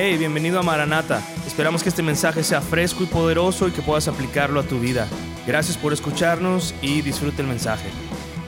Hey, 0.00 0.16
bienvenido 0.16 0.60
a 0.60 0.62
Maranata. 0.62 1.20
Esperamos 1.44 1.82
que 1.82 1.88
este 1.88 2.04
mensaje 2.04 2.44
sea 2.44 2.60
fresco 2.60 3.02
y 3.02 3.06
poderoso 3.06 3.66
y 3.66 3.72
que 3.72 3.82
puedas 3.82 4.06
aplicarlo 4.06 4.60
a 4.60 4.62
tu 4.62 4.78
vida. 4.78 5.08
Gracias 5.44 5.76
por 5.76 5.92
escucharnos 5.92 6.72
y 6.80 7.02
disfrute 7.02 7.42
el 7.42 7.48
mensaje. 7.48 7.90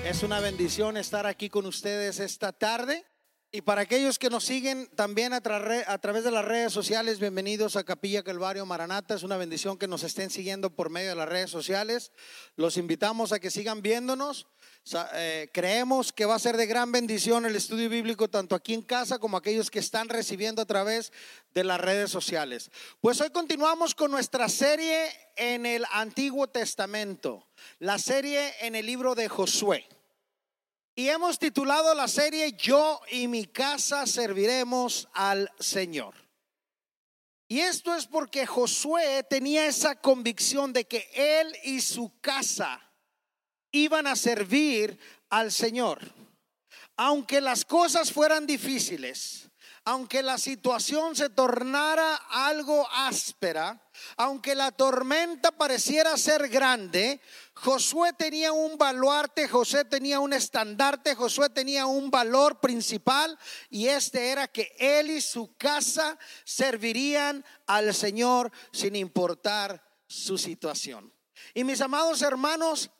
Es 0.04 0.22
una 0.22 0.38
bendición 0.38 0.96
estar 0.96 1.26
aquí 1.26 1.50
con 1.50 1.66
ustedes 1.66 2.20
esta 2.20 2.52
tarde. 2.52 3.04
Y 3.52 3.62
para 3.62 3.80
aquellos 3.80 4.16
que 4.20 4.30
nos 4.30 4.44
siguen 4.44 4.86
también 4.94 5.32
a, 5.32 5.42
tra- 5.42 5.82
a 5.88 5.98
través 5.98 6.22
de 6.22 6.30
las 6.30 6.44
redes 6.44 6.72
sociales, 6.72 7.18
bienvenidos 7.18 7.74
a 7.74 7.82
Capilla 7.82 8.22
Calvario 8.22 8.64
Maranata. 8.64 9.16
Es 9.16 9.24
una 9.24 9.36
bendición 9.36 9.76
que 9.76 9.88
nos 9.88 10.04
estén 10.04 10.30
siguiendo 10.30 10.70
por 10.70 10.88
medio 10.88 11.08
de 11.08 11.16
las 11.16 11.28
redes 11.28 11.50
sociales. 11.50 12.12
Los 12.54 12.76
invitamos 12.76 13.32
a 13.32 13.40
que 13.40 13.50
sigan 13.50 13.82
viéndonos. 13.82 14.46
Eh, 15.14 15.50
creemos 15.52 16.12
que 16.12 16.26
va 16.26 16.36
a 16.36 16.38
ser 16.38 16.56
de 16.56 16.66
gran 16.66 16.92
bendición 16.92 17.44
el 17.44 17.56
estudio 17.56 17.88
bíblico 17.88 18.30
tanto 18.30 18.54
aquí 18.54 18.72
en 18.72 18.82
casa 18.82 19.18
como 19.18 19.36
aquellos 19.36 19.68
que 19.68 19.80
están 19.80 20.08
recibiendo 20.08 20.62
a 20.62 20.66
través 20.66 21.12
de 21.52 21.64
las 21.64 21.80
redes 21.80 22.08
sociales. 22.08 22.70
Pues 23.00 23.20
hoy 23.20 23.30
continuamos 23.30 23.96
con 23.96 24.12
nuestra 24.12 24.48
serie 24.48 25.08
en 25.34 25.66
el 25.66 25.84
Antiguo 25.90 26.46
Testamento, 26.46 27.48
la 27.80 27.98
serie 27.98 28.54
en 28.60 28.76
el 28.76 28.86
libro 28.86 29.16
de 29.16 29.28
Josué. 29.28 29.88
Y 30.94 31.08
hemos 31.08 31.38
titulado 31.38 31.94
la 31.94 32.08
serie 32.08 32.52
Yo 32.52 33.00
y 33.10 33.28
mi 33.28 33.46
casa 33.46 34.06
serviremos 34.06 35.08
al 35.12 35.50
Señor. 35.58 36.14
Y 37.48 37.60
esto 37.60 37.94
es 37.96 38.06
porque 38.06 38.46
Josué 38.46 39.24
tenía 39.28 39.66
esa 39.66 39.96
convicción 39.96 40.72
de 40.72 40.86
que 40.86 41.08
él 41.14 41.52
y 41.64 41.80
su 41.80 42.20
casa 42.20 42.80
iban 43.72 44.06
a 44.06 44.14
servir 44.14 44.98
al 45.30 45.50
Señor. 45.50 46.00
Aunque 46.96 47.40
las 47.40 47.64
cosas 47.64 48.12
fueran 48.12 48.46
difíciles, 48.46 49.39
aunque 49.90 50.22
la 50.22 50.38
situación 50.38 51.16
se 51.16 51.30
tornara 51.30 52.14
algo 52.30 52.88
áspera, 52.92 53.90
aunque 54.16 54.54
la 54.54 54.70
tormenta 54.70 55.50
pareciera 55.50 56.16
ser 56.16 56.48
grande, 56.48 57.20
Josué 57.54 58.12
tenía 58.12 58.52
un 58.52 58.78
baluarte, 58.78 59.48
José 59.48 59.84
tenía 59.84 60.20
un 60.20 60.32
estandarte, 60.32 61.16
Josué 61.16 61.50
tenía 61.50 61.86
un 61.86 62.08
valor 62.08 62.60
principal 62.60 63.36
y 63.68 63.88
este 63.88 64.28
era 64.30 64.46
que 64.46 64.72
él 64.78 65.10
y 65.10 65.20
su 65.20 65.56
casa 65.56 66.16
servirían 66.44 67.44
al 67.66 67.92
Señor 67.92 68.52
sin 68.70 68.94
importar 68.94 69.84
su 70.06 70.38
situación. 70.38 71.12
Y 71.52 71.64
mis 71.64 71.80
amados 71.80 72.22
hermanos, 72.22 72.90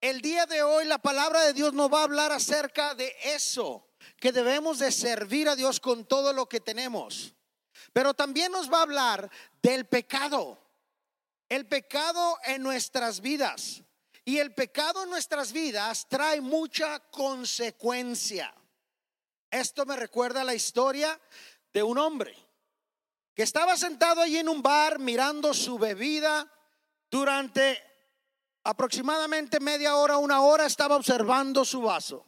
el 0.00 0.20
día 0.20 0.46
de 0.46 0.64
hoy 0.64 0.84
la 0.84 0.98
palabra 0.98 1.42
de 1.42 1.52
Dios 1.52 1.74
nos 1.74 1.92
va 1.94 2.00
a 2.00 2.04
hablar 2.04 2.32
acerca 2.32 2.96
de 2.96 3.14
eso, 3.22 3.87
que 4.18 4.32
debemos 4.32 4.78
de 4.78 4.92
servir 4.92 5.48
a 5.48 5.56
Dios 5.56 5.80
con 5.80 6.04
todo 6.04 6.32
lo 6.32 6.48
que 6.48 6.60
tenemos. 6.60 7.34
Pero 7.92 8.14
también 8.14 8.52
nos 8.52 8.72
va 8.72 8.78
a 8.78 8.82
hablar 8.82 9.30
del 9.62 9.86
pecado, 9.86 10.58
el 11.48 11.66
pecado 11.66 12.38
en 12.44 12.62
nuestras 12.62 13.20
vidas. 13.20 13.82
Y 14.24 14.38
el 14.38 14.52
pecado 14.52 15.04
en 15.04 15.10
nuestras 15.10 15.52
vidas 15.52 16.06
trae 16.06 16.42
mucha 16.42 17.00
consecuencia. 17.10 18.54
Esto 19.50 19.86
me 19.86 19.96
recuerda 19.96 20.44
la 20.44 20.54
historia 20.54 21.18
de 21.72 21.82
un 21.82 21.96
hombre 21.96 22.36
que 23.34 23.42
estaba 23.42 23.76
sentado 23.76 24.20
allí 24.20 24.36
en 24.36 24.48
un 24.48 24.62
bar 24.62 24.98
mirando 24.98 25.54
su 25.54 25.78
bebida 25.78 26.52
durante 27.10 27.82
aproximadamente 28.64 29.60
media 29.60 29.96
hora, 29.96 30.18
una 30.18 30.42
hora, 30.42 30.66
estaba 30.66 30.96
observando 30.96 31.64
su 31.64 31.80
vaso. 31.80 32.27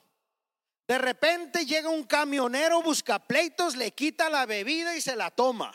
De 0.90 0.98
repente 0.98 1.64
llega 1.64 1.88
un 1.88 2.02
camionero, 2.02 2.82
busca 2.82 3.20
pleitos, 3.20 3.76
le 3.76 3.92
quita 3.92 4.28
la 4.28 4.44
bebida 4.44 4.96
y 4.96 5.00
se 5.00 5.14
la 5.14 5.30
toma. 5.30 5.72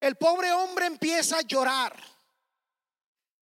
El 0.00 0.16
pobre 0.16 0.50
hombre 0.50 0.86
empieza 0.86 1.38
a 1.38 1.42
llorar. 1.42 1.96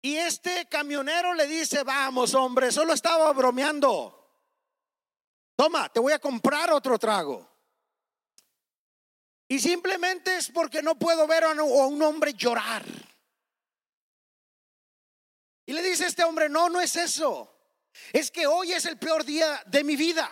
Y 0.01 0.15
este 0.15 0.65
camionero 0.67 1.33
le 1.33 1.45
dice, 1.45 1.83
vamos 1.83 2.33
hombre, 2.35 2.71
solo 2.71 2.93
estaba 2.93 3.33
bromeando. 3.33 4.31
Toma, 5.57 5.91
te 5.91 5.99
voy 5.99 6.13
a 6.13 6.19
comprar 6.19 6.71
otro 6.71 6.97
trago. 6.97 7.45
Y 9.49 9.59
simplemente 9.59 10.37
es 10.37 10.49
porque 10.49 10.81
no 10.81 10.95
puedo 10.97 11.27
ver 11.27 11.43
a 11.43 11.51
un 11.51 12.01
hombre 12.01 12.33
llorar. 12.33 12.85
Y 15.65 15.73
le 15.73 15.83
dice 15.83 16.05
este 16.05 16.23
hombre, 16.23 16.47
no, 16.47 16.69
no 16.69 16.79
es 16.79 16.95
eso. 16.95 17.51
Es 18.13 18.31
que 18.31 18.47
hoy 18.47 18.71
es 18.71 18.85
el 18.85 18.97
peor 18.97 19.25
día 19.25 19.61
de 19.65 19.83
mi 19.83 19.97
vida. 19.97 20.31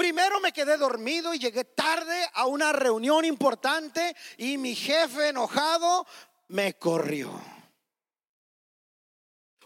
Primero 0.00 0.40
me 0.40 0.50
quedé 0.50 0.78
dormido 0.78 1.34
y 1.34 1.38
llegué 1.38 1.62
tarde 1.62 2.26
a 2.32 2.46
una 2.46 2.72
reunión 2.72 3.26
importante 3.26 4.16
y 4.38 4.56
mi 4.56 4.74
jefe 4.74 5.28
enojado 5.28 6.06
me 6.48 6.78
corrió. 6.78 7.38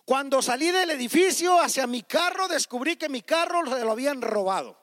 Cuando 0.05 0.43
salí 0.43 0.73
del 0.73 0.91
edificio 0.91 1.61
hacia 1.61 1.87
mi 1.87 2.03
carro 2.03 2.49
descubrí 2.49 2.97
que 2.97 3.09
mi 3.09 3.23
carro 3.23 3.65
se 3.65 3.85
lo 3.85 3.93
habían 3.93 4.23
robado. 4.23 4.77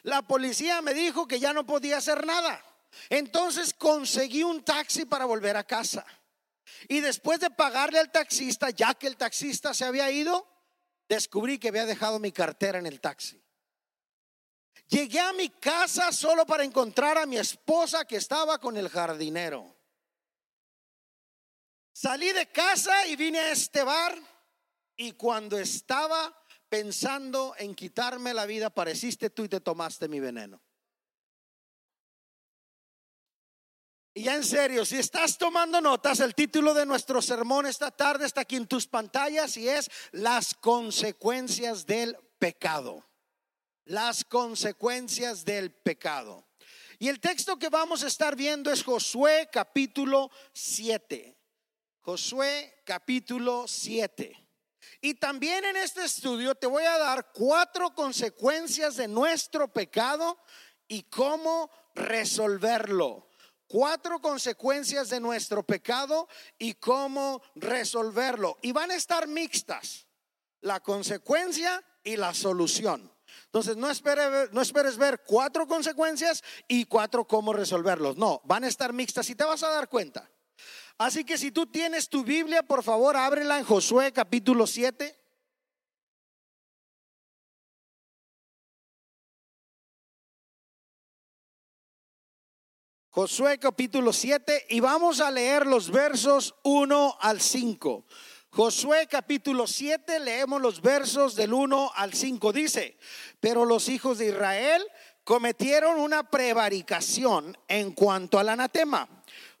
La 0.00 0.22
policía 0.22 0.80
me 0.80 0.94
dijo 0.94 1.28
que 1.28 1.40
ya 1.40 1.52
no 1.52 1.66
podía 1.66 1.98
hacer 1.98 2.24
nada. 2.24 2.64
Entonces 3.10 3.74
conseguí 3.74 4.44
un 4.44 4.64
taxi 4.64 5.04
para 5.04 5.26
volver 5.26 5.58
a 5.58 5.64
casa. 5.64 6.06
Y 6.88 7.00
después 7.00 7.38
de 7.40 7.50
pagarle 7.50 7.98
al 7.98 8.10
taxista, 8.10 8.70
ya 8.70 8.94
que 8.94 9.08
el 9.08 9.18
taxista 9.18 9.74
se 9.74 9.84
había 9.84 10.10
ido, 10.10 10.48
descubrí 11.06 11.58
que 11.58 11.68
había 11.68 11.84
dejado 11.84 12.18
mi 12.18 12.32
cartera 12.32 12.78
en 12.78 12.86
el 12.86 12.98
taxi. 12.98 13.38
Llegué 14.88 15.20
a 15.20 15.34
mi 15.34 15.50
casa 15.50 16.10
solo 16.12 16.46
para 16.46 16.64
encontrar 16.64 17.18
a 17.18 17.26
mi 17.26 17.36
esposa 17.36 18.06
que 18.06 18.16
estaba 18.16 18.58
con 18.58 18.76
el 18.76 18.88
jardinero. 18.88 19.76
Salí 21.92 22.32
de 22.32 22.50
casa 22.50 23.06
y 23.06 23.16
vine 23.16 23.38
a 23.38 23.50
este 23.50 23.82
bar 23.82 24.16
y 24.96 25.12
cuando 25.12 25.58
estaba 25.58 26.34
pensando 26.68 27.54
en 27.58 27.74
quitarme 27.74 28.32
la 28.32 28.46
vida, 28.46 28.66
apareciste 28.66 29.30
tú 29.30 29.44
y 29.44 29.48
te 29.48 29.60
tomaste 29.60 30.08
mi 30.08 30.20
veneno. 30.20 30.62
Y 34.14 34.22
ya 34.24 34.34
en 34.34 34.44
serio, 34.44 34.84
si 34.84 34.96
estás 34.96 35.38
tomando 35.38 35.80
notas, 35.80 36.20
el 36.20 36.34
título 36.34 36.72
de 36.72 36.86
nuestro 36.86 37.20
sermón 37.20 37.66
esta 37.66 37.90
tarde 37.90 38.26
está 38.26 38.40
aquí 38.40 38.56
en 38.56 38.66
tus 38.66 38.86
pantallas 38.86 39.56
y 39.56 39.68
es 39.68 39.90
las 40.12 40.54
consecuencias 40.54 41.86
del 41.86 42.16
pecado. 42.38 43.07
Las 43.88 44.22
consecuencias 44.22 45.46
del 45.46 45.72
pecado. 45.72 46.46
Y 46.98 47.08
el 47.08 47.20
texto 47.20 47.58
que 47.58 47.70
vamos 47.70 48.04
a 48.04 48.08
estar 48.08 48.36
viendo 48.36 48.70
es 48.70 48.84
Josué 48.84 49.48
capítulo 49.50 50.30
7. 50.52 51.34
Josué 52.02 52.82
capítulo 52.84 53.66
7. 53.66 54.46
Y 55.00 55.14
también 55.14 55.64
en 55.64 55.78
este 55.78 56.04
estudio 56.04 56.54
te 56.54 56.66
voy 56.66 56.84
a 56.84 56.98
dar 56.98 57.32
cuatro 57.32 57.94
consecuencias 57.94 58.96
de 58.96 59.08
nuestro 59.08 59.72
pecado 59.72 60.38
y 60.86 61.04
cómo 61.04 61.70
resolverlo 61.94 63.26
cuatro 63.66 64.20
consecuencias 64.20 65.10
de 65.10 65.20
nuestro 65.20 65.62
pecado 65.62 66.28
y 66.58 66.74
cómo 66.74 67.42
resolverlo. 67.54 68.58
Y 68.62 68.72
van 68.72 68.90
a 68.90 68.96
estar 68.96 69.28
mixtas, 69.28 70.06
la 70.60 70.80
consecuencia 70.80 71.82
y 72.02 72.16
la 72.16 72.34
solución. 72.34 73.17
Entonces, 73.46 73.76
no, 73.76 73.90
espere, 73.90 74.48
no 74.52 74.60
esperes 74.60 74.96
ver 74.96 75.22
cuatro 75.26 75.66
consecuencias 75.66 76.42
y 76.66 76.84
cuatro 76.84 77.26
cómo 77.26 77.52
resolverlos. 77.52 78.16
No, 78.16 78.40
van 78.44 78.64
a 78.64 78.68
estar 78.68 78.92
mixtas 78.92 79.28
y 79.30 79.34
te 79.34 79.44
vas 79.44 79.62
a 79.62 79.70
dar 79.70 79.88
cuenta. 79.88 80.30
Así 80.98 81.24
que 81.24 81.38
si 81.38 81.52
tú 81.52 81.66
tienes 81.66 82.08
tu 82.08 82.24
Biblia, 82.24 82.62
por 82.62 82.82
favor, 82.82 83.16
ábrela 83.16 83.58
en 83.58 83.64
Josué 83.64 84.12
capítulo 84.12 84.66
7. 84.66 85.16
Josué 93.10 93.58
capítulo 93.58 94.12
7 94.12 94.66
y 94.70 94.78
vamos 94.78 95.20
a 95.20 95.30
leer 95.30 95.66
los 95.66 95.90
versos 95.90 96.54
1 96.62 97.16
al 97.20 97.40
5. 97.40 98.04
Josué 98.50 99.06
capítulo 99.06 99.66
7, 99.66 100.20
leemos 100.20 100.60
los 100.60 100.80
versos 100.80 101.36
del 101.36 101.52
1 101.52 101.92
al 101.94 102.14
5. 102.14 102.52
Dice, 102.52 102.96
pero 103.40 103.64
los 103.64 103.88
hijos 103.88 104.18
de 104.18 104.28
Israel 104.28 104.82
cometieron 105.22 105.98
una 105.98 106.30
prevaricación 106.30 107.56
en 107.68 107.92
cuanto 107.92 108.38
al 108.38 108.48
anatema, 108.48 109.08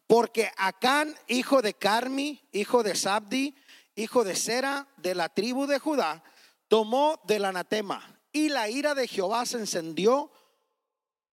porque 0.06 0.50
Acán, 0.56 1.14
hijo 1.26 1.60
de 1.60 1.74
Carmi, 1.74 2.42
hijo 2.52 2.82
de 2.82 2.94
Sabdi, 2.94 3.54
hijo 3.94 4.24
de 4.24 4.34
Sera, 4.34 4.88
de 4.96 5.14
la 5.14 5.28
tribu 5.28 5.66
de 5.66 5.78
Judá, 5.78 6.24
tomó 6.68 7.20
del 7.24 7.44
anatema 7.44 8.18
y 8.32 8.48
la 8.48 8.68
ira 8.68 8.94
de 8.94 9.08
Jehová 9.08 9.44
se 9.46 9.58
encendió 9.58 10.30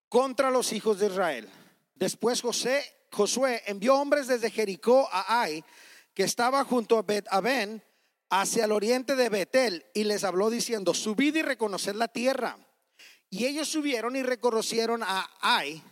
contra 0.09 0.51
los 0.51 0.73
hijos 0.73 0.99
de 0.99 1.07
Israel. 1.07 1.49
Después 1.95 2.41
José, 2.41 2.83
Josué 3.11 3.63
envió 3.67 3.95
hombres 3.95 4.27
desde 4.27 4.51
Jericó 4.51 5.07
a 5.11 5.41
Ai, 5.41 5.63
que 6.15 6.23
estaba 6.23 6.63
junto 6.63 6.97
a 6.97 7.03
Bet 7.03 7.27
Aben, 7.29 7.83
hacia 8.29 8.65
el 8.65 8.71
oriente 8.71 9.15
de 9.15 9.29
Betel, 9.29 9.85
y 9.93 10.05
les 10.05 10.23
habló 10.23 10.49
diciendo, 10.49 10.93
subid 10.93 11.35
y 11.35 11.41
reconoced 11.41 11.93
la 11.93 12.07
tierra. 12.07 12.57
Y 13.29 13.45
ellos 13.45 13.67
subieron 13.67 14.15
y 14.15 14.23
reconocieron 14.23 15.03
a 15.03 15.29
Ai, 15.41 15.83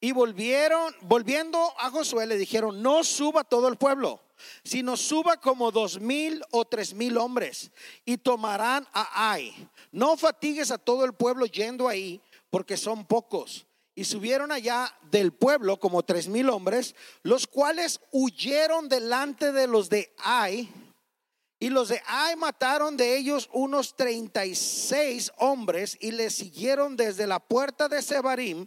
Y 0.00 0.12
volvieron, 0.12 0.94
volviendo 1.02 1.58
a 1.78 1.90
Josué, 1.90 2.26
le 2.26 2.38
dijeron, 2.38 2.82
no 2.82 3.04
suba 3.04 3.44
todo 3.44 3.68
el 3.68 3.76
pueblo, 3.76 4.22
sino 4.64 4.96
suba 4.96 5.36
como 5.36 5.70
dos 5.70 6.00
mil 6.00 6.42
o 6.50 6.64
tres 6.64 6.94
mil 6.94 7.18
hombres 7.18 7.70
y 8.06 8.16
tomarán 8.16 8.88
a 8.94 9.32
Ai. 9.32 9.68
No 9.92 10.16
fatigues 10.16 10.70
a 10.70 10.78
todo 10.78 11.04
el 11.04 11.12
pueblo 11.12 11.44
yendo 11.44 11.86
ahí, 11.86 12.18
porque 12.48 12.78
son 12.78 13.04
pocos. 13.04 13.66
Y 13.94 14.04
subieron 14.04 14.52
allá 14.52 14.94
del 15.10 15.32
pueblo 15.32 15.78
como 15.78 16.02
tres 16.02 16.28
mil 16.28 16.48
hombres, 16.48 16.94
los 17.22 17.46
cuales 17.46 18.00
huyeron 18.12 18.88
delante 18.88 19.52
de 19.52 19.66
los 19.66 19.90
de 19.90 20.14
Ai. 20.18 20.72
Y 21.58 21.68
los 21.68 21.88
de 21.88 22.00
Ai 22.06 22.36
mataron 22.36 22.96
de 22.96 23.16
ellos 23.16 23.50
unos 23.52 23.96
treinta 23.96 24.46
y 24.46 24.54
seis 24.54 25.30
hombres 25.36 25.98
y 26.00 26.12
les 26.12 26.34
siguieron 26.34 26.96
desde 26.96 27.26
la 27.26 27.40
puerta 27.40 27.88
de 27.88 28.00
Sebarim 28.00 28.66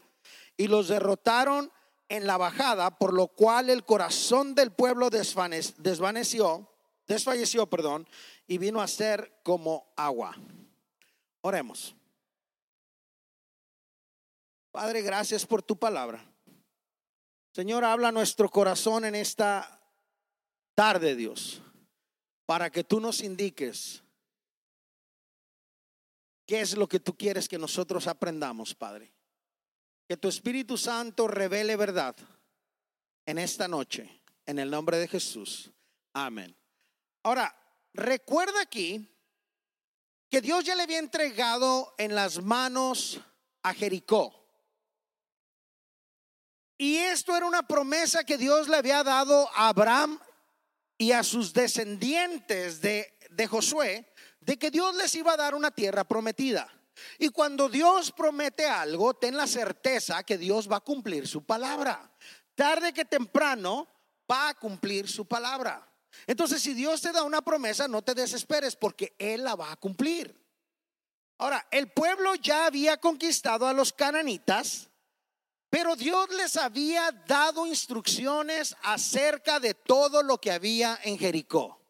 y 0.57 0.67
los 0.67 0.89
derrotaron 0.89 1.71
en 2.09 2.27
la 2.27 2.37
bajada, 2.37 2.91
por 2.99 3.13
lo 3.13 3.27
cual 3.27 3.71
el 3.71 3.83
corazón 3.83 4.53
del 4.53 4.71
pueblo 4.71 5.09
desvaneció, 5.09 6.69
desfalleció, 7.07 7.65
perdón, 7.67 8.07
y 8.45 8.59
vino 8.59 8.81
a 8.81 8.87
ser 8.87 9.39
como 9.41 9.91
agua. 9.95 10.37
Oremos. 11.41 11.95
Padre, 14.73 15.03
gracias 15.03 15.45
por 15.45 15.61
tu 15.61 15.77
palabra. 15.77 16.25
Señor, 17.53 17.83
habla 17.83 18.11
nuestro 18.11 18.49
corazón 18.49 19.05
en 19.05 19.13
esta 19.13 19.79
tarde, 20.73 21.15
Dios, 21.15 21.61
para 22.47 22.71
que 22.71 22.83
tú 22.83 22.99
nos 22.99 23.21
indiques 23.21 24.01
qué 26.47 26.61
es 26.61 26.75
lo 26.75 26.87
que 26.87 26.99
tú 26.99 27.15
quieres 27.15 27.47
que 27.47 27.59
nosotros 27.59 28.07
aprendamos, 28.07 28.73
Padre. 28.73 29.13
Que 30.07 30.17
tu 30.17 30.27
Espíritu 30.27 30.75
Santo 30.75 31.27
revele 31.27 31.75
verdad 31.75 32.15
en 33.27 33.37
esta 33.37 33.67
noche, 33.67 34.23
en 34.47 34.57
el 34.57 34.71
nombre 34.71 34.97
de 34.97 35.07
Jesús. 35.07 35.71
Amén. 36.13 36.57
Ahora, 37.21 37.55
recuerda 37.93 38.59
aquí 38.59 39.07
que 40.31 40.41
Dios 40.41 40.63
ya 40.65 40.73
le 40.73 40.81
había 40.81 40.97
entregado 40.97 41.93
en 41.99 42.15
las 42.15 42.41
manos 42.41 43.21
a 43.61 43.75
Jericó. 43.75 44.42
Y 46.77 46.97
esto 46.97 47.35
era 47.35 47.45
una 47.45 47.63
promesa 47.67 48.23
que 48.23 48.37
Dios 48.37 48.67
le 48.67 48.77
había 48.77 49.03
dado 49.03 49.49
a 49.55 49.69
Abraham 49.69 50.19
y 50.97 51.11
a 51.11 51.23
sus 51.23 51.53
descendientes 51.53 52.81
de, 52.81 53.17
de 53.29 53.47
Josué, 53.47 54.11
de 54.39 54.57
que 54.57 54.71
Dios 54.71 54.95
les 54.95 55.13
iba 55.15 55.33
a 55.33 55.37
dar 55.37 55.55
una 55.55 55.71
tierra 55.71 56.03
prometida. 56.03 56.67
Y 57.17 57.29
cuando 57.29 57.69
Dios 57.69 58.11
promete 58.11 58.65
algo, 58.65 59.13
ten 59.13 59.35
la 59.35 59.47
certeza 59.47 60.23
que 60.23 60.37
Dios 60.37 60.71
va 60.71 60.77
a 60.77 60.81
cumplir 60.81 61.27
su 61.27 61.43
palabra. 61.43 62.11
Tarde 62.55 62.93
que 62.93 63.05
temprano 63.05 63.87
va 64.29 64.49
a 64.49 64.53
cumplir 64.53 65.07
su 65.07 65.25
palabra. 65.25 65.89
Entonces, 66.27 66.61
si 66.61 66.73
Dios 66.73 67.01
te 67.01 67.11
da 67.11 67.23
una 67.23 67.41
promesa, 67.41 67.87
no 67.87 68.01
te 68.01 68.13
desesperes 68.13 68.75
porque 68.75 69.15
Él 69.17 69.43
la 69.43 69.55
va 69.55 69.71
a 69.71 69.75
cumplir. 69.75 70.39
Ahora, 71.39 71.67
el 71.71 71.91
pueblo 71.91 72.35
ya 72.35 72.67
había 72.67 72.97
conquistado 72.97 73.67
a 73.67 73.73
los 73.73 73.91
cananitas, 73.91 74.89
pero 75.73 75.95
Dios 75.95 76.29
les 76.29 76.55
había 76.55 77.09
dado 77.25 77.65
instrucciones 77.65 78.75
acerca 78.83 79.59
de 79.59 79.73
todo 79.73 80.21
lo 80.21 80.39
que 80.39 80.51
había 80.51 80.99
en 81.01 81.17
Jericó. 81.17 81.81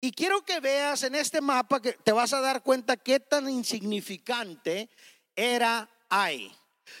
Y 0.00 0.10
quiero 0.10 0.42
que 0.42 0.58
veas 0.58 1.02
en 1.02 1.14
este 1.14 1.42
mapa 1.42 1.82
que 1.82 1.92
te 1.92 2.12
vas 2.12 2.32
a 2.32 2.40
dar 2.40 2.62
cuenta 2.62 2.96
qué 2.96 3.20
tan 3.20 3.46
insignificante 3.50 4.88
era 5.36 5.86
Ai. 6.08 6.50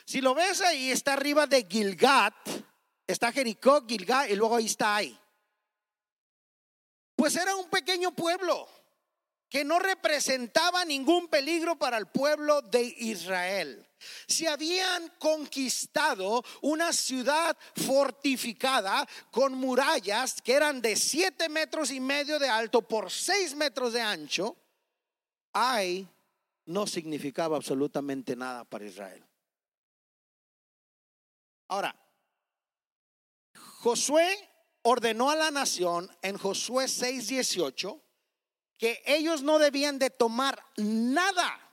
Si 0.04 0.20
lo 0.20 0.34
ves 0.34 0.60
ahí, 0.60 0.90
está 0.90 1.14
arriba 1.14 1.46
de 1.46 1.66
Gilgat, 1.66 2.34
está 3.06 3.32
Jericó, 3.32 3.86
Gilgat 3.88 4.28
y 4.28 4.36
luego 4.36 4.56
ahí 4.56 4.66
está 4.66 4.96
Ai. 4.96 5.18
Pues 7.16 7.34
era 7.34 7.56
un 7.56 7.70
pequeño 7.70 8.14
pueblo 8.14 8.68
que 9.48 9.64
no 9.64 9.78
representaba 9.78 10.84
ningún 10.84 11.28
peligro 11.28 11.78
para 11.78 11.96
el 11.96 12.08
pueblo 12.08 12.60
de 12.60 12.82
Israel. 12.82 13.87
Si 14.26 14.46
habían 14.46 15.08
conquistado 15.18 16.44
una 16.62 16.92
ciudad 16.92 17.56
fortificada 17.74 19.06
con 19.30 19.54
murallas 19.54 20.40
que 20.42 20.54
eran 20.54 20.80
de 20.80 20.96
siete 20.96 21.48
metros 21.48 21.90
y 21.90 22.00
medio 22.00 22.38
de 22.38 22.48
alto 22.48 22.82
por 22.82 23.10
seis 23.10 23.54
metros 23.54 23.92
de 23.92 24.00
ancho, 24.00 24.56
Ay 25.52 26.08
no 26.66 26.86
significaba 26.86 27.56
absolutamente 27.56 28.36
nada 28.36 28.64
para 28.64 28.84
Israel. 28.84 29.24
Ahora, 31.68 31.94
Josué 33.80 34.36
ordenó 34.82 35.30
a 35.30 35.36
la 35.36 35.50
nación 35.50 36.10
en 36.22 36.36
Josué 36.36 36.86
6:18 36.88 38.00
que 38.76 39.02
ellos 39.06 39.42
no 39.42 39.58
debían 39.58 39.98
de 39.98 40.10
tomar 40.10 40.62
nada 40.76 41.67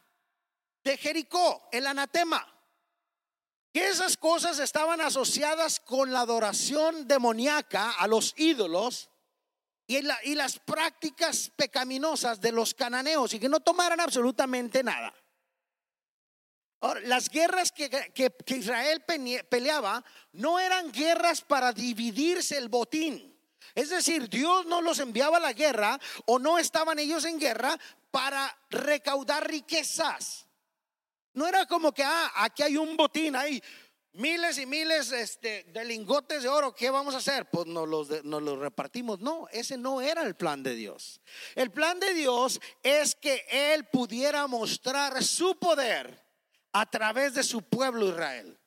de 0.86 0.98
Jericó, 0.98 1.68
el 1.72 1.88
anatema. 1.88 2.48
Que 3.74 3.90
esas 3.90 4.16
cosas 4.16 4.60
estaban 4.60 5.02
asociadas 5.02 5.82
con 5.82 6.14
la 6.14 6.22
adoración 6.22 7.08
demoníaca 7.08 7.92
a 7.92 8.08
los 8.08 8.34
ídolos 8.38 9.10
y, 9.88 10.02
las 10.02 10.60
prácticas 10.60 11.52
pecaminosas 11.56 12.40
de 12.40 12.54
los 12.54 12.74
cananeos 12.74 13.34
y 13.34 13.40
que 13.40 13.50
no 13.50 13.60
tomaran 13.60 14.00
absolutamente 14.00 14.82
nada. 14.82 15.14
las 17.04 17.30
guerras 17.30 17.72
que, 17.72 17.90
que 17.90 18.56
Israel 18.56 19.04
peleaba 19.50 20.06
no 20.34 20.60
eran 20.60 20.92
guerras 20.92 21.42
para 21.42 21.74
dividirse 21.74 22.58
el 22.58 22.70
botín. 22.70 23.36
Es 23.74 23.90
decir, 23.90 24.30
Dios 24.30 24.68
no 24.68 24.82
los 24.82 25.00
enviaba 25.00 25.38
a 25.38 25.42
la 25.42 25.54
guerra 25.54 26.00
o 26.28 26.38
no 26.38 26.60
estaban 26.60 27.00
ellos 27.00 27.26
en 27.26 27.40
guerra 27.40 27.78
para 28.12 28.56
recaudar 28.70 29.50
riquezas. 29.50 30.45
No 31.36 31.48
era 31.48 31.66
como 31.66 31.94
que, 31.94 32.04
ah, 32.04 32.32
aquí 32.36 32.64
hay 32.64 32.78
un 32.78 32.98
botín, 32.98 33.36
hay 33.36 33.62
miles 34.14 34.58
y 34.58 34.66
miles 34.66 35.12
este, 35.12 35.66
de 35.66 35.86
lingotes 35.86 36.44
de 36.44 36.50
oro, 36.50 36.74
¿qué 36.74 36.90
vamos 36.90 37.14
a 37.14 37.18
hacer? 37.18 37.50
Pues 37.50 37.68
nos 37.68 37.88
los, 37.88 38.24
nos 38.24 38.42
los 38.42 38.58
repartimos. 38.58 39.20
No, 39.20 39.48
ese 39.52 39.78
no 39.78 40.02
era 40.02 40.24
el 40.24 40.36
plan 40.36 40.64
de 40.64 40.76
Dios. 40.76 41.22
El 41.56 41.72
plan 41.72 42.00
de 42.00 42.14
Dios 42.14 42.60
es 42.82 43.16
que 43.16 43.46
Él 43.50 43.86
pudiera 43.86 44.48
mostrar 44.48 45.24
su 45.24 45.60
poder 45.60 46.26
a 46.72 46.90
través 46.90 47.34
de 47.34 47.44
su 47.44 47.62
pueblo 47.62 48.08
Israel. 48.08 48.58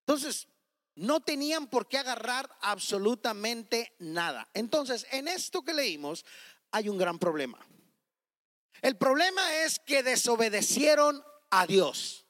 Entonces, 0.00 0.48
no 0.94 1.20
tenían 1.20 1.68
por 1.68 1.88
qué 1.88 1.98
agarrar 1.98 2.50
absolutamente 2.60 3.94
nada. 3.98 4.48
Entonces, 4.52 5.06
en 5.10 5.28
esto 5.28 5.62
que 5.62 5.72
leímos 5.72 6.24
hay 6.72 6.88
un 6.88 6.98
gran 6.98 7.18
problema. 7.18 7.58
El 8.82 8.96
problema 8.96 9.54
es 9.62 9.78
que 9.78 10.02
desobedecieron 10.02 11.22
a 11.52 11.66
Dios. 11.66 12.26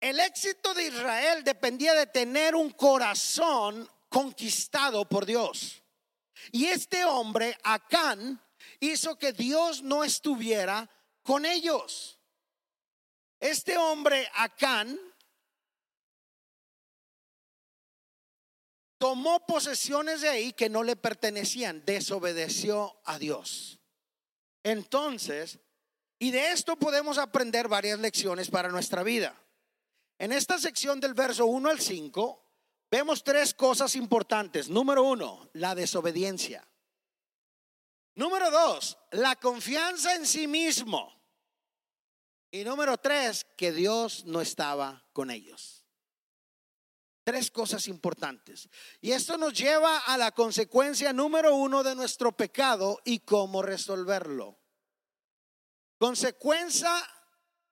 El 0.00 0.20
éxito 0.20 0.74
de 0.74 0.84
Israel 0.84 1.42
dependía 1.42 1.94
de 1.94 2.06
tener 2.06 2.54
un 2.54 2.70
corazón 2.70 3.90
conquistado 4.08 5.08
por 5.08 5.26
Dios. 5.26 5.82
Y 6.52 6.66
este 6.66 7.04
hombre, 7.04 7.58
Acán, 7.64 8.40
hizo 8.78 9.18
que 9.18 9.32
Dios 9.32 9.82
no 9.82 10.04
estuviera 10.04 10.88
con 11.22 11.44
ellos. 11.44 12.20
Este 13.40 13.76
hombre, 13.76 14.30
Acán, 14.34 14.98
tomó 18.98 19.46
posesiones 19.46 20.20
de 20.20 20.28
ahí 20.28 20.52
que 20.52 20.68
no 20.68 20.82
le 20.84 20.94
pertenecían, 20.94 21.84
desobedeció 21.84 23.00
a 23.04 23.18
Dios. 23.18 23.80
Entonces, 24.62 25.58
y 26.18 26.30
de 26.30 26.52
esto 26.52 26.76
podemos 26.76 27.18
aprender 27.18 27.68
varias 27.68 27.98
lecciones 28.00 28.50
para 28.50 28.68
nuestra 28.68 29.02
vida. 29.02 29.40
En 30.18 30.32
esta 30.32 30.58
sección 30.58 30.98
del 30.98 31.14
verso 31.14 31.46
1 31.46 31.70
al 31.70 31.80
5, 31.80 32.44
vemos 32.90 33.22
tres 33.22 33.54
cosas 33.54 33.94
importantes. 33.94 34.68
Número 34.68 35.04
uno, 35.04 35.48
la 35.52 35.76
desobediencia. 35.76 36.66
Número 38.16 38.50
dos, 38.50 38.98
la 39.12 39.36
confianza 39.36 40.16
en 40.16 40.26
sí 40.26 40.48
mismo. 40.48 41.14
Y 42.50 42.64
número 42.64 42.98
tres, 42.98 43.46
que 43.56 43.70
Dios 43.70 44.24
no 44.24 44.40
estaba 44.40 45.06
con 45.12 45.30
ellos. 45.30 45.84
Tres 47.22 47.50
cosas 47.52 47.86
importantes. 47.86 48.68
Y 49.00 49.12
esto 49.12 49.38
nos 49.38 49.52
lleva 49.52 49.98
a 49.98 50.16
la 50.16 50.32
consecuencia 50.32 51.12
número 51.12 51.54
uno 51.54 51.84
de 51.84 51.94
nuestro 51.94 52.32
pecado 52.32 52.98
y 53.04 53.20
cómo 53.20 53.62
resolverlo. 53.62 54.57
Consecuencia, 55.98 56.90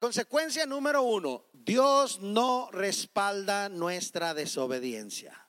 consecuencia 0.00 0.66
número 0.66 1.02
uno, 1.02 1.46
Dios 1.52 2.20
no 2.20 2.68
respalda 2.72 3.68
nuestra 3.68 4.34
desobediencia. 4.34 5.48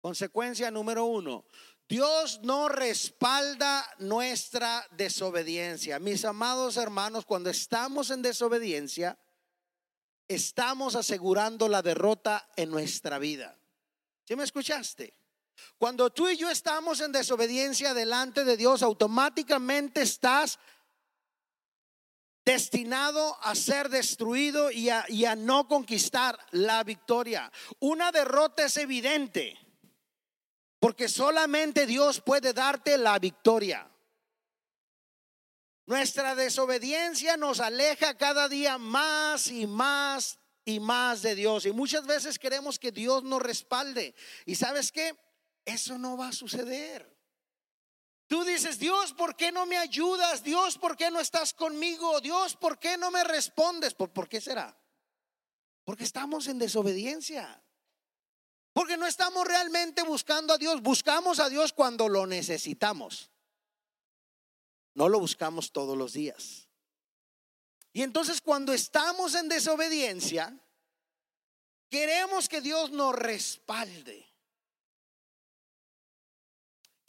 Consecuencia 0.00 0.70
número 0.70 1.04
uno, 1.04 1.44
Dios 1.88 2.40
no 2.42 2.68
respalda 2.68 3.84
nuestra 3.98 4.86
desobediencia. 4.92 5.98
Mis 5.98 6.24
amados 6.24 6.76
hermanos, 6.76 7.24
cuando 7.24 7.50
estamos 7.50 8.10
en 8.10 8.22
desobediencia, 8.22 9.18
estamos 10.26 10.94
asegurando 10.94 11.68
la 11.68 11.82
derrota 11.82 12.48
en 12.56 12.70
nuestra 12.70 13.18
vida. 13.18 13.56
¿Sí 14.24 14.36
me 14.36 14.44
escuchaste? 14.44 15.14
Cuando 15.78 16.10
tú 16.10 16.28
y 16.28 16.36
yo 16.36 16.48
estamos 16.48 17.00
en 17.00 17.12
desobediencia 17.12 17.92
delante 17.92 18.44
de 18.44 18.56
Dios, 18.56 18.82
automáticamente 18.82 20.02
estás 20.02 20.58
destinado 22.50 23.38
a 23.42 23.54
ser 23.54 23.88
destruido 23.88 24.72
y 24.72 24.88
a, 24.90 25.36
no 25.36 25.68
conquistar 25.68 26.36
la 26.50 26.82
victoria. 26.82 27.50
Una 27.78 28.10
derrota 28.10 28.64
es 28.64 28.76
evidente, 28.76 29.56
porque 30.80 31.08
solamente 31.08 31.86
Dios 31.86 32.20
puede 32.20 32.52
darte 32.52 32.98
la 32.98 33.20
victoria. 33.20 33.88
Nuestra 35.86 36.34
desobediencia 36.34 37.36
nos 37.36 37.60
aleja 37.60 38.16
cada 38.16 38.48
día 38.48 38.78
más 38.78 39.46
y 39.46 39.68
más 39.68 40.38
y 40.64 40.80
más 40.80 41.22
de 41.22 41.36
Dios. 41.36 41.66
Y 41.66 41.72
muchas 41.72 42.04
veces 42.04 42.36
queremos 42.36 42.80
que 42.80 42.90
Dios 42.90 43.22
nos 43.22 43.42
respalde. 43.42 44.12
¿Y 44.44 44.56
sabes 44.56 44.90
qué? 44.90 45.16
Eso 45.64 45.98
no 45.98 46.16
va 46.16 46.28
a 46.28 46.32
suceder. 46.32 47.19
Tú 48.30 48.44
dices, 48.44 48.78
Dios, 48.78 49.12
¿por 49.12 49.34
qué 49.34 49.50
no 49.50 49.66
me 49.66 49.76
ayudas? 49.76 50.44
Dios, 50.44 50.78
¿por 50.78 50.96
qué 50.96 51.10
no 51.10 51.18
estás 51.18 51.52
conmigo? 51.52 52.20
Dios, 52.20 52.54
¿por 52.54 52.78
qué 52.78 52.96
no 52.96 53.10
me 53.10 53.24
respondes? 53.24 53.92
¿Por, 53.92 54.12
¿por 54.12 54.28
qué 54.28 54.40
será? 54.40 54.80
Porque 55.82 56.04
estamos 56.04 56.46
en 56.46 56.56
desobediencia. 56.60 57.60
Porque 58.72 58.96
no 58.96 59.08
estamos 59.08 59.44
realmente 59.44 60.04
buscando 60.04 60.54
a 60.54 60.58
Dios. 60.58 60.80
Buscamos 60.80 61.40
a 61.40 61.48
Dios 61.48 61.72
cuando 61.72 62.08
lo 62.08 62.24
necesitamos. 62.24 63.32
No 64.94 65.08
lo 65.08 65.18
buscamos 65.18 65.72
todos 65.72 65.98
los 65.98 66.12
días. 66.12 66.68
Y 67.92 68.02
entonces 68.02 68.40
cuando 68.40 68.72
estamos 68.72 69.34
en 69.34 69.48
desobediencia, 69.48 70.56
queremos 71.88 72.48
que 72.48 72.60
Dios 72.60 72.92
nos 72.92 73.12
respalde. 73.12 74.29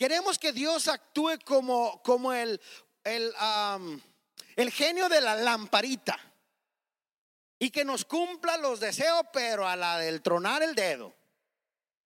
Queremos 0.01 0.39
que 0.39 0.51
Dios 0.51 0.88
actúe 0.88 1.38
como, 1.46 2.01
como 2.01 2.34
el, 2.34 2.60
el, 3.03 3.31
el 4.55 4.72
genio 4.72 5.08
de 5.08 5.22
la 5.22 5.36
lamparita 5.36 6.17
y 7.60 7.70
que 7.70 7.86
nos 7.86 8.03
cumpla 8.05 8.58
los 8.58 8.79
deseos, 8.79 9.22
pero 9.31 9.67
a 9.67 9.75
la 9.75 10.00
del 10.00 10.24
tronar 10.24 10.63
el 10.63 10.74
dedo. 10.74 11.13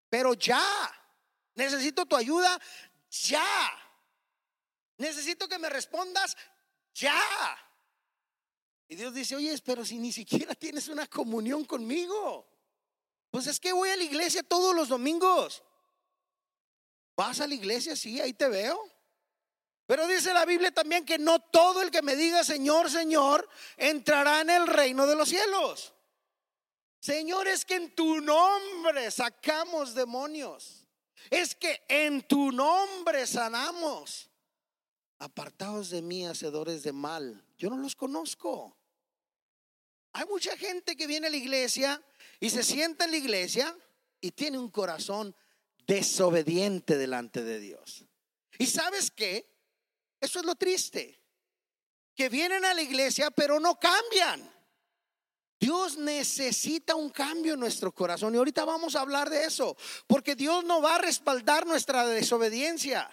Pero 0.09 0.35
ya, 0.35 0.61
necesito 1.55 2.05
tu 2.05 2.17
ayuda, 2.17 2.61
ya. 3.11 3.71
Necesito 4.97 5.49
que 5.49 5.61
me 5.61 5.71
respondas, 5.71 6.37
ya. 6.95 7.23
Y 8.89 8.97
Dios 8.97 9.15
dice, 9.15 9.37
oye, 9.37 9.57
pero 9.65 9.85
si 9.85 9.99
ni 9.99 10.11
siquiera 10.11 10.57
tienes 10.57 10.89
una 10.89 11.07
comunión 11.07 11.65
conmigo. 11.65 12.45
Pues 13.31 13.47
es 13.47 13.61
que 13.61 13.73
voy 13.73 13.91
a 13.91 13.97
la 13.97 14.03
iglesia 14.03 14.43
todos 14.43 14.75
los 14.75 14.89
domingos. 14.89 15.63
¿Vas 17.17 17.41
a 17.41 17.47
la 17.47 17.55
iglesia? 17.55 17.97
Sí, 17.97 18.21
ahí 18.21 18.33
te 18.33 18.49
veo. 18.49 18.81
Pero 19.87 20.07
dice 20.07 20.33
la 20.33 20.45
Biblia 20.45 20.71
también 20.73 21.05
que 21.05 21.19
no 21.19 21.39
todo 21.39 21.83
el 21.83 21.91
que 21.91 22.03
me 22.03 22.17
diga 22.17 22.43
Señor, 22.43 22.91
Señor, 22.91 23.49
entrará 23.77 24.41
en 24.41 24.51
el 24.51 24.67
reino 24.67 25.07
de 25.07 25.15
los 25.15 25.29
cielos. 25.29 25.93
Señor, 27.01 27.47
es 27.49 27.67
que 27.67 27.75
en 27.75 27.95
tu 27.95 28.21
nombre 28.21 29.11
sacamos 29.11 29.95
demonios. 29.95 30.87
Es 31.31 31.55
que 31.55 31.85
en 31.89 32.23
tu 32.23 32.51
nombre 32.51 33.27
sanamos. 33.27 34.31
Apartados 35.19 35.91
de 35.91 36.01
mí, 36.01 36.27
hacedores 36.27 36.83
de 36.83 36.93
mal. 36.93 37.45
Yo 37.59 37.69
no 37.69 37.77
los 37.77 37.95
conozco. 37.95 38.75
Hay 40.13 40.25
mucha 40.27 40.57
gente 40.57 40.97
que 40.97 41.07
viene 41.07 41.27
a 41.27 41.31
la 41.31 41.37
iglesia 41.37 42.03
y 42.41 42.49
se 42.51 42.63
sienta 42.63 43.05
en 43.05 43.11
la 43.11 43.17
iglesia 43.19 43.77
y 44.21 44.31
tiene 44.31 44.59
un 44.59 44.71
corazón 44.71 45.37
desobediente 45.87 46.97
delante 46.97 47.43
de 47.43 47.61
Dios. 47.61 48.05
¿Y 48.59 48.67
sabes 48.67 49.11
qué? 49.11 49.51
Eso 50.21 50.41
es 50.41 50.45
lo 50.45 50.55
triste. 50.55 51.21
Que 52.15 52.29
vienen 52.29 52.65
a 52.65 52.75
la 52.75 52.83
iglesia 52.83 53.31
pero 53.31 53.59
no 53.61 53.79
cambian. 53.79 54.55
Dios 55.59 55.97
necesita 55.97 56.95
un 56.95 57.11
cambio 57.11 57.55
en 57.55 57.61
nuestro 57.61 57.93
corazón 57.93 58.35
y 58.35 58.39
ahorita 58.39 58.65
vamos 58.65 58.97
a 58.97 59.01
hablar 59.01 59.31
de 59.31 59.45
eso, 59.45 59.77
porque 60.07 60.35
Dios 60.35 60.63
no 60.65 60.83
va 60.83 60.97
a 60.97 60.99
respaldar 60.99 61.67
nuestra 61.67 62.07
desobediencia. 62.07 63.09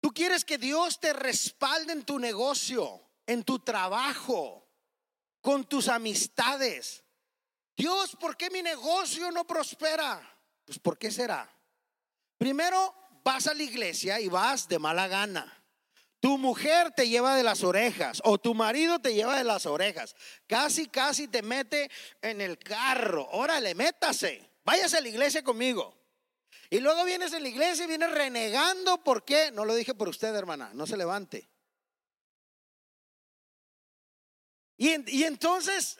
Tú 0.00 0.12
quieres 0.12 0.44
que 0.44 0.58
Dios 0.58 1.00
te 1.00 1.12
respalde 1.12 1.92
en 1.94 2.04
tu 2.04 2.18
negocio, 2.18 3.00
en 3.26 3.42
tu 3.42 3.58
trabajo, 3.58 4.68
con 5.40 5.64
tus 5.64 5.88
amistades. 5.88 7.02
Dios, 7.74 8.14
¿por 8.16 8.36
qué 8.36 8.50
mi 8.50 8.62
negocio 8.62 9.30
no 9.30 9.46
prospera? 9.46 10.35
Pues 10.66 10.78
¿por 10.78 10.98
qué 10.98 11.10
será? 11.10 11.48
Primero 12.36 12.94
vas 13.24 13.46
a 13.46 13.54
la 13.54 13.62
iglesia 13.62 14.20
y 14.20 14.28
vas 14.28 14.68
de 14.68 14.78
mala 14.78 15.08
gana. 15.08 15.64
Tu 16.20 16.38
mujer 16.38 16.92
te 16.92 17.08
lleva 17.08 17.36
de 17.36 17.42
las 17.42 17.62
orejas 17.62 18.20
o 18.24 18.36
tu 18.36 18.54
marido 18.54 18.98
te 18.98 19.14
lleva 19.14 19.38
de 19.38 19.44
las 19.44 19.64
orejas. 19.64 20.16
Casi, 20.46 20.88
casi 20.88 21.28
te 21.28 21.42
mete 21.42 21.90
en 22.20 22.40
el 22.40 22.58
carro. 22.58 23.28
Órale, 23.30 23.74
métase. 23.74 24.50
Váyase 24.64 24.96
a 24.96 25.00
la 25.00 25.08
iglesia 25.08 25.44
conmigo. 25.44 25.96
Y 26.68 26.80
luego 26.80 27.04
vienes 27.04 27.32
a 27.32 27.38
la 27.38 27.48
iglesia 27.48 27.84
y 27.84 27.88
vienes 27.88 28.10
renegando. 28.10 29.02
¿Por 29.04 29.24
qué? 29.24 29.52
No 29.52 29.64
lo 29.64 29.74
dije 29.74 29.94
por 29.94 30.08
usted, 30.08 30.34
hermana. 30.34 30.70
No 30.74 30.86
se 30.86 30.96
levante. 30.96 31.48
Y, 34.76 35.18
y 35.18 35.24
entonces, 35.24 35.96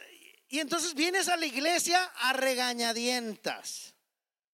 y 0.49 0.59
entonces 0.59 0.95
vienes 0.95 1.29
a 1.29 1.37
la 1.37 1.47
iglesia 1.47 2.03
a 2.17 2.33
regañadientas. 2.33 3.96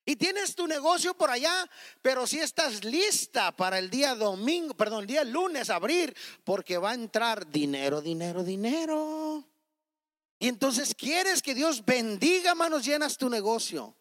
Y 0.05 0.17
tienes 0.17 0.57
tu 0.57 0.67
negocio 0.67 1.15
por 1.15 1.31
allá, 1.31 1.69
pero 2.01 2.27
si 2.27 2.41
estás 2.41 2.85
lista 2.85 3.53
para 3.53 3.79
el 3.79 3.89
día 3.89 4.17
domingo, 4.17 4.75
perdón, 4.75 5.03
el 5.03 5.07
día 5.07 5.25
lunes 5.25 5.71
abrir, 5.71 6.17
porque 6.43 6.77
va 6.77 6.91
a 6.91 6.95
entrar 6.95 7.49
dinero, 7.49 8.01
dinero, 8.01 8.43
dinero. 8.43 9.49
Y 10.41 10.49
entonces 10.49 10.97
quieres 10.97 11.41
que 11.41 11.55
Dios 11.55 11.85
bendiga 11.85 12.57
manos 12.57 12.85
llenas 12.85 13.17
tu 13.17 13.29
negocio. 13.29 13.97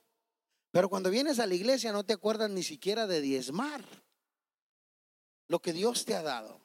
Pero 0.72 0.90
cuando 0.90 1.12
vienes 1.12 1.38
a 1.38 1.46
la 1.46 1.54
iglesia 1.54 1.92
no 1.92 2.04
te 2.04 2.14
acuerdas 2.14 2.50
ni 2.50 2.64
siquiera 2.64 3.06
de 3.06 3.22
diezmar 3.22 3.84
lo 5.48 5.62
que 5.62 5.74
Dios 5.74 6.06
te 6.06 6.16
ha 6.16 6.24
dado. 6.24 6.62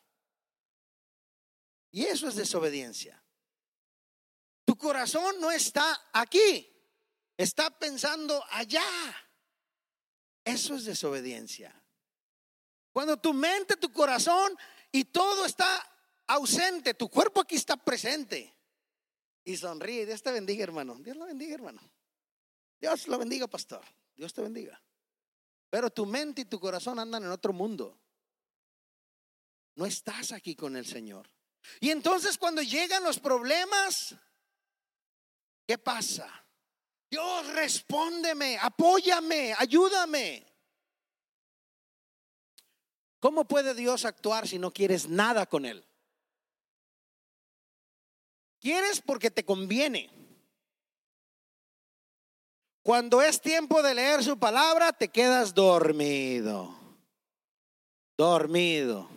Y 1.90 2.05
eso 2.05 2.28
es 2.28 2.37
desobediencia. 2.37 3.23
Tu 4.64 4.78
corazón 4.78 5.40
no 5.40 5.50
está 5.50 6.09
aquí, 6.12 6.73
está 7.37 7.71
pensando 7.71 8.43
allá. 8.50 8.83
Eso 10.47 10.76
es 10.76 10.85
desobediencia. 10.85 11.75
Cuando 12.93 13.17
tu 13.17 13.35
mente, 13.35 13.76
tu 13.76 13.93
corazón 13.93 14.57
y 14.93 15.05
todo 15.07 15.45
está 15.45 15.67
ausente, 16.29 16.95
tu 16.95 17.11
cuerpo 17.11 17.41
aquí 17.41 17.57
está 17.57 17.76
presente. 17.76 18.57
Y 19.43 19.57
sonríe. 19.57 20.07
Dios 20.07 20.23
te 20.23 20.31
bendiga, 20.31 20.62
hermano. 20.62 20.95
Dios 21.00 21.17
lo 21.17 21.26
bendiga, 21.26 21.55
hermano. 21.55 21.81
Dios 22.81 23.09
lo 23.09 23.19
bendiga, 23.19 23.49
pastor. 23.49 23.85
Dios 24.15 24.33
te 24.33 24.41
bendiga. 24.41 24.81
Pero 25.69 25.91
tu 25.91 26.07
mente 26.07 26.43
y 26.43 26.45
tu 26.45 26.61
corazón 26.61 27.00
andan 27.00 27.25
en 27.25 27.31
otro 27.33 27.53
mundo. 27.53 27.99
No 29.75 29.85
estás 29.85 30.31
aquí 30.31 30.55
con 30.55 30.76
el 30.76 30.87
Señor. 30.87 31.29
Y 31.81 31.91
entonces 31.91 32.38
cuando 32.38 32.62
llegan 32.62 33.03
los 33.03 33.19
problemas, 33.19 34.15
¿qué 35.67 35.76
pasa? 35.76 36.46
Dios, 37.11 37.55
respóndeme, 37.55 38.59
apóyame, 38.59 39.55
ayúdame. 39.57 40.45
¿Cómo 43.21 43.47
puede 43.47 43.75
Dios 43.75 44.05
actuar 44.05 44.47
si 44.47 44.59
no 44.59 44.73
quieres 44.73 45.09
nada 45.09 45.47
con 45.47 45.65
Él? 45.65 45.85
Quieres 48.61 49.01
porque 49.01 49.31
te 49.31 49.45
conviene. 49.45 50.11
Cuando 52.83 53.21
es 53.21 53.41
tiempo 53.41 53.83
de 53.83 53.95
leer 53.95 54.23
su 54.23 54.39
palabra, 54.39 54.93
te 54.93 55.09
quedas 55.09 55.55
dormido. 55.55 56.73
Dormido. 58.17 59.09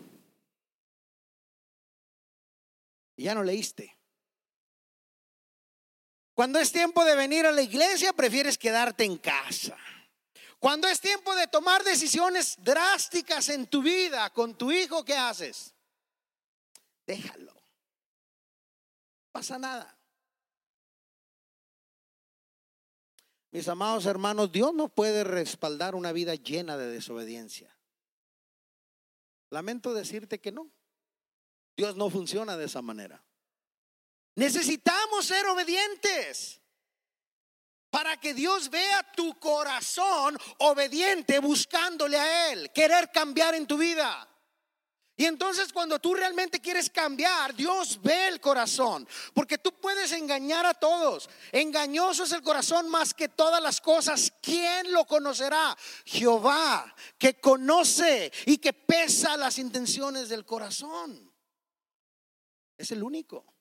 Y 3.15 3.25
ya 3.25 3.35
no 3.35 3.43
leíste. 3.43 3.98
Cuando 6.39 6.57
es 6.59 6.71
tiempo 6.71 7.03
de 7.03 7.17
venir 7.17 7.45
a 7.45 7.51
la 7.51 7.61
iglesia, 7.61 8.13
prefieres 8.13 8.57
quedarte 8.57 9.03
en 9.03 9.17
casa. 9.17 9.75
Cuando 10.57 10.87
es 10.87 11.01
tiempo 11.01 11.35
de 11.35 11.47
tomar 11.47 11.83
decisiones 11.83 12.55
drásticas 12.63 13.49
en 13.49 13.67
tu 13.67 13.81
vida 13.81 14.29
con 14.29 14.57
tu 14.57 14.71
hijo, 14.71 15.03
¿qué 15.03 15.17
haces? 15.17 15.75
Déjalo. 17.05 17.53
pasa 19.33 19.59
nada. 19.59 19.99
Mis 23.51 23.67
amados 23.67 24.05
hermanos, 24.05 24.49
Dios 24.49 24.73
no 24.73 24.87
puede 24.87 25.25
respaldar 25.25 25.93
una 25.93 26.13
vida 26.13 26.35
llena 26.35 26.77
de 26.77 26.87
desobediencia. 26.87 27.77
Lamento 29.49 29.93
decirte 29.93 30.39
que 30.39 30.53
no. 30.53 30.71
Dios 31.75 31.97
no 31.97 32.09
funciona 32.09 32.55
de 32.55 32.63
esa 32.63 32.81
manera. 32.81 33.21
Necesitamos 34.39 35.25
ser 35.25 35.45
obedientes 35.47 36.61
para 37.89 38.15
que 38.15 38.33
Dios 38.33 38.69
vea 38.69 39.03
tu 39.11 39.37
corazón 39.37 40.37
obediente 40.59 41.39
buscándole 41.39 42.17
a 42.17 42.53
Él, 42.53 42.71
querer 42.71 43.11
cambiar 43.11 43.53
en 43.55 43.67
tu 43.67 43.77
vida. 43.77 44.25
Y 45.17 45.25
entonces 45.25 45.73
cuando 45.73 45.99
tú 45.99 46.13
realmente 46.13 46.61
quieres 46.61 46.89
cambiar, 46.89 47.53
Dios 47.53 48.01
ve 48.01 48.29
el 48.29 48.39
corazón, 48.39 49.05
porque 49.33 49.57
tú 49.57 49.73
puedes 49.73 50.13
engañar 50.13 50.65
a 50.65 50.73
todos. 50.73 51.29
Engañoso 51.51 52.23
es 52.23 52.31
el 52.31 52.41
corazón 52.41 52.87
más 52.87 53.13
que 53.13 53.27
todas 53.27 53.61
las 53.61 53.81
cosas. 53.81 54.31
¿Quién 54.41 54.93
lo 54.93 55.03
conocerá? 55.03 55.77
Jehová, 56.05 56.95
que 57.17 57.41
conoce 57.41 58.31
y 58.45 58.57
que 58.59 58.71
pesa 58.71 59.35
las 59.35 59.57
intenciones 59.57 60.29
del 60.29 60.45
corazón. 60.45 61.29
Es 62.77 62.91
el 62.91 63.03
único. 63.03 63.58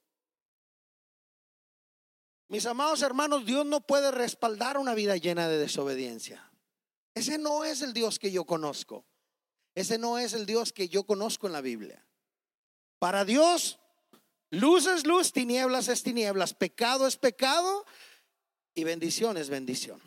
Mis 2.49 2.64
amados 2.64 3.02
hermanos, 3.02 3.45
Dios 3.45 3.67
no 3.67 3.83
puede 3.83 4.11
respaldar 4.11 4.78
una 4.78 4.95
vida 4.95 5.17
llena 5.19 5.49
de 5.49 5.59
desobediencia. 5.59 6.50
Ese 7.14 7.37
no 7.37 7.64
es 7.64 7.83
el 7.83 7.93
Dios 7.93 8.19
que 8.19 8.33
yo 8.33 8.47
conozco. 8.47 9.05
Ese 9.75 9.99
no 9.99 10.19
es 10.19 10.33
el 10.33 10.47
Dios 10.47 10.73
que 10.73 10.88
yo 10.88 11.05
conozco 11.05 11.47
en 11.47 11.52
la 11.52 11.61
Biblia. 11.61 12.07
Para 12.99 13.26
Dios, 13.26 13.78
luz 14.50 14.87
es 14.87 15.07
luz, 15.07 15.33
tinieblas 15.33 15.88
es 15.88 16.02
tinieblas, 16.02 16.55
pecado 16.55 17.07
es 17.07 17.19
pecado 17.19 17.85
y 18.75 18.83
bendición 18.85 19.37
es 19.37 19.50
bendición. 19.50 20.00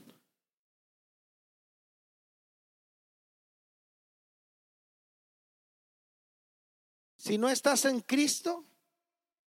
Si 7.18 7.38
no 7.38 7.50
estás 7.50 7.86
en 7.86 8.00
Cristo, 8.02 8.66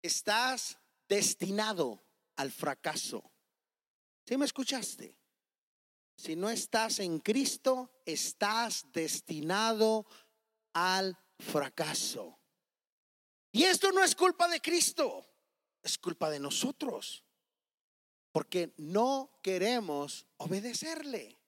estás 0.00 0.78
destinado 1.08 2.03
al 2.36 2.50
fracaso. 2.50 3.32
¿Sí 4.26 4.36
me 4.36 4.44
escuchaste? 4.44 5.16
Si 6.16 6.36
no 6.36 6.48
estás 6.48 7.00
en 7.00 7.18
Cristo, 7.18 8.00
estás 8.06 8.90
destinado 8.92 10.06
al 10.72 11.18
fracaso. 11.38 12.38
Y 13.52 13.64
esto 13.64 13.92
no 13.92 14.02
es 14.02 14.14
culpa 14.14 14.48
de 14.48 14.60
Cristo, 14.60 15.26
es 15.82 15.98
culpa 15.98 16.30
de 16.30 16.40
nosotros. 16.40 17.24
Porque 18.32 18.74
no 18.78 19.38
queremos 19.42 20.26
obedecerle. 20.38 21.38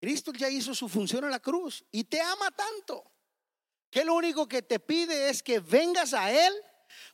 Cristo 0.00 0.32
ya 0.32 0.48
hizo 0.48 0.74
su 0.74 0.88
función 0.88 1.24
en 1.24 1.30
la 1.30 1.40
cruz 1.40 1.84
y 1.90 2.04
te 2.04 2.20
ama 2.20 2.50
tanto 2.50 3.12
que 3.90 4.04
lo 4.04 4.14
único 4.14 4.48
que 4.48 4.62
te 4.62 4.80
pide 4.80 5.28
es 5.28 5.42
que 5.42 5.60
vengas 5.60 6.14
a 6.14 6.32
Él, 6.32 6.52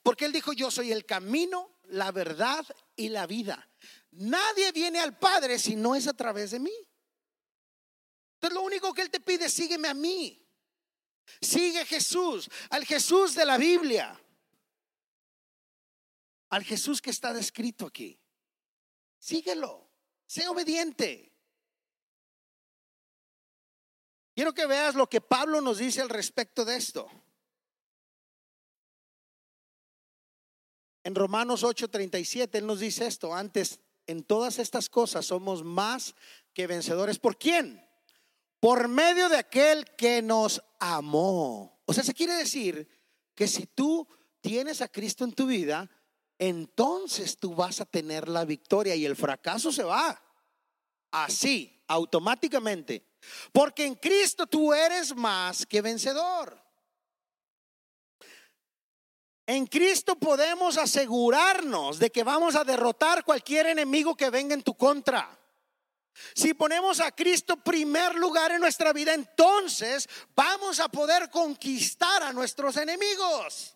porque 0.03 0.25
Él 0.25 0.33
dijo, 0.33 0.53
yo 0.53 0.71
soy 0.71 0.93
el 0.93 1.05
camino, 1.05 1.78
la 1.89 2.13
verdad 2.13 2.65
y 2.97 3.09
la 3.09 3.27
vida. 3.27 3.69
Nadie 4.13 4.73
viene 4.73 4.99
al 4.99 5.19
Padre 5.19 5.59
si 5.59 5.77
no 5.77 5.95
es 5.95 6.07
a 6.07 6.15
través 6.15 6.51
de 6.51 6.61
mí. 6.61 6.75
Entonces 8.35 8.55
lo 8.55 8.63
único 8.63 8.95
que 8.95 9.03
Él 9.03 9.11
te 9.11 9.21
pide, 9.21 9.49
sígueme 9.49 9.89
a 9.89 9.95
mí. 9.95 10.45
Sigue 11.41 11.85
Jesús, 11.85 12.49
al 12.71 12.85
Jesús 12.85 13.35
de 13.35 13.45
la 13.45 13.59
Biblia. 13.59 14.19
Al 16.51 16.65
Jesús 16.65 17.03
que 17.03 17.11
está 17.11 17.33
descrito 17.33 17.87
aquí. 17.87 18.19
Síguelo, 19.19 19.91
sé 20.27 20.49
obediente. 20.49 21.33
Quiero 24.35 24.55
que 24.55 24.67
veas 24.67 24.95
lo 24.95 25.09
que 25.09 25.21
Pablo 25.21 25.61
nos 25.61 25.79
dice 25.79 26.01
al 26.01 26.09
respecto 26.09 26.65
de 26.65 26.77
esto. 26.77 27.09
En 31.05 31.15
Romanos 31.15 31.65
8:37 31.65 32.59
Él 32.59 32.67
nos 32.67 32.81
dice 32.81 33.07
esto, 33.07 33.35
antes 33.35 33.81
en 34.07 34.25
todas 34.25 34.59
estas 34.59 34.89
cosas 34.89 35.27
somos 35.27 35.63
más 35.63 36.15
que 36.53 36.67
vencedores. 36.67 37.19
¿Por 37.19 37.39
quién? 37.39 37.87
Por 38.61 38.89
medio 38.89 39.29
de 39.29 39.37
aquel 39.37 39.85
que 39.97 40.23
nos 40.23 40.63
amó. 40.81 41.81
O 41.85 41.95
sea, 41.95 42.03
se 42.03 42.15
quiere 42.15 42.35
decir 42.35 42.89
que 43.35 43.47
si 43.47 43.67
tú 43.67 44.09
tienes 44.41 44.81
a 44.81 44.89
Cristo 44.89 45.25
en 45.25 45.33
tu 45.33 45.47
vida, 45.47 45.89
entonces 46.39 47.37
tú 47.39 47.55
vas 47.55 47.81
a 47.81 47.85
tener 47.85 48.29
la 48.29 48.45
victoria 48.45 48.95
y 48.95 49.05
el 49.05 49.17
fracaso 49.17 49.73
se 49.73 49.85
va. 49.85 50.21
Así, 51.11 51.85
automáticamente. 51.87 53.05
Porque 53.53 53.85
en 53.85 53.95
Cristo 53.97 54.47
tú 54.47 54.73
eres 54.73 55.15
más 55.15 55.67
que 55.67 55.81
vencedor. 55.81 56.68
En 59.49 59.67
Cristo 59.67 60.15
podemos 60.17 60.77
asegurarnos 60.77 61.99
de 61.99 62.11
que 62.11 62.23
vamos 62.23 62.55
a 62.55 62.65
derrotar 62.65 63.25
cualquier 63.25 63.69
enemigo 63.69 64.15
que 64.15 64.29
venga 64.29 64.53
en 64.53 64.63
tu 64.63 64.77
contra. 64.77 65.27
Si 66.35 66.53
ponemos 66.53 67.01
a 67.01 67.13
Cristo 67.13 67.57
primer 67.57 68.15
lugar 68.17 68.53
en 68.53 68.61
nuestra 68.61 68.93
vida, 68.93 69.15
entonces 69.15 70.07
vamos 70.37 70.81
a 70.81 70.91
poder 70.91 71.31
conquistar 71.31 72.25
a 72.25 72.33
nuestros 72.35 72.77
enemigos. 72.77 73.75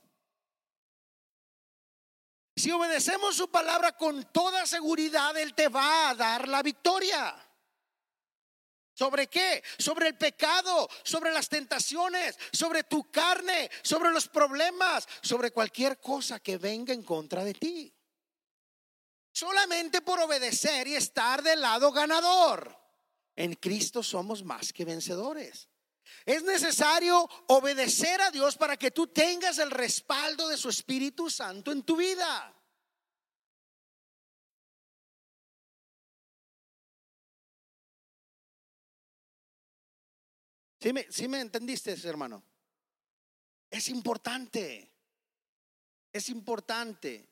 Si 2.54 2.70
obedecemos 2.70 3.34
su 3.34 3.50
palabra 3.50 3.92
con 3.92 4.24
toda 4.24 4.66
seguridad, 4.66 5.34
Él 5.38 5.54
te 5.54 5.68
va 5.68 6.10
a 6.10 6.14
dar 6.14 6.48
la 6.48 6.62
victoria. 6.62 7.34
¿Sobre 9.02 9.26
qué? 9.26 9.64
Sobre 9.78 10.06
el 10.06 10.16
pecado, 10.16 10.88
sobre 11.02 11.32
las 11.32 11.48
tentaciones, 11.48 12.38
sobre 12.52 12.84
tu 12.84 13.10
carne, 13.10 13.68
sobre 13.82 14.12
los 14.12 14.28
problemas, 14.28 15.08
sobre 15.20 15.50
cualquier 15.50 15.98
cosa 15.98 16.38
que 16.38 16.56
venga 16.56 16.94
en 16.94 17.02
contra 17.02 17.42
de 17.42 17.52
ti. 17.52 17.92
Solamente 19.32 20.02
por 20.02 20.20
obedecer 20.20 20.86
y 20.86 20.94
estar 20.94 21.42
del 21.42 21.62
lado 21.62 21.90
ganador. 21.90 22.78
En 23.34 23.54
Cristo 23.54 24.04
somos 24.04 24.44
más 24.44 24.72
que 24.72 24.84
vencedores. 24.84 25.68
Es 26.24 26.44
necesario 26.44 27.28
obedecer 27.48 28.20
a 28.20 28.30
Dios 28.30 28.56
para 28.56 28.76
que 28.76 28.92
tú 28.92 29.08
tengas 29.08 29.58
el 29.58 29.72
respaldo 29.72 30.46
de 30.46 30.56
su 30.56 30.68
Espíritu 30.68 31.28
Santo 31.28 31.72
en 31.72 31.82
tu 31.82 31.96
vida. 31.96 32.54
¿Sí 40.82 41.28
me, 41.28 41.40
entendiste, 41.40 41.96
hermano? 42.02 42.42
Es 43.70 43.88
importante. 43.88 44.90
Es 46.12 46.28
importante. 46.28 47.28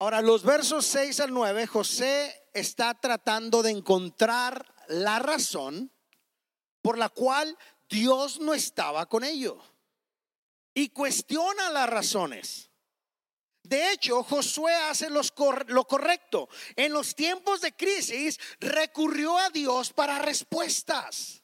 Ahora, 0.00 0.20
los 0.20 0.42
versos 0.42 0.84
6 0.86 1.20
al 1.20 1.32
9, 1.32 1.68
José 1.68 2.48
está 2.52 2.92
tratando 2.94 3.62
de 3.62 3.70
encontrar 3.70 4.74
la 4.88 5.20
razón 5.20 5.92
por 6.82 6.98
la 6.98 7.08
cual 7.08 7.56
Dios 7.88 8.40
no 8.40 8.52
estaba 8.52 9.06
con 9.06 9.22
ellos. 9.22 9.62
Y 10.74 10.88
cuestiona 10.88 11.70
las 11.70 11.88
razones. 11.88 12.68
De 13.62 13.92
hecho, 13.92 14.24
Josué 14.24 14.74
hace 14.74 15.08
lo 15.08 15.84
correcto. 15.86 16.48
En 16.74 16.92
los 16.92 17.14
tiempos 17.14 17.60
de 17.60 17.72
crisis 17.76 18.40
recurrió 18.58 19.38
a 19.38 19.50
Dios 19.50 19.92
para 19.92 20.18
respuestas. 20.18 21.43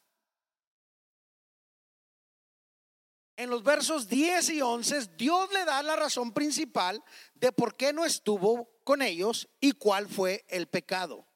En 3.40 3.48
los 3.48 3.62
versos 3.62 4.06
10 4.06 4.50
y 4.50 4.60
11, 4.60 5.16
Dios 5.16 5.50
le 5.50 5.64
da 5.64 5.82
la 5.82 5.96
razón 5.96 6.30
principal 6.32 7.02
de 7.32 7.52
por 7.52 7.74
qué 7.74 7.90
no 7.90 8.04
estuvo 8.04 8.70
con 8.84 9.00
ellos 9.00 9.48
y 9.60 9.72
cuál 9.72 10.08
fue 10.08 10.44
el 10.46 10.66
pecado. 10.66 11.26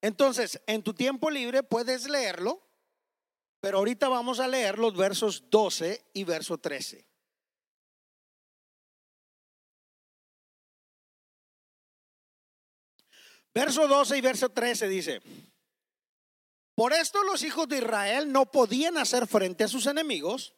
Entonces, 0.00 0.62
en 0.68 0.84
tu 0.84 0.94
tiempo 0.94 1.28
libre 1.28 1.64
puedes 1.64 2.08
leerlo, 2.08 2.64
pero 3.60 3.78
ahorita 3.78 4.08
vamos 4.08 4.38
a 4.38 4.46
leer 4.46 4.78
los 4.78 4.96
versos 4.96 5.50
12 5.50 6.06
y 6.12 6.22
verso 6.22 6.56
13. 6.56 7.04
Verso 13.52 13.88
12 13.88 14.18
y 14.18 14.20
verso 14.20 14.48
13 14.50 14.86
dice, 14.86 15.20
por 16.76 16.92
esto 16.92 17.24
los 17.24 17.42
hijos 17.42 17.66
de 17.66 17.78
Israel 17.78 18.30
no 18.30 18.52
podían 18.52 18.96
hacer 18.98 19.26
frente 19.26 19.64
a 19.64 19.68
sus 19.68 19.86
enemigos 19.86 20.54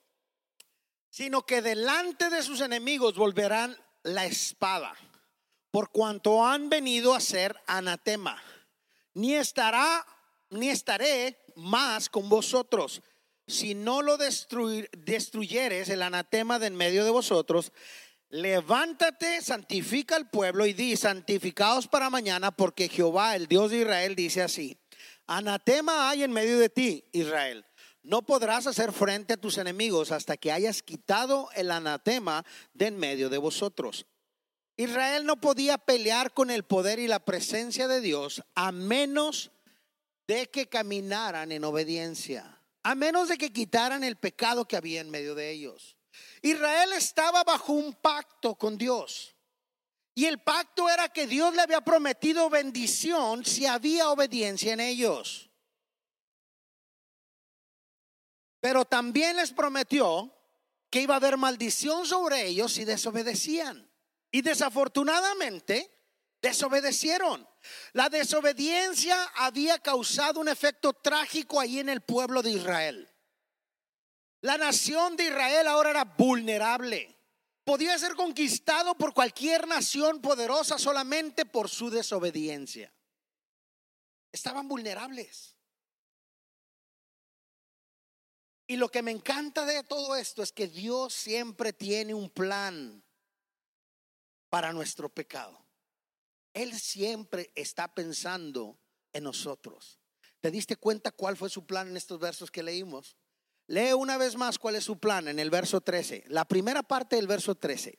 sino 1.13 1.45
que 1.45 1.61
delante 1.61 2.31
de 2.31 2.43
sus 2.43 2.63
enemigos 2.63 3.17
volverán 3.17 3.77
la 4.03 4.25
espada, 4.25 4.95
por 5.71 5.91
cuanto 5.91 6.47
han 6.47 6.71
venido 6.71 7.15
a 7.15 7.21
ser 7.21 7.55
anatema. 7.67 8.43
Ni 9.13 9.35
estará, 9.35 10.07
ni 10.49 10.71
estaré 10.71 11.45
más 11.55 12.09
con 12.09 12.31
vosotros, 12.31 13.03
si 13.47 13.75
no 13.75 14.01
lo 14.01 14.17
destruyeres 14.17 15.91
el 15.91 16.01
anatema 16.01 16.59
de 16.59 16.69
en 16.69 16.77
medio 16.77 17.05
de 17.05 17.11
vosotros. 17.11 17.73
Levántate, 18.31 19.43
santifica 19.43 20.17
al 20.17 20.31
pueblo 20.31 20.65
y 20.65 20.73
di, 20.73 20.97
santificaos 20.97 21.89
para 21.89 22.09
mañana, 22.09 22.53
porque 22.53 22.89
Jehová, 22.89 23.37
el 23.37 23.49
Dios 23.49 23.71
de 23.71 23.81
Israel, 23.83 24.17
dice 24.17 24.41
así, 24.41 24.79
anatema 25.27 26.09
hay 26.09 26.23
en 26.23 26.33
medio 26.33 26.59
de 26.59 26.71
ti, 26.71 27.05
Israel 27.13 27.67
no 28.03 28.23
podrás 28.23 28.67
hacer 28.67 28.93
frente 28.93 29.35
a 29.35 29.37
tus 29.37 29.59
enemigos 29.59 30.11
hasta 30.13 30.37
que 30.37 30.53
hayas 30.53 30.83
quitado 30.83 31.49
el 31.55 31.71
anatema 31.71 32.45
de 32.75 32.87
en 32.87 32.99
medio 32.99 33.31
de 33.31 33.39
vosotros. 33.39 34.07
Israel 34.77 35.27
no 35.27 35.41
podía 35.41 35.79
pelear 35.79 36.33
con 36.33 36.51
el 36.51 36.65
poder 36.65 36.99
y 36.99 37.07
la 37.07 37.25
presencia 37.25 37.89
de 37.89 38.01
Dios 38.01 38.43
a 38.55 38.73
menos 38.73 39.53
de 40.27 40.51
que 40.51 40.69
caminaran 40.69 41.53
en 41.53 41.65
obediencia, 41.65 42.61
a 42.83 42.95
menos 42.95 43.29
de 43.29 43.39
que 43.39 43.53
quitaran 43.53 44.03
el 44.03 44.17
pecado 44.17 44.67
que 44.67 44.77
había 44.77 45.01
en 45.01 45.11
medio 45.11 45.35
de 45.35 45.51
ellos. 45.51 45.97
Israel 46.41 46.93
estaba 46.95 47.45
bajo 47.45 47.73
un 47.73 47.93
pacto 47.95 48.55
con 48.57 48.77
Dios. 48.77 49.37
Y 50.15 50.27
el 50.27 50.41
pacto 50.41 50.91
era 50.91 51.09
que 51.09 51.27
Dios 51.27 51.55
le 51.55 51.63
había 51.63 51.81
prometido 51.81 52.51
bendición 52.51 53.45
si 53.45 53.67
había 53.67 54.11
obediencia 54.11 54.73
en 54.75 54.81
ellos. 54.81 55.52
Pero 58.63 58.85
también 58.85 59.35
les 59.35 59.51
prometió 59.51 60.33
que 60.89 61.01
iba 61.01 61.15
a 61.15 61.17
haber 61.17 61.37
maldición 61.37 62.07
sobre 62.07 62.47
ellos 62.47 62.73
si 62.73 62.85
desobedecían. 62.85 63.91
Y 64.31 64.41
desafortunadamente 64.43 65.93
desobedecieron. 66.41 67.45
La 67.93 68.09
desobediencia 68.09 69.21
había 69.35 69.81
causado 69.81 70.39
un 70.39 70.47
efecto 70.47 70.93
trágico 70.93 71.59
ahí 71.59 71.81
en 71.81 71.89
el 71.89 72.03
pueblo 72.03 72.41
de 72.41 72.51
Israel. 72.51 73.11
La 74.43 74.57
nación 74.57 75.17
de 75.17 75.25
Israel 75.25 75.67
ahora 75.67 75.91
era 75.91 76.05
vulnerable. 76.05 77.19
Podía 77.65 77.99
ser 77.99 78.15
conquistado 78.15 78.95
por 78.95 79.13
cualquier 79.13 79.67
nación 79.67 80.21
poderosa 80.21 80.79
solamente 80.79 81.47
por 81.47 81.69
su 81.69 81.91
desobediencia. 81.91 82.95
Estaban 84.31 84.69
vulnerables. 84.69 85.52
Y 88.73 88.77
lo 88.77 88.89
que 88.89 89.03
me 89.03 89.11
encanta 89.11 89.67
de 89.67 89.83
todo 89.83 90.17
esto 90.17 90.43
es 90.43 90.51
que 90.51 90.67
Dios 90.67 91.13
siempre 91.13 91.75
tiene 91.75 92.15
un 92.15 92.31
plan 92.31 93.05
para 94.49 94.73
nuestro 94.73 95.11
pecado. 95.11 95.63
Él 96.55 96.73
siempre 96.81 97.53
está 97.55 97.93
pensando 97.95 98.79
en 99.13 99.25
nosotros. 99.25 99.99
¿Te 100.41 100.51
diste 100.51 100.77
cuenta 100.77 101.11
cuál 101.11 101.37
fue 101.37 101.51
su 101.51 101.67
plan 101.67 101.89
en 101.89 101.99
estos 101.99 102.19
versos 102.19 102.51
que 102.51 102.63
leímos? 102.63 103.19
Lee 103.67 103.93
una 103.93 104.17
vez 104.17 104.37
más 104.37 104.59
cuál 104.59 104.77
es 104.77 104.85
su 104.85 104.99
plan 104.99 105.29
en 105.29 105.39
el 105.39 105.51
verso 105.51 105.83
13. 105.83 106.25
La 106.29 106.47
primera 106.47 106.83
parte 106.83 107.17
del 107.17 107.27
verso 107.27 107.55
13. 107.55 107.99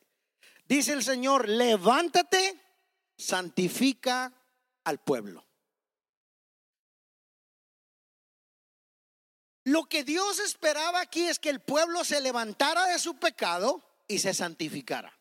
Dice 0.67 0.93
el 0.93 1.03
Señor, 1.03 1.49
levántate, 1.49 2.59
santifica 3.15 4.33
al 4.85 4.97
pueblo. 4.97 5.45
Lo 9.65 9.85
que 9.85 10.03
Dios 10.03 10.39
esperaba 10.39 10.99
aquí 10.99 11.27
es 11.27 11.39
que 11.39 11.49
el 11.49 11.61
pueblo 11.61 12.03
se 12.03 12.19
levantara 12.19 12.85
de 12.87 12.99
su 12.99 13.15
pecado 13.15 13.81
y 14.07 14.19
se 14.19 14.33
santificara. 14.33 15.17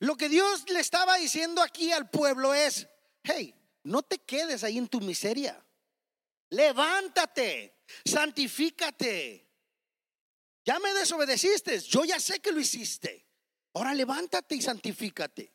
Lo 0.00 0.16
que 0.16 0.28
Dios 0.28 0.68
le 0.70 0.78
estaba 0.78 1.16
diciendo 1.16 1.60
aquí 1.60 1.90
al 1.90 2.08
pueblo 2.08 2.54
es, 2.54 2.88
hey, 3.24 3.52
no 3.82 4.02
te 4.02 4.18
quedes 4.18 4.62
ahí 4.62 4.78
en 4.78 4.86
tu 4.86 5.00
miseria. 5.00 5.60
Levántate, 6.50 7.82
santifícate. 8.04 9.44
Ya 10.64 10.78
me 10.78 10.92
desobedeciste, 10.94 11.80
yo 11.80 12.04
ya 12.04 12.20
sé 12.20 12.40
que 12.40 12.52
lo 12.52 12.60
hiciste. 12.60 13.26
Ahora 13.74 13.92
levántate 13.92 14.54
y 14.54 14.62
santifícate. 14.62 15.52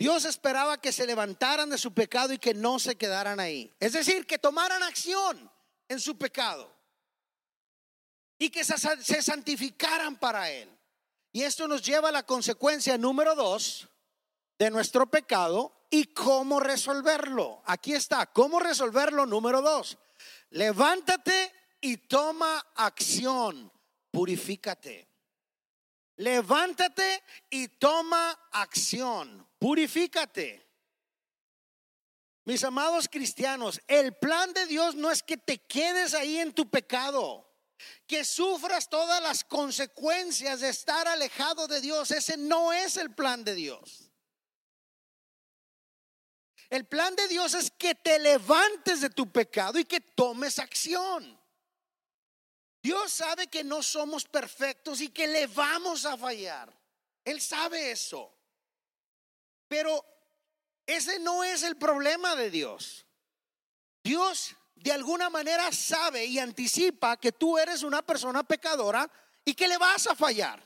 Dios 0.00 0.24
esperaba 0.24 0.80
que 0.80 0.92
se 0.92 1.06
levantaran 1.06 1.68
de 1.68 1.76
su 1.76 1.92
pecado 1.92 2.32
y 2.32 2.38
que 2.38 2.54
no 2.54 2.78
se 2.78 2.96
quedaran 2.96 3.38
ahí. 3.38 3.70
Es 3.78 3.92
decir, 3.92 4.26
que 4.26 4.38
tomaran 4.38 4.82
acción 4.82 5.50
en 5.90 6.00
su 6.00 6.16
pecado 6.16 6.74
y 8.38 8.48
que 8.48 8.64
se 8.64 9.22
santificaran 9.22 10.16
para 10.16 10.50
Él. 10.50 10.74
Y 11.32 11.42
esto 11.42 11.68
nos 11.68 11.82
lleva 11.82 12.08
a 12.08 12.12
la 12.12 12.22
consecuencia 12.22 12.96
número 12.96 13.34
dos 13.34 13.90
de 14.58 14.70
nuestro 14.70 15.10
pecado 15.10 15.84
y 15.90 16.06
cómo 16.14 16.60
resolverlo. 16.60 17.62
Aquí 17.66 17.92
está, 17.92 18.24
cómo 18.24 18.58
resolverlo 18.58 19.26
número 19.26 19.60
dos. 19.60 19.98
Levántate 20.48 21.52
y 21.82 21.98
toma 21.98 22.58
acción, 22.74 23.70
purifícate. 24.10 25.06
Levántate 26.16 27.22
y 27.50 27.68
toma 27.68 28.48
acción, 28.52 29.46
purifícate. 29.60 30.66
Mis 32.44 32.64
amados 32.64 33.08
cristianos, 33.08 33.80
el 33.86 34.16
plan 34.16 34.52
de 34.52 34.66
Dios 34.66 34.96
no 34.96 35.10
es 35.12 35.22
que 35.22 35.36
te 35.36 35.58
quedes 35.58 36.14
ahí 36.14 36.38
en 36.38 36.52
tu 36.52 36.68
pecado, 36.68 37.48
que 38.06 38.24
sufras 38.24 38.88
todas 38.88 39.22
las 39.22 39.44
consecuencias 39.44 40.60
de 40.60 40.70
estar 40.70 41.06
alejado 41.06 41.68
de 41.68 41.80
Dios. 41.80 42.10
Ese 42.10 42.36
no 42.36 42.72
es 42.72 42.96
el 42.96 43.14
plan 43.14 43.44
de 43.44 43.54
Dios. 43.54 44.10
El 46.70 46.86
plan 46.86 47.14
de 47.14 47.28
Dios 47.28 47.54
es 47.54 47.70
que 47.70 47.94
te 47.94 48.18
levantes 48.18 49.00
de 49.00 49.10
tu 49.10 49.30
pecado 49.30 49.78
y 49.78 49.84
que 49.84 50.00
tomes 50.00 50.58
acción. 50.58 51.38
Dios 52.82 53.12
sabe 53.12 53.48
que 53.48 53.62
no 53.62 53.82
somos 53.82 54.24
perfectos 54.24 55.00
y 55.02 55.10
que 55.10 55.26
le 55.26 55.46
vamos 55.48 56.06
a 56.06 56.16
fallar. 56.16 56.72
Él 57.24 57.40
sabe 57.40 57.90
eso. 57.90 58.39
Pero 59.70 60.04
ese 60.84 61.20
no 61.20 61.44
es 61.44 61.62
el 61.62 61.76
problema 61.76 62.34
de 62.34 62.50
Dios. 62.50 63.06
Dios 64.02 64.56
de 64.74 64.90
alguna 64.90 65.30
manera 65.30 65.70
sabe 65.70 66.24
y 66.24 66.40
anticipa 66.40 67.16
que 67.16 67.30
tú 67.30 67.56
eres 67.56 67.84
una 67.84 68.02
persona 68.02 68.42
pecadora 68.42 69.08
y 69.44 69.54
que 69.54 69.68
le 69.68 69.78
vas 69.78 70.08
a 70.08 70.16
fallar. 70.16 70.60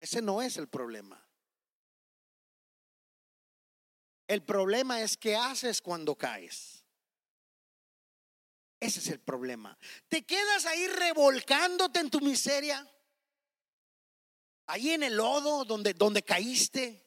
Ese 0.00 0.22
no 0.22 0.40
es 0.40 0.56
el 0.56 0.66
problema. 0.66 1.22
El 4.28 4.42
problema 4.42 5.02
es 5.02 5.18
qué 5.18 5.36
haces 5.36 5.82
cuando 5.82 6.16
caes. 6.16 6.86
Ese 8.80 9.00
es 9.00 9.08
el 9.08 9.20
problema. 9.20 9.76
¿Te 10.08 10.24
quedas 10.24 10.64
ahí 10.64 10.86
revolcándote 10.86 12.00
en 12.00 12.08
tu 12.08 12.22
miseria? 12.22 12.90
Ahí 14.68 14.90
en 14.90 15.02
el 15.02 15.16
lodo 15.16 15.64
donde, 15.64 15.94
donde 15.94 16.22
caíste. 16.22 17.02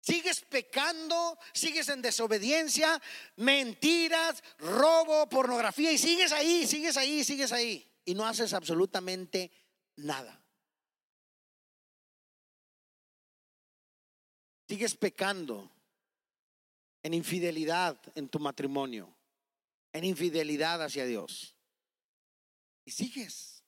Sigues 0.00 0.40
pecando, 0.42 1.36
sigues 1.52 1.88
en 1.88 2.00
desobediencia, 2.00 3.00
mentiras, 3.36 4.42
robo, 4.58 5.28
pornografía 5.28 5.92
y 5.92 5.98
sigues 5.98 6.32
ahí, 6.32 6.66
sigues 6.66 6.96
ahí, 6.96 7.22
sigues 7.24 7.52
ahí 7.52 7.86
y 8.04 8.14
no 8.14 8.24
haces 8.24 8.54
absolutamente 8.54 9.50
nada. 9.96 10.40
Sigues 14.68 14.94
pecando 14.94 15.72
en 17.02 17.14
infidelidad 17.14 18.00
en 18.14 18.28
tu 18.28 18.38
matrimonio, 18.38 19.12
en 19.92 20.04
infidelidad 20.04 20.82
hacia 20.84 21.04
Dios. 21.04 21.56
Y 22.84 22.92
sigues. 22.92 23.59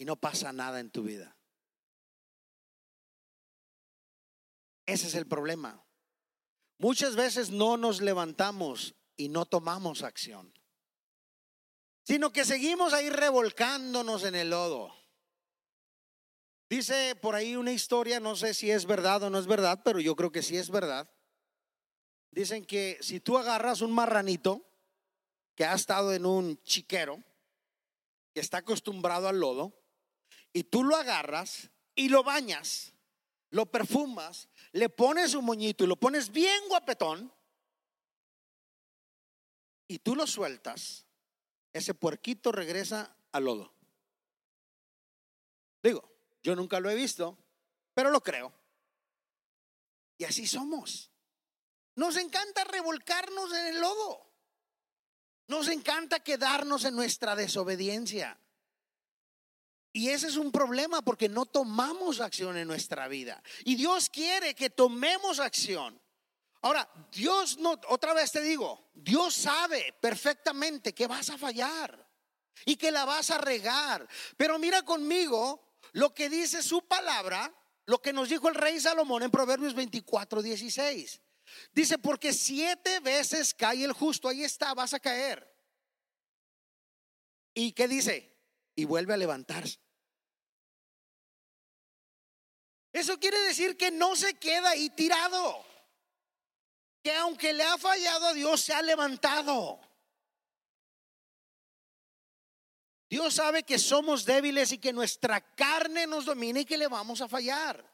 Y 0.00 0.06
no 0.06 0.16
pasa 0.16 0.50
nada 0.50 0.80
en 0.80 0.90
tu 0.90 1.02
vida. 1.02 1.36
Ese 4.86 5.08
es 5.08 5.14
el 5.14 5.26
problema. 5.26 5.84
Muchas 6.78 7.16
veces 7.16 7.50
no 7.50 7.76
nos 7.76 8.00
levantamos 8.00 8.94
y 9.18 9.28
no 9.28 9.44
tomamos 9.44 10.02
acción, 10.02 10.54
sino 12.02 12.32
que 12.32 12.46
seguimos 12.46 12.94
ahí 12.94 13.10
revolcándonos 13.10 14.24
en 14.24 14.36
el 14.36 14.48
lodo. 14.48 14.90
Dice 16.70 17.14
por 17.16 17.34
ahí 17.34 17.54
una 17.54 17.72
historia, 17.72 18.20
no 18.20 18.36
sé 18.36 18.54
si 18.54 18.70
es 18.70 18.86
verdad 18.86 19.24
o 19.24 19.28
no 19.28 19.38
es 19.38 19.46
verdad, 19.46 19.82
pero 19.84 20.00
yo 20.00 20.16
creo 20.16 20.32
que 20.32 20.40
sí 20.40 20.56
es 20.56 20.70
verdad. 20.70 21.10
Dicen 22.30 22.64
que 22.64 22.96
si 23.02 23.20
tú 23.20 23.36
agarras 23.36 23.82
un 23.82 23.92
marranito 23.92 24.66
que 25.54 25.66
ha 25.66 25.74
estado 25.74 26.14
en 26.14 26.24
un 26.24 26.56
chiquero, 26.62 27.22
que 28.32 28.40
está 28.40 28.58
acostumbrado 28.58 29.28
al 29.28 29.38
lodo, 29.38 29.79
y 30.52 30.64
tú 30.64 30.84
lo 30.84 30.96
agarras 30.96 31.70
y 31.94 32.08
lo 32.08 32.22
bañas, 32.22 32.92
lo 33.50 33.66
perfumas, 33.66 34.48
le 34.72 34.88
pones 34.88 35.34
un 35.34 35.44
moñito 35.44 35.84
y 35.84 35.86
lo 35.86 35.96
pones 35.96 36.30
bien 36.30 36.68
guapetón, 36.68 37.32
y 39.88 39.98
tú 39.98 40.14
lo 40.14 40.26
sueltas, 40.26 41.04
ese 41.72 41.94
puerquito 41.94 42.52
regresa 42.52 43.16
al 43.32 43.44
lodo. 43.44 43.74
Digo, 45.82 46.08
yo 46.42 46.54
nunca 46.54 46.78
lo 46.80 46.90
he 46.90 46.94
visto, 46.94 47.36
pero 47.92 48.10
lo 48.10 48.22
creo. 48.22 48.52
Y 50.16 50.24
así 50.24 50.46
somos. 50.46 51.10
Nos 51.96 52.16
encanta 52.16 52.64
revolcarnos 52.64 53.52
en 53.52 53.66
el 53.66 53.80
lodo. 53.80 54.30
Nos 55.48 55.68
encanta 55.68 56.20
quedarnos 56.20 56.84
en 56.84 56.94
nuestra 56.94 57.34
desobediencia. 57.34 58.39
Y 59.92 60.08
ese 60.10 60.28
es 60.28 60.36
un 60.36 60.52
problema 60.52 61.02
porque 61.02 61.28
no 61.28 61.46
tomamos 61.46 62.20
acción 62.20 62.56
en 62.56 62.68
nuestra 62.68 63.08
vida. 63.08 63.42
Y 63.64 63.74
Dios 63.74 64.08
quiere 64.08 64.54
que 64.54 64.70
tomemos 64.70 65.40
acción. 65.40 66.00
Ahora, 66.62 66.88
Dios 67.10 67.58
no, 67.58 67.80
otra 67.88 68.12
vez 68.12 68.30
te 68.30 68.42
digo, 68.42 68.90
Dios 68.94 69.34
sabe 69.34 69.94
perfectamente 70.00 70.94
que 70.94 71.06
vas 71.06 71.30
a 71.30 71.38
fallar 71.38 72.06
y 72.66 72.76
que 72.76 72.90
la 72.90 73.04
vas 73.04 73.30
a 73.30 73.38
regar. 73.38 74.06
Pero 74.36 74.58
mira 74.58 74.82
conmigo 74.82 75.78
lo 75.92 76.14
que 76.14 76.28
dice 76.28 76.62
su 76.62 76.86
palabra, 76.86 77.52
lo 77.86 78.00
que 78.00 78.12
nos 78.12 78.28
dijo 78.28 78.48
el 78.48 78.54
rey 78.54 78.78
Salomón 78.78 79.22
en 79.22 79.30
Proverbios 79.30 79.74
24, 79.74 80.42
16. 80.42 81.20
Dice, 81.72 81.98
porque 81.98 82.32
siete 82.32 83.00
veces 83.00 83.54
cae 83.54 83.82
el 83.82 83.92
justo, 83.92 84.28
ahí 84.28 84.44
está, 84.44 84.72
vas 84.74 84.94
a 84.94 85.00
caer. 85.00 85.50
¿Y 87.54 87.72
qué 87.72 87.88
dice? 87.88 88.29
Y 88.80 88.86
vuelve 88.86 89.12
a 89.12 89.18
levantarse. 89.18 89.78
Eso 92.94 93.20
quiere 93.20 93.38
decir 93.40 93.76
que 93.76 93.90
no 93.90 94.16
se 94.16 94.38
queda 94.38 94.70
ahí 94.70 94.88
tirado. 94.88 95.62
Que 97.02 97.14
aunque 97.16 97.52
le 97.52 97.62
ha 97.62 97.76
fallado 97.76 98.28
a 98.28 98.32
Dios, 98.32 98.62
se 98.62 98.72
ha 98.72 98.80
levantado. 98.80 99.78
Dios 103.10 103.34
sabe 103.34 103.64
que 103.64 103.78
somos 103.78 104.24
débiles 104.24 104.72
y 104.72 104.78
que 104.78 104.94
nuestra 104.94 105.42
carne 105.54 106.06
nos 106.06 106.24
domina 106.24 106.60
y 106.60 106.64
que 106.64 106.78
le 106.78 106.88
vamos 106.88 107.20
a 107.20 107.28
fallar. 107.28 107.84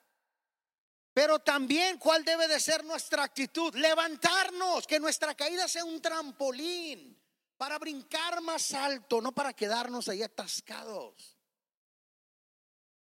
Pero 1.12 1.40
también, 1.40 1.98
¿cuál 1.98 2.24
debe 2.24 2.46
de 2.46 2.60
ser 2.60 2.84
nuestra 2.84 3.24
actitud? 3.24 3.74
Levantarnos, 3.74 4.86
que 4.86 5.00
nuestra 5.00 5.34
caída 5.34 5.66
sea 5.66 5.84
un 5.84 6.00
trampolín 6.00 7.15
para 7.56 7.78
brincar 7.78 8.40
más 8.42 8.72
alto, 8.72 9.20
no 9.20 9.32
para 9.32 9.52
quedarnos 9.52 10.08
ahí 10.08 10.22
atascados. 10.22 11.36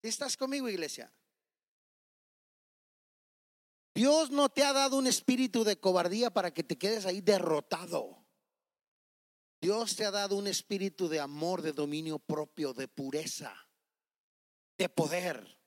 ¿Estás 0.02 0.36
conmigo, 0.36 0.68
iglesia? 0.68 1.12
Dios 3.94 4.30
no 4.30 4.48
te 4.50 4.62
ha 4.62 4.72
dado 4.72 4.98
un 4.98 5.06
espíritu 5.06 5.64
de 5.64 5.80
cobardía 5.80 6.30
para 6.30 6.52
que 6.52 6.62
te 6.62 6.76
quedes 6.76 7.06
ahí 7.06 7.20
derrotado. 7.20 8.26
Dios 9.60 9.96
te 9.96 10.04
ha 10.04 10.10
dado 10.10 10.36
un 10.36 10.46
espíritu 10.46 11.08
de 11.08 11.18
amor, 11.18 11.62
de 11.62 11.72
dominio 11.72 12.18
propio, 12.18 12.74
de 12.74 12.88
pureza, 12.88 13.68
de 14.76 14.88
poder, 14.88 15.58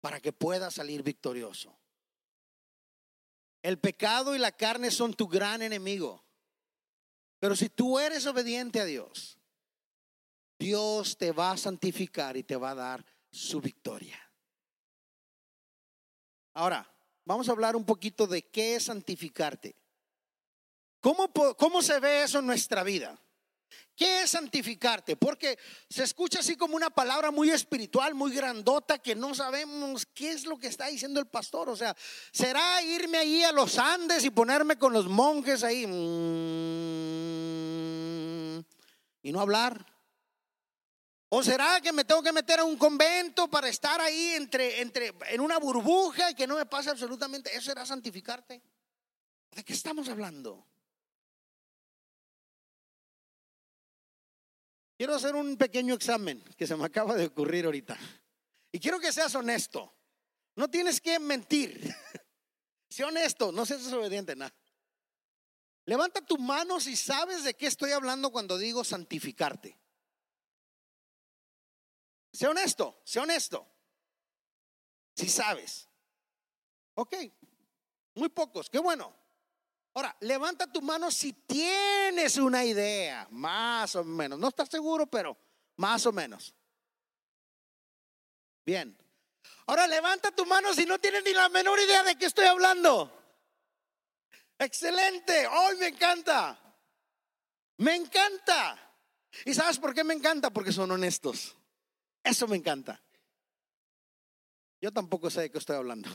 para 0.00 0.20
que 0.20 0.32
puedas 0.32 0.74
salir 0.74 1.02
victorioso. 1.02 1.78
El 3.62 3.78
pecado 3.78 4.36
y 4.36 4.38
la 4.38 4.52
carne 4.52 4.90
son 4.90 5.14
tu 5.14 5.26
gran 5.28 5.62
enemigo. 5.62 6.22
Pero 7.42 7.56
si 7.56 7.68
tú 7.68 7.98
eres 7.98 8.24
obediente 8.26 8.80
a 8.80 8.84
Dios, 8.84 9.36
Dios 10.60 11.18
te 11.18 11.32
va 11.32 11.50
a 11.50 11.56
santificar 11.56 12.36
y 12.36 12.44
te 12.44 12.54
va 12.54 12.70
a 12.70 12.76
dar 12.76 13.04
su 13.32 13.60
victoria. 13.60 14.16
Ahora, 16.54 16.88
vamos 17.24 17.48
a 17.48 17.50
hablar 17.50 17.74
un 17.74 17.84
poquito 17.84 18.28
de 18.28 18.48
qué 18.48 18.76
es 18.76 18.84
santificarte. 18.84 19.74
¿Cómo, 21.00 21.32
cómo 21.58 21.82
se 21.82 21.98
ve 21.98 22.22
eso 22.22 22.38
en 22.38 22.46
nuestra 22.46 22.84
vida? 22.84 23.20
¿Qué 24.02 24.22
es 24.22 24.30
santificarte? 24.30 25.14
Porque 25.14 25.56
se 25.88 26.02
escucha 26.02 26.40
así 26.40 26.56
como 26.56 26.74
una 26.74 26.90
palabra 26.90 27.30
muy 27.30 27.50
espiritual, 27.50 28.16
muy 28.16 28.34
grandota, 28.34 28.98
que 28.98 29.14
no 29.14 29.32
sabemos 29.32 30.06
qué 30.06 30.32
es 30.32 30.44
lo 30.44 30.58
que 30.58 30.66
está 30.66 30.88
diciendo 30.88 31.20
el 31.20 31.28
pastor. 31.28 31.68
O 31.68 31.76
sea, 31.76 31.94
¿será 32.32 32.82
irme 32.82 33.18
ahí 33.18 33.44
a 33.44 33.52
los 33.52 33.78
Andes 33.78 34.24
y 34.24 34.30
ponerme 34.30 34.76
con 34.76 34.92
los 34.92 35.06
monjes 35.06 35.62
ahí 35.62 35.86
mm, 35.86 35.92
y 39.22 39.30
no 39.30 39.40
hablar? 39.40 39.86
¿O 41.28 41.44
será 41.44 41.80
que 41.80 41.92
me 41.92 42.04
tengo 42.04 42.24
que 42.24 42.32
meter 42.32 42.58
a 42.58 42.64
un 42.64 42.76
convento 42.76 43.48
para 43.48 43.68
estar 43.68 44.00
ahí 44.00 44.30
entre, 44.30 44.80
entre, 44.80 45.14
en 45.28 45.40
una 45.40 45.58
burbuja 45.58 46.32
y 46.32 46.34
que 46.34 46.48
no 46.48 46.56
me 46.56 46.66
pase 46.66 46.90
absolutamente? 46.90 47.54
¿Eso 47.54 47.66
será 47.66 47.86
santificarte? 47.86 48.60
¿De 49.52 49.62
qué 49.62 49.74
estamos 49.74 50.08
hablando? 50.08 50.71
Quiero 55.02 55.16
hacer 55.16 55.34
un 55.34 55.56
pequeño 55.56 55.94
examen 55.94 56.40
que 56.56 56.64
se 56.64 56.76
me 56.76 56.84
acaba 56.84 57.16
de 57.16 57.26
ocurrir 57.26 57.64
ahorita. 57.64 57.98
Y 58.70 58.78
quiero 58.78 59.00
que 59.00 59.10
seas 59.10 59.34
honesto. 59.34 59.92
No 60.54 60.70
tienes 60.70 61.00
que 61.00 61.18
mentir. 61.18 61.92
Sé 62.88 63.02
honesto, 63.02 63.50
no 63.50 63.66
seas 63.66 63.82
desobediente, 63.82 64.36
nada. 64.36 64.54
Levanta 65.86 66.24
tu 66.24 66.38
mano 66.38 66.78
si 66.78 66.94
sabes 66.94 67.42
de 67.42 67.54
qué 67.54 67.66
estoy 67.66 67.90
hablando 67.90 68.30
cuando 68.30 68.56
digo 68.56 68.84
santificarte. 68.84 69.76
Sé 72.32 72.46
honesto, 72.46 73.02
sé 73.04 73.18
honesto. 73.18 73.68
Si 75.16 75.28
sabes. 75.28 75.88
Ok, 76.94 77.16
muy 78.14 78.28
pocos, 78.28 78.70
qué 78.70 78.78
bueno. 78.78 79.12
Ahora, 79.94 80.16
levanta 80.20 80.66
tu 80.66 80.80
mano 80.80 81.10
si 81.10 81.32
tienes 81.32 82.38
una 82.38 82.64
idea, 82.64 83.26
más 83.30 83.94
o 83.94 84.04
menos. 84.04 84.38
No 84.38 84.48
estás 84.48 84.68
seguro, 84.68 85.06
pero 85.06 85.36
más 85.76 86.06
o 86.06 86.12
menos. 86.12 86.54
Bien. 88.64 88.96
Ahora 89.66 89.86
levanta 89.86 90.30
tu 90.30 90.46
mano 90.46 90.72
si 90.72 90.86
no 90.86 90.98
tienes 90.98 91.24
ni 91.24 91.32
la 91.32 91.48
menor 91.48 91.78
idea 91.78 92.02
de 92.04 92.16
qué 92.16 92.26
estoy 92.26 92.46
hablando. 92.46 93.22
Excelente. 94.58 95.46
Hoy 95.46 95.76
me 95.76 95.88
encanta. 95.88 96.58
Me 97.78 97.94
encanta. 97.94 98.78
¿Y 99.44 99.54
sabes 99.54 99.78
por 99.78 99.94
qué 99.94 100.04
me 100.04 100.14
encanta? 100.14 100.50
Porque 100.50 100.72
son 100.72 100.90
honestos. 100.90 101.56
Eso 102.22 102.46
me 102.46 102.56
encanta. 102.56 103.02
Yo 104.80 104.92
tampoco 104.92 105.30
sé 105.30 105.42
de 105.42 105.50
qué 105.50 105.58
estoy 105.58 105.76
hablando. 105.76 106.08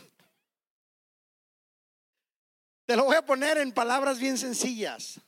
Te 2.88 2.96
lo 2.96 3.04
voy 3.04 3.18
a 3.18 3.26
poner 3.26 3.58
en 3.58 3.74
palabras 3.74 4.18
bien 4.18 4.38
sencillas. 4.38 5.20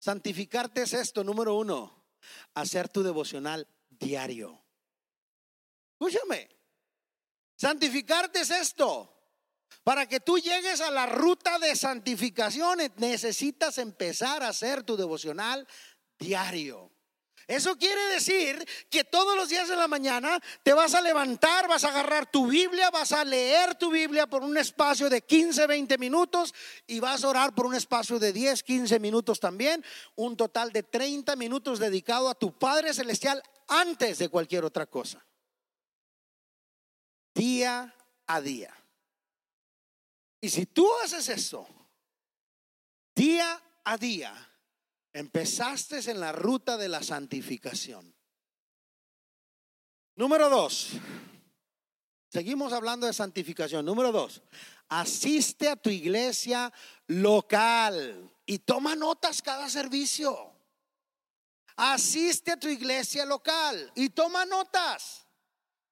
Santificarte 0.00 0.82
es 0.82 0.92
esto, 0.92 1.22
número 1.22 1.54
uno, 1.54 2.04
hacer 2.52 2.88
tu 2.88 3.04
devocional 3.04 3.66
diario. 3.88 4.60
Escúchame, 5.92 6.50
santificarte 7.54 8.40
es 8.40 8.50
esto. 8.50 9.08
Para 9.84 10.08
que 10.08 10.18
tú 10.18 10.36
llegues 10.36 10.80
a 10.80 10.90
la 10.90 11.06
ruta 11.06 11.60
de 11.60 11.76
santificación 11.76 12.80
necesitas 12.96 13.78
empezar 13.78 14.42
a 14.42 14.48
hacer 14.48 14.82
tu 14.82 14.96
devocional 14.96 15.68
diario. 16.18 16.90
Eso 17.46 17.76
quiere 17.76 18.02
decir 18.06 18.66
que 18.88 19.04
todos 19.04 19.36
los 19.36 19.48
días 19.48 19.68
de 19.68 19.76
la 19.76 19.88
mañana 19.88 20.40
te 20.62 20.72
vas 20.72 20.94
a 20.94 21.00
levantar, 21.00 21.68
vas 21.68 21.84
a 21.84 21.88
agarrar 21.88 22.30
tu 22.30 22.46
Biblia, 22.46 22.90
vas 22.90 23.12
a 23.12 23.24
leer 23.24 23.74
tu 23.74 23.90
Biblia 23.90 24.26
por 24.26 24.42
un 24.42 24.56
espacio 24.56 25.10
de 25.10 25.20
15, 25.20 25.66
20 25.66 25.98
minutos 25.98 26.54
y 26.86 27.00
vas 27.00 27.24
a 27.24 27.28
orar 27.28 27.54
por 27.54 27.66
un 27.66 27.74
espacio 27.74 28.18
de 28.18 28.32
10, 28.32 28.62
15 28.62 28.98
minutos 28.98 29.40
también, 29.40 29.84
un 30.16 30.36
total 30.36 30.72
de 30.72 30.82
30 30.82 31.36
minutos 31.36 31.78
dedicado 31.78 32.28
a 32.28 32.34
tu 32.34 32.58
Padre 32.58 32.94
Celestial 32.94 33.42
antes 33.68 34.18
de 34.18 34.28
cualquier 34.28 34.64
otra 34.64 34.86
cosa. 34.86 35.24
Día 37.34 37.94
a 38.26 38.40
día. 38.40 38.74
Y 40.40 40.50
si 40.50 40.66
tú 40.66 40.88
haces 41.02 41.28
eso, 41.28 41.66
día 43.14 43.60
a 43.84 43.96
día, 43.96 44.53
Empezaste 45.14 46.10
en 46.10 46.18
la 46.18 46.32
ruta 46.32 46.76
de 46.76 46.88
la 46.88 47.00
santificación. 47.02 48.12
Número 50.16 50.50
dos. 50.50 50.90
Seguimos 52.28 52.72
hablando 52.72 53.06
de 53.06 53.12
santificación. 53.12 53.84
Número 53.84 54.10
dos. 54.10 54.42
Asiste 54.88 55.68
a 55.68 55.76
tu 55.76 55.88
iglesia 55.88 56.72
local 57.06 58.28
y 58.44 58.58
toma 58.58 58.96
notas 58.96 59.40
cada 59.40 59.70
servicio. 59.70 60.52
Asiste 61.76 62.50
a 62.50 62.56
tu 62.56 62.66
iglesia 62.66 63.24
local 63.24 63.92
y 63.94 64.10
toma 64.10 64.44
notas. 64.44 65.23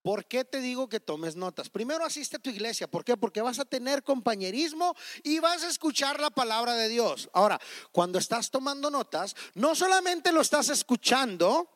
¿Por 0.03 0.27
qué 0.27 0.45
te 0.45 0.61
digo 0.61 0.89
que 0.89 0.99
tomes 0.99 1.37
notas? 1.37 1.71
Primero 1.71 2.05
asiste 2.05 2.37
a 2.37 2.41
tu 2.41 2.51
iglesia. 2.51 2.89
¿Por 2.89 3.05
qué? 3.05 3.17
Porque 3.17 3.41
vas 3.41 3.61
a 3.61 3.65
tener 3.65 4.03
compañerismo 4.03 4.97
y 5.23 5.39
vas 5.39 5.63
a 5.63 5.69
escuchar 5.69 6.19
la 6.19 6.31
palabra 6.31 6.75
de 6.75 6.89
Dios. 6.89 7.31
Ahora, 7.33 7.61
cuando 7.93 8.19
estás 8.19 8.51
tomando 8.51 8.91
notas, 8.91 9.37
no 9.55 9.77
solamente 9.77 10.33
lo 10.33 10.41
estás 10.41 10.71
escuchando, 10.71 11.71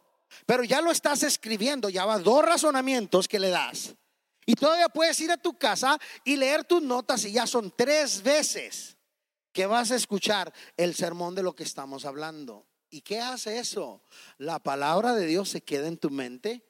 pero 0.44 0.64
ya 0.64 0.80
lo 0.80 0.90
estás 0.90 1.22
escribiendo. 1.22 1.88
Ya 1.88 2.04
va 2.04 2.18
dos 2.18 2.44
razonamientos 2.44 3.28
que 3.28 3.38
le 3.38 3.50
das. 3.50 3.94
Y 4.44 4.54
todavía 4.54 4.88
puedes 4.88 5.20
ir 5.20 5.30
a 5.30 5.36
tu 5.36 5.56
casa 5.56 5.96
y 6.24 6.36
leer 6.36 6.64
tus 6.64 6.82
notas 6.82 7.24
y 7.24 7.32
ya 7.32 7.46
son 7.46 7.72
tres 7.76 8.22
veces 8.24 8.96
que 9.52 9.66
vas 9.66 9.92
a 9.92 9.96
escuchar 9.96 10.52
el 10.76 10.96
sermón 10.96 11.36
de 11.36 11.44
lo 11.44 11.54
que 11.54 11.62
estamos 11.62 12.04
hablando. 12.04 12.66
¿Y 12.90 13.02
qué 13.02 13.20
hace 13.20 13.58
eso? 13.58 14.02
La 14.38 14.58
palabra 14.58 15.14
de 15.14 15.26
Dios 15.26 15.48
se 15.48 15.60
queda 15.60 15.86
en 15.86 15.96
tu 15.96 16.10
mente 16.10 16.65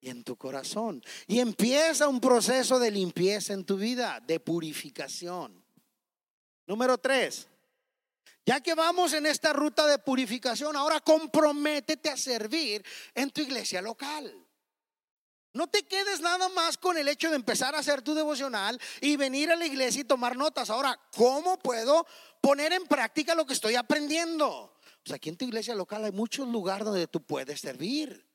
y 0.00 0.10
en 0.10 0.24
tu 0.24 0.36
corazón. 0.36 1.02
Y 1.26 1.40
empieza 1.40 2.08
un 2.08 2.20
proceso 2.20 2.78
de 2.78 2.90
limpieza 2.90 3.52
en 3.52 3.64
tu 3.64 3.76
vida, 3.76 4.20
de 4.20 4.40
purificación. 4.40 5.62
Número 6.66 6.98
tres, 6.98 7.48
ya 8.46 8.60
que 8.60 8.74
vamos 8.74 9.12
en 9.12 9.26
esta 9.26 9.52
ruta 9.52 9.86
de 9.86 9.98
purificación, 9.98 10.76
ahora 10.76 11.00
comprométete 11.00 12.08
a 12.08 12.16
servir 12.16 12.84
en 13.14 13.30
tu 13.30 13.40
iglesia 13.40 13.82
local. 13.82 14.46
No 15.52 15.66
te 15.66 15.82
quedes 15.82 16.20
nada 16.20 16.48
más 16.50 16.78
con 16.78 16.96
el 16.96 17.08
hecho 17.08 17.28
de 17.28 17.36
empezar 17.36 17.74
a 17.74 17.80
hacer 17.80 18.02
tu 18.02 18.14
devocional 18.14 18.80
y 19.00 19.16
venir 19.16 19.50
a 19.50 19.56
la 19.56 19.66
iglesia 19.66 20.02
y 20.02 20.04
tomar 20.04 20.36
notas. 20.36 20.70
Ahora, 20.70 20.98
¿cómo 21.16 21.58
puedo 21.58 22.06
poner 22.40 22.72
en 22.72 22.86
práctica 22.86 23.34
lo 23.34 23.44
que 23.44 23.54
estoy 23.54 23.74
aprendiendo? 23.74 24.78
Pues 25.02 25.12
aquí 25.14 25.28
en 25.28 25.36
tu 25.36 25.44
iglesia 25.44 25.74
local 25.74 26.04
hay 26.04 26.12
muchos 26.12 26.46
lugares 26.46 26.84
donde 26.84 27.08
tú 27.08 27.20
puedes 27.20 27.60
servir. 27.60 28.29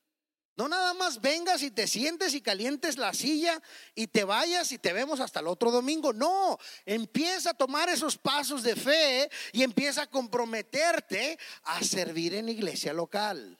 No 0.56 0.68
nada 0.68 0.94
más 0.94 1.20
vengas 1.20 1.62
y 1.62 1.70
te 1.70 1.86
sientes 1.86 2.32
y 2.32 2.40
calientes 2.40 2.96
la 2.96 3.12
silla 3.12 3.62
y 3.94 4.06
te 4.06 4.24
vayas 4.24 4.72
y 4.72 4.78
te 4.78 4.94
vemos 4.94 5.20
hasta 5.20 5.40
el 5.40 5.48
otro 5.48 5.70
domingo. 5.70 6.14
No, 6.14 6.58
empieza 6.86 7.50
a 7.50 7.54
tomar 7.54 7.90
esos 7.90 8.16
pasos 8.16 8.62
de 8.62 8.74
fe 8.74 9.30
y 9.52 9.62
empieza 9.62 10.02
a 10.02 10.10
comprometerte 10.10 11.38
a 11.64 11.84
servir 11.84 12.34
en 12.34 12.48
iglesia 12.48 12.94
local. 12.94 13.58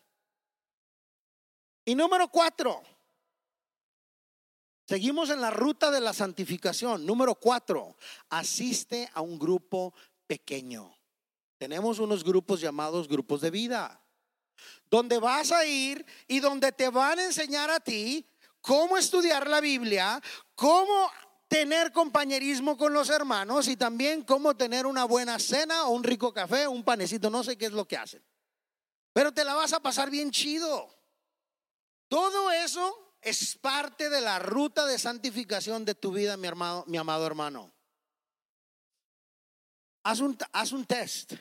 Y 1.85 1.95
número 1.95 2.29
cuatro, 2.29 2.83
seguimos 4.87 5.29
en 5.29 5.43
la 5.43 5.51
ruta 5.51 5.91
de 5.91 6.01
la 6.01 6.15
santificación. 6.15 7.05
Número 7.05 7.35
cuatro, 7.35 7.95
asiste 8.31 9.11
a 9.13 9.21
un 9.21 9.39
grupo 9.39 9.93
pequeño. 10.27 10.97
Tenemos 11.59 11.99
unos 11.99 12.25
grupos 12.25 12.63
llamados 12.63 13.07
grupos 13.07 13.43
de 13.43 13.51
vida 13.51 14.06
donde 14.91 15.19
vas 15.19 15.53
a 15.53 15.65
ir 15.65 16.05
y 16.27 16.41
donde 16.41 16.73
te 16.73 16.89
van 16.89 17.19
a 17.19 17.25
enseñar 17.25 17.71
a 17.71 17.81
ti 17.81 18.27
cómo 18.61 18.97
estudiar 18.97 19.49
la 19.49 19.61
Biblia, 19.61 20.21
cómo 20.55 21.11
tener 21.49 21.93
compañerismo 21.93 22.77
con 22.77 22.93
los 22.93 23.11
hermanos 23.11 23.69
y 23.69 23.77
también 23.77 24.23
cómo 24.23 24.57
tener 24.57 24.87
una 24.87 25.05
buena 25.05 25.39
cena 25.39 25.87
o 25.87 25.91
un 25.91 26.05
rico 26.05 26.33
café, 26.33 26.67
un 26.67 26.85
panecito, 26.85 27.31
no 27.31 27.45
sé 27.45 27.57
qué 27.57 27.67
es 27.67 27.73
lo 27.73 27.87
que 27.87 27.97
hacen. 27.97 28.25
Pero 29.13 29.33
te 29.33 29.45
la 29.45 29.55
vas 29.55 29.73
a 29.73 29.81
pasar 29.81 30.11
bien 30.11 30.31
chido. 30.31 30.95
Todo 32.09 32.51
eso 32.51 33.15
es 33.21 33.57
parte 33.57 34.11
de 34.11 34.21
la 34.21 34.39
ruta 34.39 34.87
de 34.87 34.99
santificación 34.99 35.85
de 35.85 35.95
tu 35.95 36.13
vida, 36.13 36.37
mi, 36.37 36.49
mi 36.87 36.97
amado 36.99 37.27
hermano. 37.27 37.73
Haz 40.05 40.21
un, 40.21 40.37
haz 40.53 40.73
un 40.73 40.85
test, 40.85 41.33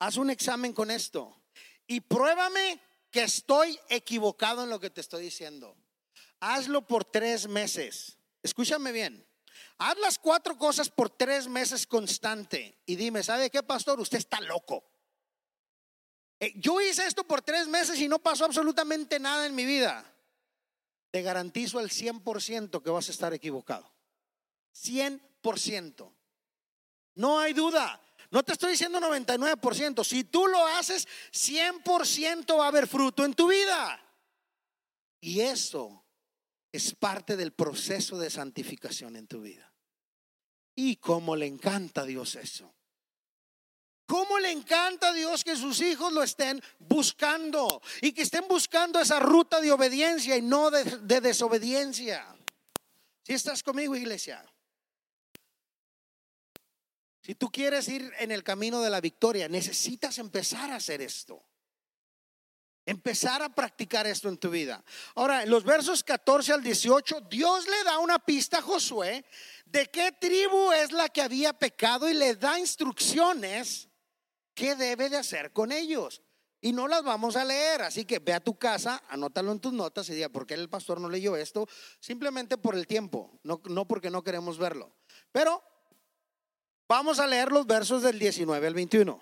haz 0.00 0.16
un 0.16 0.30
examen 0.30 0.72
con 0.72 0.90
esto 0.90 1.36
y 1.86 2.00
pruébame 2.00 2.80
que 3.10 3.22
estoy 3.22 3.78
equivocado 3.88 4.64
en 4.64 4.70
lo 4.70 4.80
que 4.80 4.90
te 4.90 5.00
estoy 5.00 5.22
diciendo. 5.22 5.76
Hazlo 6.40 6.86
por 6.86 7.04
tres 7.04 7.48
meses. 7.48 8.18
Escúchame 8.42 8.92
bien. 8.92 9.26
Haz 9.78 9.98
las 9.98 10.18
cuatro 10.18 10.56
cosas 10.56 10.88
por 10.88 11.10
tres 11.10 11.48
meses 11.48 11.86
constante 11.86 12.78
y 12.86 12.96
dime, 12.96 13.22
¿sabe 13.22 13.50
qué, 13.50 13.62
pastor? 13.62 14.00
Usted 14.00 14.18
está 14.18 14.40
loco. 14.40 14.84
Eh, 16.40 16.52
yo 16.56 16.80
hice 16.80 17.06
esto 17.06 17.24
por 17.24 17.42
tres 17.42 17.66
meses 17.66 17.98
y 17.98 18.08
no 18.08 18.18
pasó 18.18 18.44
absolutamente 18.44 19.18
nada 19.18 19.46
en 19.46 19.54
mi 19.54 19.64
vida. 19.64 20.04
Te 21.10 21.22
garantizo 21.22 21.78
al 21.78 21.90
100% 21.90 22.82
que 22.82 22.90
vas 22.90 23.08
a 23.08 23.12
estar 23.12 23.32
equivocado. 23.32 23.90
100%. 24.74 26.12
No 27.14 27.38
hay 27.38 27.54
duda. 27.54 28.00
No 28.30 28.42
te 28.42 28.52
estoy 28.52 28.72
diciendo 28.72 29.00
99%. 29.00 30.04
Si 30.04 30.24
tú 30.24 30.46
lo 30.46 30.66
haces, 30.66 31.06
100% 31.32 32.58
va 32.58 32.64
a 32.64 32.68
haber 32.68 32.86
fruto 32.86 33.24
en 33.24 33.34
tu 33.34 33.48
vida. 33.48 34.00
Y 35.20 35.40
eso 35.40 36.04
es 36.72 36.94
parte 36.94 37.36
del 37.36 37.52
proceso 37.52 38.18
de 38.18 38.30
santificación 38.30 39.16
en 39.16 39.26
tu 39.26 39.40
vida. 39.40 39.72
Y 40.74 40.96
cómo 40.96 41.36
le 41.36 41.46
encanta 41.46 42.02
a 42.02 42.04
Dios 42.04 42.34
eso. 42.34 42.76
¿Cómo 44.06 44.38
le 44.38 44.52
encanta 44.52 45.08
a 45.08 45.12
Dios 45.12 45.42
que 45.42 45.56
sus 45.56 45.80
hijos 45.80 46.12
lo 46.12 46.22
estén 46.22 46.62
buscando 46.78 47.82
y 48.00 48.12
que 48.12 48.22
estén 48.22 48.46
buscando 48.46 49.00
esa 49.00 49.18
ruta 49.18 49.60
de 49.60 49.72
obediencia 49.72 50.36
y 50.36 50.42
no 50.42 50.70
de, 50.70 51.20
desobediencia? 51.20 52.24
Si 53.24 53.32
estás 53.32 53.64
conmigo, 53.64 53.96
iglesia. 53.96 54.44
Si 57.26 57.34
tú 57.34 57.50
quieres 57.50 57.88
ir 57.88 58.12
en 58.20 58.30
el 58.30 58.44
camino 58.44 58.80
de 58.82 58.88
la 58.88 59.00
victoria, 59.00 59.48
necesitas 59.48 60.18
empezar 60.18 60.70
a 60.70 60.76
hacer 60.76 61.02
esto. 61.02 61.42
Empezar 62.84 63.42
a 63.42 63.52
practicar 63.52 64.06
esto 64.06 64.28
en 64.28 64.38
tu 64.38 64.48
vida. 64.48 64.84
Ahora, 65.16 65.42
en 65.42 65.50
los 65.50 65.64
versos 65.64 66.04
14 66.04 66.52
al 66.52 66.62
18, 66.62 67.22
Dios 67.22 67.66
le 67.66 67.82
da 67.82 67.98
una 67.98 68.20
pista 68.20 68.58
a 68.58 68.62
Josué 68.62 69.24
de 69.64 69.90
qué 69.90 70.12
tribu 70.12 70.70
es 70.70 70.92
la 70.92 71.08
que 71.08 71.20
había 71.20 71.52
pecado 71.52 72.08
y 72.08 72.14
le 72.14 72.36
da 72.36 72.60
instrucciones 72.60 73.88
qué 74.54 74.76
debe 74.76 75.08
de 75.08 75.16
hacer 75.16 75.52
con 75.52 75.72
ellos. 75.72 76.22
Y 76.60 76.72
no 76.72 76.86
las 76.86 77.02
vamos 77.02 77.34
a 77.34 77.44
leer, 77.44 77.82
así 77.82 78.04
que 78.04 78.20
ve 78.20 78.34
a 78.34 78.40
tu 78.40 78.56
casa, 78.56 79.02
anótalo 79.08 79.50
en 79.50 79.58
tus 79.58 79.72
notas 79.72 80.08
y 80.10 80.14
diga, 80.14 80.28
¿por 80.28 80.46
qué 80.46 80.54
el 80.54 80.68
pastor 80.68 81.00
no 81.00 81.08
leyó 81.08 81.34
esto? 81.36 81.66
Simplemente 81.98 82.56
por 82.56 82.76
el 82.76 82.86
tiempo, 82.86 83.40
no, 83.42 83.60
no 83.64 83.88
porque 83.88 84.10
no 84.10 84.22
queremos 84.22 84.58
verlo. 84.58 84.94
Pero 85.32 85.60
Vamos 86.88 87.18
a 87.18 87.26
leer 87.26 87.50
los 87.50 87.66
versos 87.66 88.02
del 88.02 88.18
19 88.18 88.66
al 88.66 88.74
21. 88.74 89.20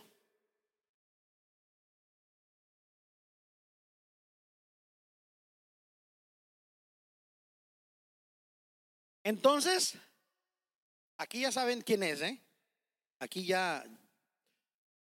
Entonces, 9.23 9.97
aquí 11.17 11.41
ya 11.41 11.51
saben 11.51 11.81
quién 11.81 12.03
es, 12.03 12.21
¿eh? 12.21 12.43
Aquí 13.19 13.47
ya, 13.47 13.83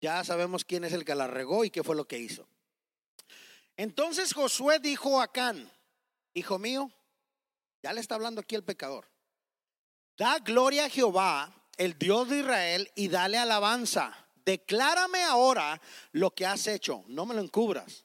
ya 0.00 0.24
sabemos 0.24 0.64
quién 0.64 0.84
es 0.84 0.94
el 0.94 1.04
que 1.04 1.14
la 1.14 1.26
regó 1.26 1.66
y 1.66 1.70
qué 1.70 1.84
fue 1.84 1.94
lo 1.94 2.08
que 2.08 2.18
hizo. 2.18 2.48
Entonces 3.76 4.32
Josué 4.32 4.78
dijo 4.78 5.20
a 5.20 5.30
Can, 5.30 5.70
hijo 6.32 6.58
mío, 6.58 6.90
ya 7.82 7.92
le 7.92 8.00
está 8.00 8.14
hablando 8.14 8.40
aquí 8.40 8.54
el 8.54 8.64
pecador, 8.64 9.06
da 10.16 10.38
gloria 10.38 10.86
a 10.86 10.88
Jehová 10.88 11.52
el 11.76 11.98
Dios 11.98 12.28
de 12.28 12.40
Israel, 12.40 12.90
y 12.94 13.08
dale 13.08 13.38
alabanza. 13.38 14.26
Declárame 14.44 15.22
ahora 15.22 15.80
lo 16.12 16.30
que 16.32 16.46
has 16.46 16.66
hecho, 16.66 17.04
no 17.08 17.26
me 17.26 17.34
lo 17.34 17.40
encubras. 17.40 18.04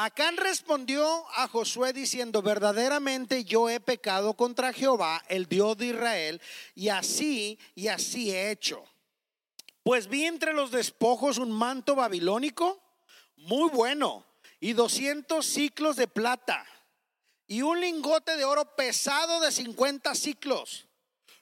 Acán 0.00 0.36
respondió 0.36 1.26
a 1.36 1.48
Josué 1.48 1.92
diciendo, 1.92 2.40
verdaderamente 2.40 3.44
yo 3.44 3.68
he 3.68 3.80
pecado 3.80 4.34
contra 4.34 4.72
Jehová, 4.72 5.24
el 5.28 5.46
Dios 5.46 5.76
de 5.76 5.86
Israel, 5.86 6.40
y 6.74 6.88
así 6.88 7.58
y 7.74 7.88
así 7.88 8.30
he 8.30 8.50
hecho. 8.50 8.84
Pues 9.82 10.08
vi 10.08 10.24
entre 10.24 10.52
los 10.52 10.70
despojos 10.70 11.38
un 11.38 11.50
manto 11.50 11.94
babilónico 11.94 12.80
muy 13.36 13.70
bueno 13.70 14.24
y 14.60 14.72
200 14.72 15.44
ciclos 15.44 15.96
de 15.96 16.08
plata 16.08 16.66
y 17.46 17.62
un 17.62 17.80
lingote 17.80 18.36
de 18.36 18.44
oro 18.44 18.76
pesado 18.76 19.40
de 19.40 19.50
50 19.50 20.14
ciclos 20.14 20.87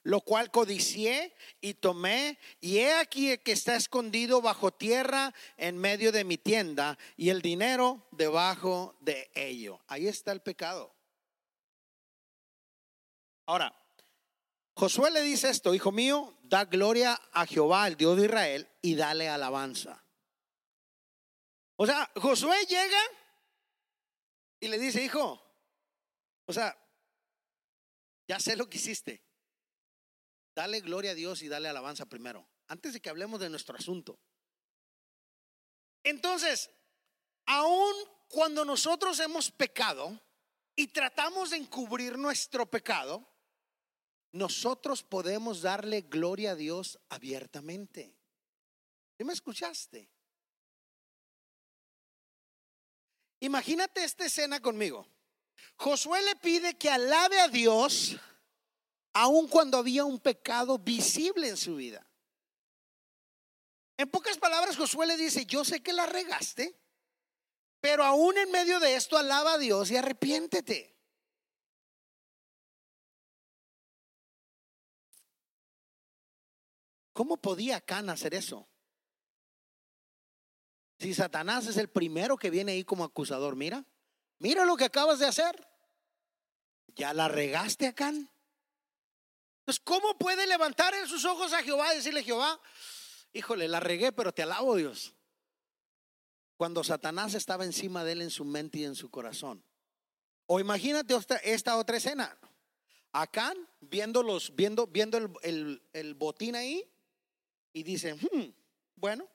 lo 0.07 0.21
cual 0.21 0.53
codicié 0.53 1.35
y 1.61 1.75
tomé, 1.75 2.38
y 2.61 2.79
he 2.79 2.95
aquí 2.95 3.37
que 3.38 3.51
está 3.51 3.75
escondido 3.75 4.40
bajo 4.40 4.71
tierra 4.71 5.35
en 5.57 5.77
medio 5.77 6.12
de 6.12 6.23
mi 6.23 6.38
tienda, 6.38 6.97
y 7.16 7.31
el 7.31 7.42
dinero 7.42 8.07
debajo 8.12 8.97
de 9.01 9.29
ello. 9.35 9.81
Ahí 9.88 10.07
está 10.07 10.31
el 10.31 10.40
pecado. 10.40 10.95
Ahora, 13.47 13.75
Josué 14.77 15.11
le 15.11 15.23
dice 15.23 15.51
esto, 15.51 15.75
hijo 15.75 15.90
mío, 15.90 16.38
da 16.45 16.66
gloria 16.66 17.21
a 17.33 17.45
Jehová, 17.45 17.88
el 17.88 17.97
Dios 17.97 18.16
de 18.16 18.27
Israel, 18.27 18.69
y 18.83 18.95
dale 18.95 19.29
alabanza. 19.29 20.05
O 21.75 21.85
sea, 21.85 22.09
Josué 22.14 22.64
llega 22.69 23.01
y 24.61 24.69
le 24.69 24.79
dice, 24.79 25.03
hijo, 25.03 25.42
o 26.45 26.53
sea, 26.53 26.79
ya 28.29 28.38
sé 28.38 28.55
lo 28.55 28.71
que 28.71 28.79
hiciste. 28.79 29.26
Dale 30.57 30.81
gloria 30.81 31.11
a 31.11 31.14
Dios 31.14 31.42
y 31.42 31.49
dale 31.49 31.69
alabanza 31.69 32.07
primero, 32.07 32.49
antes 32.69 32.95
de 32.95 33.01
que 33.01 33.11
hablemos 33.11 33.38
de 33.40 33.51
nuestro 33.51 33.77
asunto. 33.77 34.19
Entonces, 36.03 36.71
aun 37.45 37.95
cuando 38.27 38.64
nosotros 38.64 39.21
hemos 39.21 39.51
pecado 39.51 40.19
y 40.75 40.87
tratamos 40.87 41.51
de 41.51 41.59
encubrir 41.59 42.16
nuestro 42.16 42.64
pecado, 42.71 43.29
nosotros 44.33 45.03
podemos 45.03 45.61
darle 45.61 46.01
gloria 46.01 46.53
a 46.53 46.57
Dios 46.57 46.99
abiertamente. 47.11 48.16
¿Sí 49.18 49.24
me 49.24 49.35
escuchaste? 49.35 50.09
Imagínate 53.41 54.05
esta 54.05 54.24
escena 54.24 54.61
conmigo. 54.61 55.07
Josué 55.76 56.22
le 56.22 56.37
pide 56.37 56.78
que 56.78 56.89
alabe 56.89 57.41
a 57.41 57.49
Dios 57.49 58.16
aun 59.19 59.49
cuando 59.49 59.79
había 59.79 60.05
un 60.05 60.21
pecado 60.21 60.79
visible 60.79 61.49
en 61.49 61.57
su 61.57 61.77
vida. 61.77 62.07
En 63.97 64.11
pocas 64.11 64.37
palabras, 64.37 64.77
Josué 64.77 65.07
le 65.07 65.17
dice, 65.17 65.47
yo 65.47 65.64
sé 65.64 65.83
que 65.83 65.95
la 65.95 66.05
regaste, 66.05 66.79
pero 67.81 68.05
aún 68.05 68.37
en 68.37 68.51
medio 68.51 68.79
de 68.79 68.95
esto 68.95 69.17
alaba 69.17 69.55
a 69.55 69.59
Dios 69.59 69.91
y 69.91 69.97
arrepiéntete. 69.97 70.95
¿Cómo 77.14 77.39
podía 77.39 77.81
Can 77.81 78.11
hacer 78.11 78.35
eso? 78.35 78.69
Si 80.99 81.14
Satanás 81.14 81.67
es 81.67 81.79
el 81.79 81.89
primero 81.89 82.37
que 82.37 82.51
viene 82.51 82.73
ahí 82.73 82.85
como 82.85 83.05
acusador, 83.05 83.57
mira, 83.57 83.87
mira 84.39 84.67
lo 84.67 84.77
que 84.77 84.85
acabas 84.85 85.19
de 85.19 85.27
hacer. 85.27 85.67
¿Ya 86.89 87.14
la 87.14 87.29
regaste 87.29 87.87
acá? 87.87 88.12
Entonces, 89.67 89.83
¿cómo 89.85 90.17
puede 90.17 90.47
levantar 90.47 90.95
en 90.95 91.09
sus 91.09 91.25
ojos 91.25 91.53
a 91.53 91.61
Jehová 91.61 91.93
y 91.93 91.97
decirle, 91.97 92.23
Jehová, 92.23 92.61
híjole, 93.33 93.67
la 93.67 93.81
regué, 93.81 94.12
pero 94.12 94.33
te 94.33 94.45
alabo 94.45 94.77
Dios? 94.77 95.12
Cuando 96.57 96.85
Satanás 96.85 97.35
estaba 97.35 97.64
encima 97.64 98.05
de 98.05 98.12
él 98.12 98.23
en 98.23 98.31
su 98.31 98.45
mente 98.45 98.79
y 98.79 98.85
en 98.85 98.95
su 98.95 99.11
corazón. 99.11 99.64
O 100.47 100.61
imagínate 100.61 101.17
esta, 101.43 101.79
otra 101.79 101.97
escena. 101.97 102.39
Acán 103.11 103.57
viendo, 103.81 104.23
los, 104.23 104.55
viendo, 104.55 104.87
viendo 104.87 105.19
el, 105.43 106.14
botín 106.14 106.55
ahí 106.55 106.89
y 107.73 107.83
dice, 107.83 108.14
hmm, 108.14 108.55
bueno, 108.95 109.29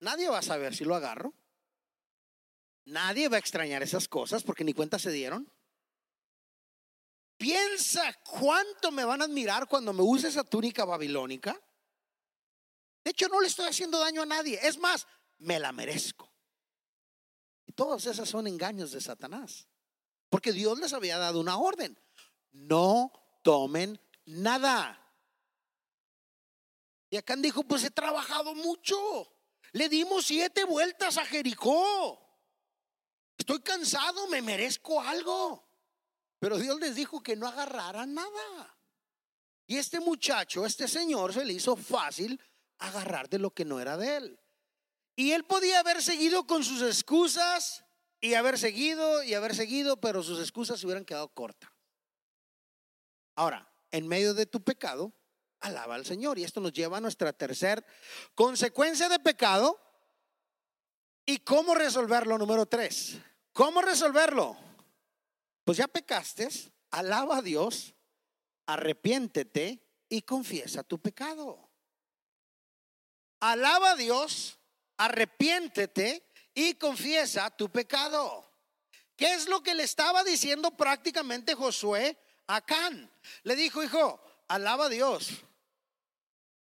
nadie 0.00 0.30
va 0.30 0.38
a 0.38 0.42
saber 0.42 0.74
si 0.74 0.86
lo 0.86 0.94
agarro. 0.94 1.34
Nadie 2.86 3.28
va 3.28 3.36
a 3.36 3.40
extrañar 3.40 3.82
esas 3.82 4.08
cosas 4.08 4.42
porque 4.42 4.64
ni 4.64 4.72
cuenta 4.72 4.98
se 4.98 5.10
dieron. 5.10 5.52
Piensa 7.36 8.14
cuánto 8.22 8.90
me 8.90 9.04
van 9.04 9.22
a 9.22 9.26
admirar 9.26 9.68
cuando 9.68 9.92
me 9.92 10.02
use 10.02 10.28
esa 10.28 10.44
túnica 10.44 10.84
babilónica. 10.84 11.60
De 13.04 13.10
hecho, 13.10 13.28
no 13.28 13.40
le 13.40 13.46
estoy 13.46 13.66
haciendo 13.66 13.98
daño 13.98 14.22
a 14.22 14.26
nadie. 14.26 14.58
Es 14.62 14.78
más, 14.78 15.06
me 15.38 15.58
la 15.58 15.72
merezco. 15.72 16.32
Y 17.66 17.72
todas 17.72 18.06
esas 18.06 18.28
son 18.28 18.46
engaños 18.46 18.92
de 18.92 19.00
Satanás. 19.00 19.68
Porque 20.28 20.52
Dios 20.52 20.78
les 20.78 20.92
había 20.92 21.18
dado 21.18 21.40
una 21.40 21.58
orden. 21.58 21.98
No 22.52 23.12
tomen 23.42 24.00
nada. 24.24 25.02
Y 27.10 27.16
acá 27.16 27.36
dijo, 27.36 27.62
pues 27.64 27.84
he 27.84 27.90
trabajado 27.90 28.54
mucho. 28.54 28.96
Le 29.72 29.88
dimos 29.88 30.26
siete 30.26 30.64
vueltas 30.64 31.18
a 31.18 31.26
Jericó. 31.26 32.22
Estoy 33.36 33.60
cansado, 33.60 34.26
me 34.28 34.40
merezco 34.40 35.00
algo. 35.00 35.65
Pero 36.46 36.58
Dios 36.58 36.78
les 36.78 36.94
dijo 36.94 37.24
que 37.24 37.34
no 37.34 37.48
agarraran 37.48 38.14
nada. 38.14 38.78
Y 39.66 39.78
este 39.78 39.98
muchacho, 39.98 40.64
este 40.64 40.86
señor, 40.86 41.34
se 41.34 41.44
le 41.44 41.54
hizo 41.54 41.74
fácil 41.74 42.40
agarrar 42.78 43.28
de 43.28 43.40
lo 43.40 43.50
que 43.50 43.64
no 43.64 43.80
era 43.80 43.96
de 43.96 44.16
él. 44.16 44.40
Y 45.16 45.32
él 45.32 45.42
podía 45.42 45.80
haber 45.80 46.00
seguido 46.00 46.46
con 46.46 46.62
sus 46.62 46.82
excusas 46.82 47.84
y 48.20 48.34
haber 48.34 48.60
seguido 48.60 49.24
y 49.24 49.34
haber 49.34 49.56
seguido, 49.56 50.00
pero 50.00 50.22
sus 50.22 50.38
excusas 50.38 50.78
se 50.78 50.86
hubieran 50.86 51.04
quedado 51.04 51.26
cortas. 51.34 51.68
Ahora, 53.34 53.68
en 53.90 54.06
medio 54.06 54.32
de 54.32 54.46
tu 54.46 54.62
pecado, 54.62 55.12
alaba 55.58 55.96
al 55.96 56.06
Señor. 56.06 56.38
Y 56.38 56.44
esto 56.44 56.60
nos 56.60 56.72
lleva 56.72 56.98
a 56.98 57.00
nuestra 57.00 57.32
tercera 57.32 57.84
consecuencia 58.36 59.08
de 59.08 59.18
pecado. 59.18 59.80
¿Y 61.26 61.38
cómo 61.38 61.74
resolverlo? 61.74 62.38
Número 62.38 62.66
tres. 62.66 63.16
¿Cómo 63.52 63.82
resolverlo? 63.82 64.65
Pues 65.66 65.78
ya 65.78 65.88
pecaste, 65.88 66.48
alaba 66.92 67.38
a 67.38 67.42
Dios, 67.42 67.92
arrepiéntete 68.66 69.84
y 70.08 70.22
confiesa 70.22 70.84
tu 70.84 71.00
pecado. 71.00 71.68
Alaba 73.40 73.90
a 73.90 73.96
Dios, 73.96 74.60
arrepiéntete 74.96 76.24
y 76.54 76.74
confiesa 76.74 77.50
tu 77.50 77.68
pecado. 77.68 78.48
¿Qué 79.16 79.34
es 79.34 79.48
lo 79.48 79.60
que 79.64 79.74
le 79.74 79.82
estaba 79.82 80.22
diciendo 80.22 80.70
prácticamente 80.76 81.56
Josué 81.56 82.16
a 82.46 82.60
Can? 82.60 83.10
Le 83.42 83.56
dijo, 83.56 83.82
hijo, 83.82 84.20
alaba 84.46 84.86
a 84.86 84.88
Dios 84.88 85.30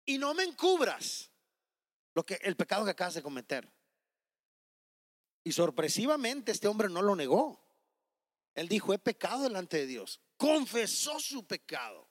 y 0.06 0.18
no 0.18 0.34
me 0.34 0.44
encubras 0.44 1.30
lo 2.14 2.26
que 2.26 2.36
el 2.36 2.56
pecado 2.56 2.86
que 2.86 2.92
acabas 2.92 3.16
de 3.16 3.22
cometer. 3.22 3.70
Y 5.44 5.52
sorpresivamente 5.52 6.54
este 6.54 6.70
hombre 6.70 6.88
no 6.88 7.02
lo 7.02 7.14
negó. 7.18 7.65
Él 8.56 8.70
dijo, 8.70 8.94
he 8.94 9.00
pecado 9.00 9.44
delante 9.44 9.78
de 9.78 9.86
Dios. 9.86 10.22
Confesó 10.38 11.20
su 11.20 11.46
pecado. 11.46 12.10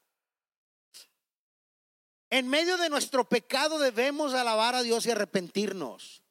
En 2.31 2.49
medio 2.49 2.77
de 2.77 2.91
nuestro 2.91 3.29
pecado 3.29 3.79
debemos 3.79 4.35
alabar 4.35 4.75
a 4.75 4.83
Dios 4.83 5.07
y 5.07 5.11
arrepentirnos. 5.11 6.23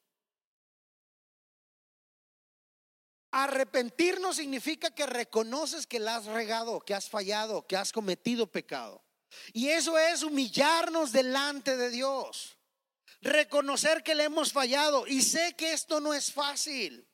Arrepentirnos 3.32 4.36
significa 4.36 4.92
que 4.92 5.06
reconoces 5.06 5.88
que 5.88 5.98
la 5.98 6.16
has 6.16 6.26
regado, 6.26 6.80
que 6.80 6.94
has 6.94 7.08
fallado, 7.08 7.66
que 7.66 7.76
has 7.76 7.90
cometido 7.90 8.46
pecado. 8.46 9.02
Y 9.52 9.70
eso 9.70 9.98
es 9.98 10.22
humillarnos 10.22 11.10
delante 11.10 11.76
de 11.76 11.90
Dios. 11.90 12.56
Reconocer 13.20 14.04
que 14.04 14.14
le 14.14 14.24
hemos 14.24 14.52
fallado. 14.52 15.06
Y 15.08 15.22
sé 15.22 15.54
que 15.56 15.72
esto 15.72 15.98
no 15.98 16.14
es 16.14 16.32
fácil. 16.32 17.08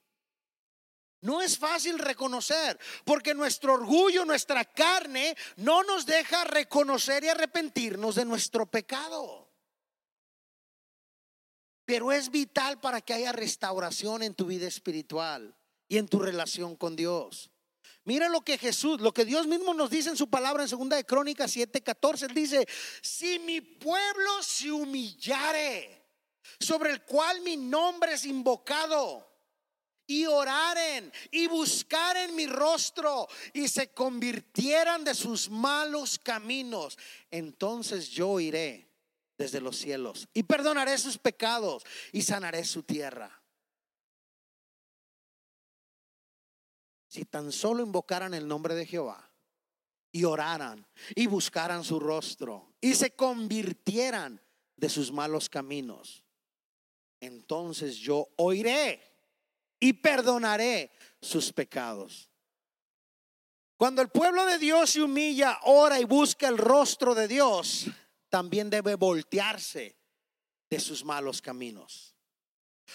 No 1.22 1.42
es 1.42 1.58
fácil 1.58 1.98
reconocer, 1.98 2.78
porque 3.04 3.34
nuestro 3.34 3.74
orgullo, 3.74 4.24
nuestra 4.24 4.64
carne, 4.64 5.36
no 5.56 5.82
nos 5.82 6.06
deja 6.06 6.44
reconocer 6.44 7.24
y 7.24 7.28
arrepentirnos 7.28 8.14
de 8.14 8.24
nuestro 8.24 8.64
pecado. 8.66 9.48
Pero 11.84 12.10
es 12.12 12.30
vital 12.30 12.80
para 12.80 13.00
que 13.00 13.12
haya 13.12 13.32
restauración 13.32 14.22
en 14.22 14.34
tu 14.34 14.46
vida 14.46 14.66
espiritual 14.66 15.54
y 15.88 15.98
en 15.98 16.08
tu 16.08 16.20
relación 16.20 16.76
con 16.76 16.96
Dios. 16.96 17.50
Mira 18.04 18.28
lo 18.28 18.40
que 18.40 18.56
Jesús, 18.56 19.00
lo 19.00 19.12
que 19.12 19.26
Dios 19.26 19.46
mismo 19.46 19.74
nos 19.74 19.90
dice 19.90 20.08
en 20.08 20.16
su 20.16 20.30
palabra 20.30 20.62
en 20.62 20.68
segunda 20.68 20.96
de 20.96 21.04
Crónicas 21.04 21.50
7:14, 21.50 22.26
él 22.26 22.34
dice, 22.34 22.66
"Si 23.02 23.38
mi 23.40 23.60
pueblo 23.60 24.42
se 24.42 24.72
humillare, 24.72 26.00
sobre 26.58 26.92
el 26.92 27.02
cual 27.02 27.42
mi 27.42 27.56
nombre 27.56 28.14
es 28.14 28.24
invocado, 28.24 29.29
y 30.10 30.26
oraren 30.26 31.12
y 31.30 31.46
buscaren 31.46 32.34
mi 32.34 32.48
rostro 32.48 33.28
y 33.52 33.68
se 33.68 33.92
convirtieran 33.92 35.04
de 35.04 35.14
sus 35.14 35.48
malos 35.48 36.18
caminos, 36.18 36.98
entonces 37.30 38.10
yo 38.10 38.40
iré 38.40 38.88
desde 39.38 39.60
los 39.60 39.76
cielos 39.76 40.26
y 40.34 40.42
perdonaré 40.42 40.98
sus 40.98 41.16
pecados 41.16 41.84
y 42.10 42.22
sanaré 42.22 42.64
su 42.64 42.82
tierra. 42.82 43.40
Si 47.06 47.24
tan 47.24 47.52
solo 47.52 47.80
invocaran 47.80 48.34
el 48.34 48.48
nombre 48.48 48.74
de 48.74 48.86
Jehová 48.86 49.30
y 50.10 50.24
oraran 50.24 50.84
y 51.14 51.28
buscaran 51.28 51.84
su 51.84 52.00
rostro 52.00 52.74
y 52.80 52.96
se 52.96 53.14
convirtieran 53.14 54.40
de 54.74 54.88
sus 54.88 55.12
malos 55.12 55.48
caminos, 55.48 56.24
entonces 57.20 57.94
yo 57.94 58.28
oiré 58.34 59.09
y 59.80 59.94
perdonaré 59.94 60.92
sus 61.20 61.52
pecados. 61.52 62.30
Cuando 63.76 64.02
el 64.02 64.10
pueblo 64.10 64.44
de 64.44 64.58
Dios 64.58 64.90
se 64.90 65.02
humilla, 65.02 65.58
ora 65.62 65.98
y 65.98 66.04
busca 66.04 66.46
el 66.48 66.58
rostro 66.58 67.14
de 67.14 67.26
Dios, 67.26 67.86
también 68.28 68.68
debe 68.68 68.94
voltearse 68.94 69.96
de 70.68 70.78
sus 70.78 71.02
malos 71.02 71.40
caminos. 71.40 72.14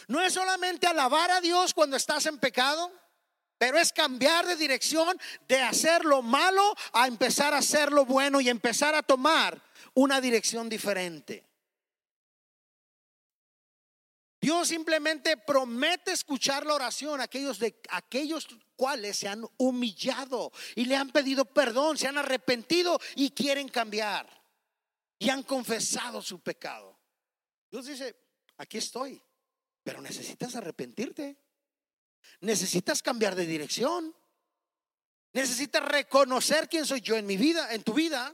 No 0.07 0.21
es 0.21 0.33
solamente 0.33 0.85
alabar 0.85 1.31
a 1.31 1.41
Dios 1.41 1.73
cuando 1.73 1.97
estás 1.97 2.27
en 2.27 2.37
pecado, 2.37 2.91
pero 3.57 3.79
es 3.79 3.91
cambiar 3.91 4.45
de 4.45 4.55
dirección, 4.55 5.17
de 5.47 5.59
hacer 5.61 6.05
lo 6.05 6.21
malo 6.21 6.75
a 6.93 7.07
empezar 7.07 7.53
a 7.53 7.59
hacer 7.59 7.91
lo 7.91 8.05
bueno 8.05 8.39
y 8.39 8.49
empezar 8.49 8.93
a 8.93 9.01
tomar 9.01 9.61
una 9.93 10.21
dirección 10.21 10.69
diferente. 10.69 11.43
Dios 14.45 14.67
simplemente 14.67 15.37
promete 15.37 16.11
escuchar 16.11 16.67
la 16.67 16.75
oración 16.75 17.19
a 17.19 17.23
aquellos 17.23 17.57
de 17.57 17.81
aquellos 17.89 18.47
cuales 18.75 19.17
se 19.17 19.27
han 19.27 19.43
humillado 19.57 20.51
y 20.75 20.85
le 20.85 20.95
han 20.95 21.09
pedido 21.09 21.45
perdón, 21.45 21.97
se 21.97 22.07
han 22.07 22.19
arrepentido 22.19 22.99
y 23.15 23.31
quieren 23.31 23.67
cambiar 23.67 24.29
y 25.17 25.31
han 25.31 25.41
confesado 25.41 26.21
su 26.21 26.41
pecado. 26.41 26.95
Dios 27.71 27.87
dice, 27.87 28.15
aquí 28.57 28.77
estoy, 28.77 29.19
pero 29.83 29.99
necesitas 29.99 30.55
arrepentirte. 30.55 31.39
Necesitas 32.41 33.01
cambiar 33.01 33.33
de 33.33 33.47
dirección. 33.47 34.15
Necesitas 35.33 35.83
reconocer 35.85 36.69
quién 36.69 36.85
soy 36.85 37.01
yo 37.01 37.15
en 37.15 37.25
mi 37.25 37.37
vida, 37.37 37.73
en 37.73 37.81
tu 37.81 37.95
vida. 37.95 38.31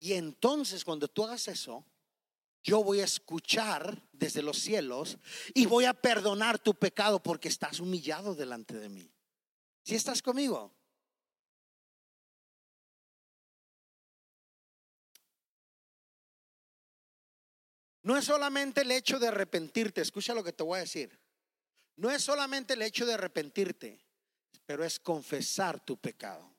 Y 0.00 0.14
entonces 0.14 0.84
cuando 0.84 1.06
tú 1.06 1.22
hagas 1.22 1.46
eso, 1.46 1.86
yo 2.64 2.82
voy 2.82 3.00
a 3.00 3.04
escuchar 3.04 4.02
desde 4.10 4.40
los 4.40 4.58
cielos 4.58 5.18
y 5.52 5.66
voy 5.66 5.84
a 5.84 5.92
perdonar 5.92 6.58
tu 6.58 6.74
pecado 6.74 7.22
porque 7.22 7.48
estás 7.48 7.78
humillado 7.78 8.34
delante 8.34 8.78
de 8.78 8.88
mí. 8.88 9.12
Si 9.84 9.94
estás 9.94 10.22
conmigo? 10.22 10.74
No 18.02 18.16
es 18.16 18.24
solamente 18.24 18.80
el 18.80 18.90
hecho 18.92 19.18
de 19.18 19.28
arrepentirte, 19.28 20.00
escucha 20.00 20.34
lo 20.34 20.42
que 20.42 20.52
te 20.52 20.62
voy 20.62 20.78
a 20.78 20.82
decir. 20.82 21.18
No 21.96 22.10
es 22.10 22.22
solamente 22.22 22.74
el 22.74 22.82
hecho 22.82 23.04
de 23.04 23.14
arrepentirte, 23.14 24.00
pero 24.64 24.84
es 24.84 24.98
confesar 24.98 25.84
tu 25.84 25.98
pecado. 25.98 26.53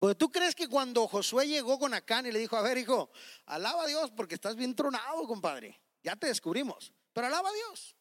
Porque 0.00 0.14
tú 0.14 0.32
crees 0.32 0.54
que 0.54 0.66
cuando 0.66 1.06
Josué 1.06 1.46
llegó 1.46 1.78
con 1.78 1.92
Acán 1.92 2.24
y 2.24 2.32
le 2.32 2.38
dijo, 2.38 2.56
a 2.56 2.62
ver, 2.62 2.78
hijo, 2.78 3.10
alaba 3.44 3.82
a 3.82 3.86
Dios 3.86 4.10
porque 4.10 4.34
estás 4.34 4.56
bien 4.56 4.74
tronado, 4.74 5.26
compadre. 5.26 5.78
Ya 6.02 6.16
te 6.16 6.26
descubrimos, 6.26 6.90
pero 7.12 7.26
alaba 7.26 7.50
a 7.50 7.52
Dios. 7.52 7.94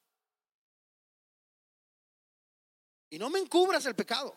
Y 3.10 3.20
no 3.20 3.30
me 3.30 3.40
encubras 3.40 3.86
el 3.86 3.96
pecado. 3.96 4.34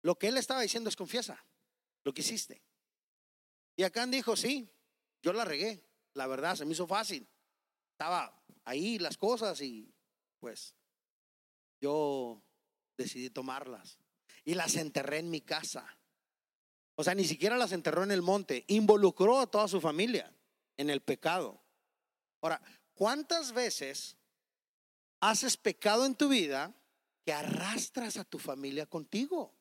Lo 0.00 0.18
que 0.18 0.28
él 0.28 0.38
estaba 0.38 0.62
diciendo 0.62 0.88
es 0.88 0.96
confiesa 0.96 1.44
lo 2.02 2.14
que 2.14 2.22
hiciste. 2.22 2.62
Y 3.76 3.82
Acán 3.82 4.10
dijo, 4.10 4.34
sí, 4.34 4.66
yo 5.22 5.34
la 5.34 5.44
regué, 5.44 5.84
la 6.14 6.26
verdad, 6.26 6.56
se 6.56 6.64
me 6.64 6.72
hizo 6.72 6.86
fácil. 6.86 7.28
Estaba 7.92 8.42
ahí 8.64 8.98
las 8.98 9.18
cosas 9.18 9.60
y 9.60 9.94
pues 10.40 10.74
yo 11.82 12.42
decidí 12.96 13.28
tomarlas 13.28 14.01
y 14.44 14.54
las 14.54 14.76
enterré 14.76 15.18
en 15.18 15.30
mi 15.30 15.40
casa. 15.40 15.98
O 16.94 17.04
sea, 17.04 17.14
ni 17.14 17.24
siquiera 17.24 17.56
las 17.56 17.72
enterró 17.72 18.02
en 18.02 18.10
el 18.10 18.22
monte, 18.22 18.64
involucró 18.68 19.40
a 19.40 19.46
toda 19.46 19.68
su 19.68 19.80
familia 19.80 20.32
en 20.76 20.90
el 20.90 21.00
pecado. 21.00 21.62
Ahora, 22.40 22.60
¿cuántas 22.94 23.52
veces 23.52 24.16
haces 25.20 25.56
pecado 25.56 26.04
en 26.04 26.14
tu 26.14 26.28
vida 26.28 26.74
que 27.24 27.32
arrastras 27.32 28.16
a 28.16 28.24
tu 28.24 28.38
familia 28.38 28.86
contigo? 28.86 29.54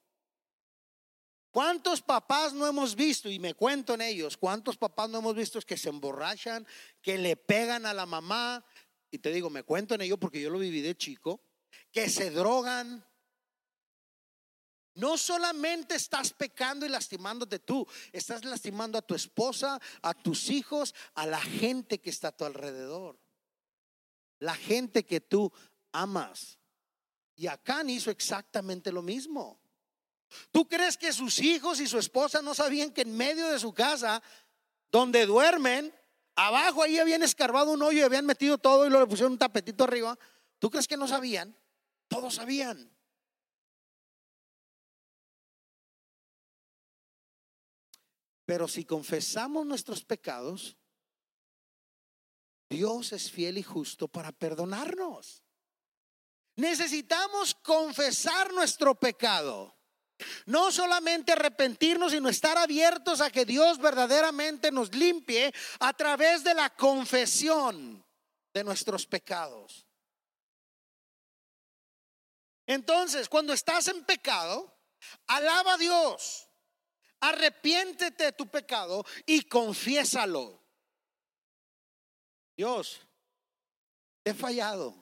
¿Cuántos 1.52 2.02
papás 2.02 2.54
no 2.54 2.66
hemos 2.66 2.96
visto, 2.96 3.30
y 3.30 3.38
me 3.38 3.54
cuento 3.54 3.94
en 3.94 4.02
ellos, 4.02 4.38
cuántos 4.38 4.78
papás 4.78 5.10
no 5.10 5.20
hemos 5.20 5.36
visto 5.36 5.60
que 5.62 5.76
se 5.76 5.90
emborrachan, 5.90 6.66
que 7.02 7.18
le 7.18 7.36
pegan 7.36 7.86
a 7.86 7.94
la 7.94 8.06
mamá? 8.06 8.66
Y 9.12 9.20
te 9.20 9.34
digo, 9.34 9.50
me 9.50 9.64
cuento 9.64 9.94
en 9.94 10.02
ellos 10.02 10.18
porque 10.18 10.42
yo 10.42 10.50
lo 10.50 10.60
viví 10.60 10.80
de 10.82 10.96
chico, 10.96 11.44
que 11.92 12.10
se 12.10 12.32
drogan. 12.32 13.06
No 14.96 15.18
solamente 15.18 15.96
estás 15.96 16.34
pecando 16.34 16.86
y 16.86 16.90
lastimándote 16.90 17.60
tú, 17.60 17.88
estás 18.12 18.44
lastimando 18.44 18.98
a 18.98 19.02
tu 19.02 19.16
esposa, 19.16 19.80
a 20.02 20.14
tus 20.14 20.50
hijos, 20.50 20.94
a 21.14 21.26
la 21.26 21.40
gente 21.40 22.00
que 22.00 22.10
está 22.10 22.30
a 22.30 22.32
tu 22.36 22.44
alrededor, 22.44 23.18
la 24.40 24.56
gente 24.56 25.06
que 25.06 25.22
tú 25.22 25.52
amas. 25.94 26.60
Y 27.36 27.48
Acán 27.48 27.90
hizo 27.90 28.12
exactamente 28.12 28.92
lo 28.92 29.02
mismo. 29.02 29.62
¿Tú 30.52 30.68
crees 30.68 30.98
que 30.98 31.14
sus 31.14 31.40
hijos 31.40 31.80
y 31.80 31.88
su 31.88 31.98
esposa 31.98 32.42
no 32.42 32.54
sabían 32.54 32.92
que 32.92 33.02
en 33.02 33.16
medio 33.16 33.48
de 33.48 33.60
su 33.60 33.74
casa, 33.74 34.22
donde 34.92 35.26
duermen, 35.26 35.94
abajo 36.36 36.84
ahí 36.84 37.00
habían 37.00 37.24
escarbado 37.24 37.72
un 37.72 37.82
hoyo 37.82 38.00
y 38.00 38.04
habían 38.04 38.26
metido 38.26 38.58
todo 38.58 38.86
y 38.86 38.90
lo 38.90 39.00
le 39.00 39.08
pusieron 39.08 39.34
un 39.34 39.38
tapetito 39.38 39.86
arriba? 39.86 40.18
¿Tú 40.60 40.70
crees 40.70 40.88
que 40.88 40.98
no 40.98 41.08
sabían? 41.08 41.56
Todos 42.08 42.36
sabían. 42.36 42.92
Pero 48.52 48.68
si 48.68 48.84
confesamos 48.84 49.66
nuestros 49.66 50.04
pecados, 50.04 50.76
Dios 52.70 53.14
es 53.14 53.32
fiel 53.32 53.58
y 53.58 53.64
justo 53.64 54.10
para 54.10 54.34
perdonarnos. 54.34 55.42
Necesitamos 56.58 57.56
confesar 57.56 58.52
nuestro 58.52 58.94
pecado. 58.96 59.74
No 60.48 60.70
solamente 60.70 61.32
arrepentirnos, 61.32 62.12
sino 62.12 62.28
estar 62.28 62.58
abiertos 62.58 63.22
a 63.22 63.32
que 63.32 63.46
Dios 63.46 63.78
verdaderamente 63.78 64.70
nos 64.70 64.94
limpie 64.94 65.54
a 65.80 65.94
través 65.94 66.44
de 66.44 66.54
la 66.54 66.76
confesión 66.76 68.06
de 68.54 68.64
nuestros 68.66 69.08
pecados. 69.08 69.88
Entonces, 72.68 73.30
cuando 73.30 73.54
estás 73.54 73.88
en 73.88 74.04
pecado, 74.04 74.78
alaba 75.28 75.76
a 75.76 75.78
Dios, 75.78 76.51
arrepiéntete 77.22 78.26
de 78.26 78.32
tu 78.34 78.48
pecado 78.48 79.06
y 79.26 79.44
confiésalo. 79.44 80.60
Dios, 82.58 83.00
he 84.26 84.34
fallado. 84.34 84.96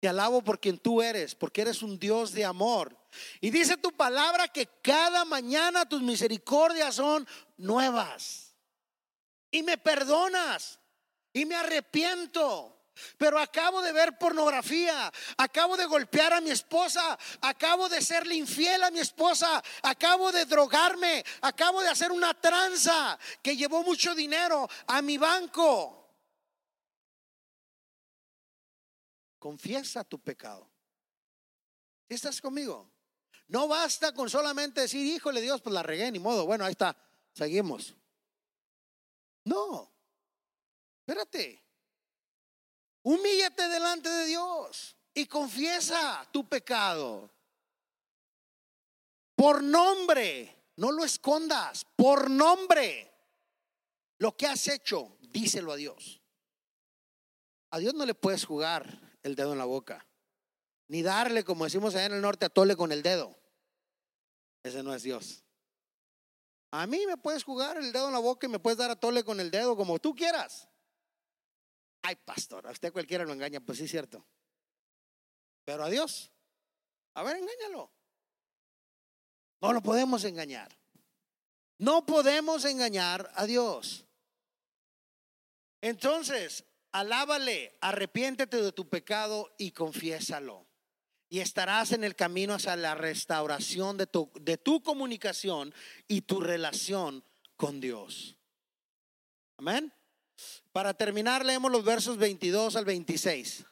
Te 0.00 0.08
alabo 0.08 0.42
por 0.42 0.58
quien 0.58 0.78
tú 0.78 1.02
eres, 1.02 1.34
porque 1.34 1.60
eres 1.60 1.82
un 1.82 1.98
Dios 1.98 2.32
de 2.32 2.44
amor. 2.44 2.96
Y 3.40 3.50
dice 3.50 3.76
tu 3.76 3.92
palabra 3.92 4.48
que 4.48 4.66
cada 4.82 5.26
mañana 5.26 5.86
tus 5.86 6.00
misericordias 6.00 6.94
son 6.94 7.26
nuevas. 7.58 8.54
Y 9.50 9.62
me 9.62 9.76
perdonas. 9.76 10.78
Y 11.34 11.44
me 11.44 11.54
arrepiento. 11.54 12.79
Pero 13.16 13.38
acabo 13.38 13.82
de 13.82 13.92
ver 13.92 14.18
pornografía, 14.18 15.12
acabo 15.36 15.76
de 15.76 15.86
golpear 15.86 16.32
a 16.32 16.40
mi 16.40 16.50
esposa, 16.50 17.18
acabo 17.40 17.88
de 17.88 18.02
serle 18.02 18.34
infiel 18.34 18.82
a 18.82 18.90
mi 18.90 19.00
esposa, 19.00 19.62
acabo 19.82 20.32
de 20.32 20.44
drogarme, 20.44 21.24
acabo 21.42 21.80
de 21.82 21.88
hacer 21.88 22.12
una 22.12 22.34
tranza 22.34 23.18
que 23.42 23.56
llevó 23.56 23.82
mucho 23.82 24.14
dinero 24.14 24.68
a 24.86 25.02
mi 25.02 25.18
banco. 25.18 25.96
Confiesa 29.38 30.04
tu 30.04 30.18
pecado. 30.20 30.70
¿Estás 32.08 32.40
conmigo? 32.40 32.90
No 33.48 33.66
basta 33.66 34.12
con 34.12 34.28
solamente 34.28 34.82
decir, 34.82 35.06
híjole 35.06 35.40
Dios, 35.40 35.60
pues 35.62 35.72
la 35.72 35.82
regué, 35.82 36.10
ni 36.12 36.18
modo. 36.18 36.44
Bueno, 36.44 36.64
ahí 36.64 36.72
está, 36.72 36.96
seguimos. 37.32 37.96
No, 39.44 39.90
espérate. 41.00 41.69
Humíllate 43.02 43.68
delante 43.68 44.08
de 44.08 44.26
Dios 44.26 44.96
y 45.14 45.26
confiesa 45.26 46.26
tu 46.30 46.48
pecado. 46.48 47.30
Por 49.34 49.62
nombre, 49.62 50.72
no 50.76 50.92
lo 50.92 51.04
escondas, 51.04 51.86
por 51.96 52.30
nombre. 52.30 53.10
Lo 54.18 54.36
que 54.36 54.46
has 54.46 54.68
hecho, 54.68 55.16
díselo 55.20 55.72
a 55.72 55.76
Dios. 55.76 56.20
A 57.70 57.78
Dios 57.78 57.94
no 57.94 58.04
le 58.04 58.14
puedes 58.14 58.44
jugar 58.44 58.86
el 59.22 59.34
dedo 59.34 59.52
en 59.52 59.58
la 59.58 59.64
boca. 59.64 60.06
Ni 60.88 61.02
darle, 61.02 61.44
como 61.44 61.64
decimos 61.64 61.94
allá 61.94 62.06
en 62.06 62.14
el 62.14 62.20
norte, 62.20 62.46
a 62.46 62.50
tole 62.50 62.76
con 62.76 62.92
el 62.92 63.02
dedo. 63.02 63.34
Ese 64.62 64.82
no 64.82 64.94
es 64.94 65.02
Dios. 65.02 65.44
A 66.72 66.86
mí 66.86 67.06
me 67.06 67.16
puedes 67.16 67.44
jugar 67.44 67.78
el 67.78 67.92
dedo 67.92 68.08
en 68.08 68.12
la 68.12 68.18
boca 68.18 68.46
y 68.46 68.50
me 68.50 68.58
puedes 68.58 68.78
dar 68.78 68.90
a 68.90 68.96
tole 68.96 69.24
con 69.24 69.40
el 69.40 69.50
dedo 69.50 69.76
como 69.76 69.98
tú 69.98 70.14
quieras. 70.14 70.68
Ay, 72.02 72.16
pastor, 72.16 72.66
a 72.66 72.70
usted 72.70 72.92
cualquiera 72.92 73.24
lo 73.24 73.32
engaña, 73.32 73.60
pues 73.60 73.78
sí 73.78 73.84
es 73.84 73.90
cierto. 73.90 74.26
Pero 75.64 75.84
a 75.84 75.90
Dios, 75.90 76.32
a 77.14 77.22
ver, 77.22 77.36
engáñalo. 77.36 77.92
No 79.60 79.72
lo 79.72 79.82
podemos 79.82 80.24
engañar. 80.24 80.76
No 81.78 82.06
podemos 82.06 82.64
engañar 82.64 83.30
a 83.34 83.46
Dios. 83.46 84.06
Entonces, 85.82 86.64
Alábale, 86.92 87.78
arrepiéntete 87.80 88.60
de 88.60 88.72
tu 88.72 88.88
pecado 88.88 89.54
y 89.58 89.70
confiésalo. 89.70 90.66
Y 91.28 91.38
estarás 91.38 91.92
en 91.92 92.02
el 92.02 92.16
camino 92.16 92.54
hacia 92.54 92.74
la 92.74 92.96
restauración 92.96 93.96
de 93.96 94.08
tu, 94.08 94.32
de 94.40 94.58
tu 94.58 94.82
comunicación 94.82 95.72
y 96.08 96.22
tu 96.22 96.40
relación 96.40 97.24
con 97.56 97.80
Dios. 97.80 98.36
Amén. 99.56 99.92
Para 100.72 100.94
terminar, 100.94 101.44
leemos 101.44 101.70
los 101.70 101.84
versos 101.84 102.16
22 102.16 102.76
al 102.76 102.84
26. 102.84 103.64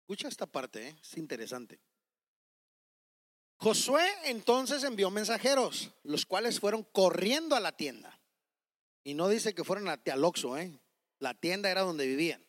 Escucha 0.00 0.28
esta 0.28 0.46
parte, 0.46 0.88
¿eh? 0.88 0.96
es 1.00 1.16
interesante. 1.16 1.80
Josué 3.58 4.04
entonces 4.24 4.82
envió 4.84 5.10
mensajeros, 5.10 5.90
los 6.02 6.26
cuales 6.26 6.58
fueron 6.58 6.82
corriendo 6.82 7.54
a 7.54 7.60
la 7.60 7.76
tienda. 7.76 8.18
Y 9.04 9.14
no 9.14 9.28
dice 9.28 9.54
que 9.54 9.64
fueron 9.64 9.88
a 9.88 10.00
Oxxo, 10.22 10.58
¿eh? 10.58 10.78
La 11.20 11.34
tienda 11.34 11.70
era 11.70 11.82
donde 11.82 12.06
vivían. 12.06 12.44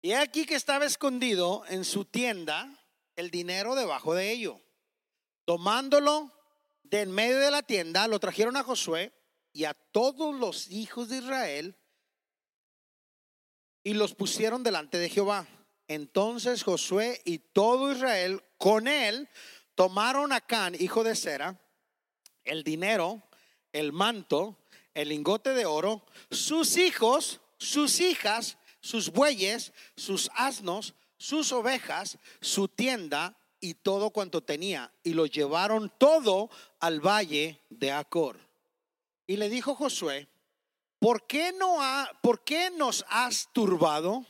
Y 0.00 0.12
aquí 0.12 0.46
que 0.46 0.54
estaba 0.54 0.84
escondido 0.84 1.64
en 1.68 1.84
su 1.84 2.04
tienda 2.04 2.82
el 3.14 3.30
dinero 3.30 3.74
debajo 3.74 4.14
de 4.14 4.30
ello. 4.30 4.60
Tomándolo 5.44 6.32
de 6.82 7.00
en 7.00 7.10
medio 7.10 7.38
de 7.38 7.50
la 7.50 7.62
tienda, 7.62 8.06
lo 8.06 8.18
trajeron 8.18 8.56
a 8.56 8.64
Josué 8.64 9.12
y 9.52 9.64
a 9.64 9.74
todos 9.74 10.34
los 10.34 10.70
hijos 10.70 11.08
de 11.08 11.18
Israel 11.18 11.76
y 13.84 13.94
los 13.94 14.14
pusieron 14.14 14.62
delante 14.62 14.98
de 14.98 15.08
Jehová. 15.08 15.46
Entonces 15.88 16.62
Josué 16.62 17.20
y 17.24 17.38
todo 17.38 17.92
Israel 17.92 18.42
con 18.58 18.88
él 18.88 19.28
tomaron 19.74 20.32
a 20.32 20.40
Can, 20.40 20.74
hijo 20.78 21.04
de 21.04 21.16
Sera, 21.16 21.60
el 22.44 22.62
dinero, 22.62 23.22
el 23.72 23.92
manto, 23.92 24.58
el 24.94 25.08
lingote 25.08 25.50
de 25.50 25.66
oro, 25.66 26.06
sus 26.30 26.76
hijos, 26.76 27.40
sus 27.58 28.00
hijas, 28.00 28.58
sus 28.80 29.10
bueyes, 29.10 29.72
sus 29.96 30.30
asnos, 30.34 30.94
sus 31.16 31.52
ovejas, 31.52 32.18
su 32.40 32.68
tienda 32.68 33.36
y 33.62 33.74
todo 33.74 34.10
cuanto 34.10 34.42
tenía, 34.42 34.92
y 35.02 35.14
lo 35.14 35.24
llevaron 35.24 35.90
todo 35.96 36.50
al 36.80 37.00
valle 37.00 37.62
de 37.70 37.92
Acor. 37.92 38.38
Y 39.26 39.36
le 39.36 39.48
dijo 39.48 39.74
Josué, 39.74 40.28
¿por 40.98 41.26
qué, 41.26 41.52
no 41.52 41.78
¿por 42.20 42.44
qué 42.44 42.70
nos 42.70 43.06
has 43.08 43.48
turbado? 43.54 44.26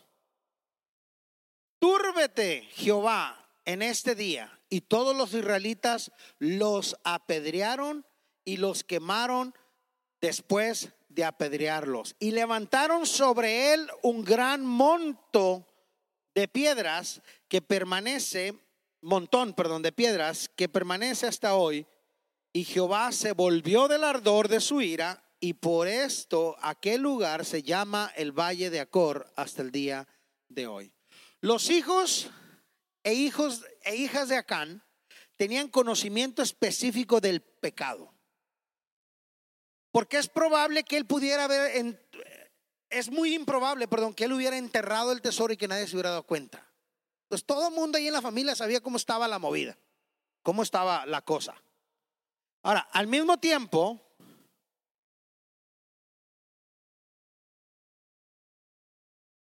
Túrbete, 1.80 2.68
Jehová, 2.74 3.43
en 3.64 3.83
este 3.83 4.14
día 4.14 4.61
y 4.68 4.80
todos 4.80 5.16
los 5.16 5.35
israelitas 5.35 6.12
los 6.39 6.97
apedrearon 7.05 8.07
y 8.45 8.57
los 8.57 8.85
quemaron 8.85 9.55
después 10.20 10.91
de 11.11 11.24
apedrearlos. 11.24 12.16
Y 12.18 12.30
levantaron 12.30 13.07
sobre 13.07 13.74
él 13.74 13.87
un 14.03 14.24
gran 14.24 14.64
monto 14.64 15.66
de 16.35 16.49
piedras 16.49 17.20
que 17.49 17.61
permanece, 17.61 18.59
montón, 19.03 19.53
perdón, 19.53 19.82
de 19.82 19.92
piedras 19.92 20.50
que 20.57 20.68
permanece 20.68 21.26
hasta 21.26 21.55
hoy. 21.55 21.86
Y 22.53 22.64
Jehová 22.64 23.12
se 23.12 23.32
volvió 23.32 23.88
del 23.88 24.05
ardor 24.05 24.48
de 24.48 24.61
su 24.61 24.80
ira 24.80 25.22
y 25.40 25.55
por 25.55 25.88
esto 25.88 26.57
aquel 26.61 27.03
lugar 27.03 27.44
se 27.44 27.62
llama 27.62 28.12
el 28.16 28.32
Valle 28.32 28.70
de 28.70 28.80
Acor 28.80 29.30
hasta 29.36 29.62
el 29.62 29.72
día 29.72 30.07
de 30.48 30.66
hoy. 30.66 30.92
Los 31.40 31.70
hijos 31.70 32.30
e 33.03 33.14
hijos 33.14 33.64
e 33.82 33.96
hijas 33.96 34.28
de 34.28 34.36
Acán 34.36 34.84
tenían 35.36 35.68
conocimiento 35.68 36.42
específico 36.42 37.20
del 37.20 37.40
pecado. 37.40 38.14
Porque 39.90 40.18
es 40.18 40.28
probable 40.28 40.84
que 40.84 40.96
él 40.96 41.07
pudiera 41.07 41.44
haber, 41.44 42.00
es 42.88 43.11
muy 43.11 43.34
improbable, 43.34 43.88
perdón, 43.88 44.14
que 44.14 44.24
él 44.24 44.32
hubiera 44.32 44.57
enterrado 44.57 45.11
el 45.11 45.20
tesoro 45.20 45.53
y 45.53 45.57
que 45.57 45.68
nadie 45.68 45.86
se 45.86 45.96
hubiera 45.96 46.11
dado 46.11 46.22
cuenta. 46.22 46.72
Pues 47.33 47.47
todo 47.47 47.68
el 47.68 47.74
mundo 47.74 47.97
ahí 47.97 48.09
en 48.09 48.12
la 48.12 48.20
familia 48.20 48.55
sabía 48.55 48.83
cómo 48.83 48.99
estaba 48.99 49.26
la 49.26 49.39
movida, 49.39 49.78
cómo 50.43 50.62
estaba 50.62 51.07
la 51.07 51.22
cosa. 51.22 51.55
Ahora, 52.62 52.80
al 52.93 53.07
mismo 53.07 53.39
tiempo, 53.39 53.99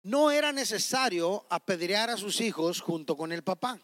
no 0.05 0.31
era 0.31 0.53
necesario 0.53 1.45
apedrear 1.51 2.11
a 2.11 2.17
sus 2.17 2.41
hijos 2.41 2.81
junto 2.81 3.17
con 3.17 3.33
el 3.33 3.43
papá. 3.43 3.81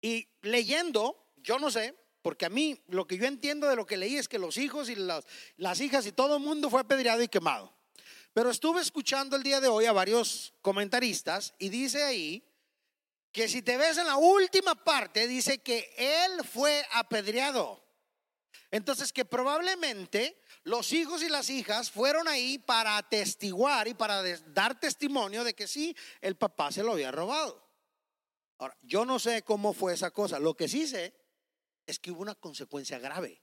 Y 0.00 0.26
leyendo, 0.40 1.24
yo 1.36 1.60
no 1.60 1.70
sé, 1.70 1.94
porque 2.20 2.46
a 2.46 2.50
mí 2.50 2.82
lo 2.88 3.06
que 3.06 3.16
yo 3.16 3.26
entiendo 3.26 3.68
de 3.68 3.76
lo 3.76 3.86
que 3.86 3.96
leí 3.96 4.16
es 4.16 4.26
que 4.26 4.40
los 4.40 4.56
hijos 4.56 4.88
y 4.88 4.96
las, 4.96 5.24
las 5.56 5.80
hijas 5.80 6.04
y 6.04 6.10
todo 6.10 6.38
el 6.38 6.42
mundo 6.42 6.68
fue 6.68 6.80
apedreado 6.80 7.22
y 7.22 7.28
quemado. 7.28 7.72
Pero 8.32 8.50
estuve 8.50 8.80
escuchando 8.80 9.36
el 9.36 9.44
día 9.44 9.60
de 9.60 9.68
hoy 9.68 9.84
a 9.84 9.92
varios 9.92 10.52
comentaristas 10.62 11.54
y 11.60 11.68
dice 11.68 12.02
ahí 12.02 12.48
que 13.32 13.48
si 13.48 13.62
te 13.62 13.76
ves 13.76 13.96
en 13.96 14.06
la 14.06 14.16
última 14.16 14.74
parte, 14.74 15.26
dice 15.26 15.58
que 15.58 15.92
él 15.96 16.44
fue 16.46 16.84
apedreado. 16.92 17.82
Entonces 18.70 19.12
que 19.12 19.24
probablemente 19.24 20.40
los 20.64 20.92
hijos 20.92 21.22
y 21.22 21.28
las 21.28 21.50
hijas 21.50 21.90
fueron 21.90 22.28
ahí 22.28 22.58
para 22.58 22.96
atestiguar 22.96 23.88
y 23.88 23.94
para 23.94 24.22
dar 24.48 24.78
testimonio 24.78 25.44
de 25.44 25.54
que 25.54 25.66
sí, 25.66 25.96
el 26.20 26.36
papá 26.36 26.70
se 26.70 26.82
lo 26.82 26.92
había 26.92 27.10
robado. 27.10 27.62
Ahora, 28.58 28.76
yo 28.82 29.04
no 29.04 29.18
sé 29.18 29.42
cómo 29.42 29.72
fue 29.72 29.94
esa 29.94 30.10
cosa. 30.10 30.38
Lo 30.38 30.54
que 30.54 30.68
sí 30.68 30.86
sé 30.86 31.12
es 31.86 31.98
que 31.98 32.12
hubo 32.12 32.22
una 32.22 32.34
consecuencia 32.34 32.98
grave. 32.98 33.42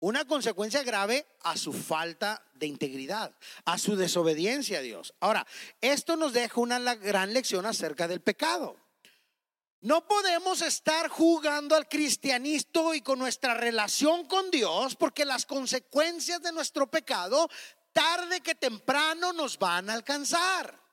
Una 0.00 0.24
consecuencia 0.24 0.82
grave 0.84 1.26
a 1.42 1.56
su 1.56 1.72
falta 1.72 2.42
de 2.54 2.66
integridad, 2.66 3.34
a 3.64 3.78
su 3.78 3.96
desobediencia 3.96 4.78
a 4.78 4.82
Dios. 4.82 5.14
Ahora, 5.18 5.46
esto 5.80 6.16
nos 6.16 6.32
deja 6.32 6.60
una 6.60 6.78
gran 6.94 7.32
lección 7.32 7.66
acerca 7.66 8.06
del 8.06 8.20
pecado. 8.20 8.76
No 9.80 10.06
podemos 10.06 10.62
estar 10.62 11.08
jugando 11.08 11.76
al 11.76 11.88
cristianismo 11.88 12.94
y 12.94 13.00
con 13.00 13.18
nuestra 13.18 13.54
relación 13.54 14.26
con 14.26 14.50
Dios 14.50 14.96
porque 14.96 15.24
las 15.24 15.46
consecuencias 15.46 16.42
de 16.42 16.52
nuestro 16.52 16.88
pecado 16.88 17.48
tarde 17.92 18.40
que 18.40 18.54
temprano 18.54 19.32
nos 19.32 19.58
van 19.58 19.90
a 19.90 19.94
alcanzar. 19.94 20.87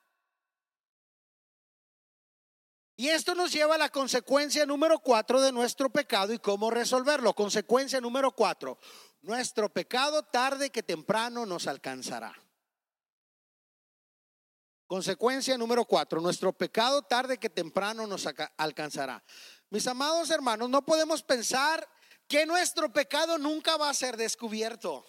Y 2.98 3.10
esto 3.10 3.36
nos 3.36 3.52
lleva 3.52 3.76
a 3.76 3.78
la 3.78 3.90
consecuencia 3.90 4.66
número 4.66 5.00
cuatro 5.00 5.42
de 5.42 5.52
nuestro 5.52 5.90
pecado 5.90 6.32
y 6.32 6.40
cómo 6.40 6.72
resolverlo. 6.72 7.34
Consecuencia 7.34 8.00
número 8.00 8.32
cuatro. 8.32 8.80
Nuestro 9.22 9.68
pecado 9.70 10.24
tarde 10.24 10.70
que 10.70 10.82
temprano 10.82 11.46
nos 11.46 11.68
alcanzará. 11.68 12.34
Consecuencia 14.88 15.58
número 15.58 15.84
cuatro, 15.86 16.22
nuestro 16.22 16.54
pecado 16.54 17.02
tarde 17.02 17.40
que 17.40 17.50
temprano 17.50 18.06
nos 18.06 18.28
alcanzará. 18.56 19.24
Mis 19.72 19.88
amados 19.88 20.30
hermanos, 20.30 20.70
no 20.70 20.86
podemos 20.86 21.24
pensar 21.24 21.90
que 22.28 22.46
nuestro 22.46 22.94
pecado 22.94 23.40
nunca 23.40 23.78
va 23.78 23.90
a 23.90 23.94
ser 23.96 24.16
descubierto. 24.16 25.04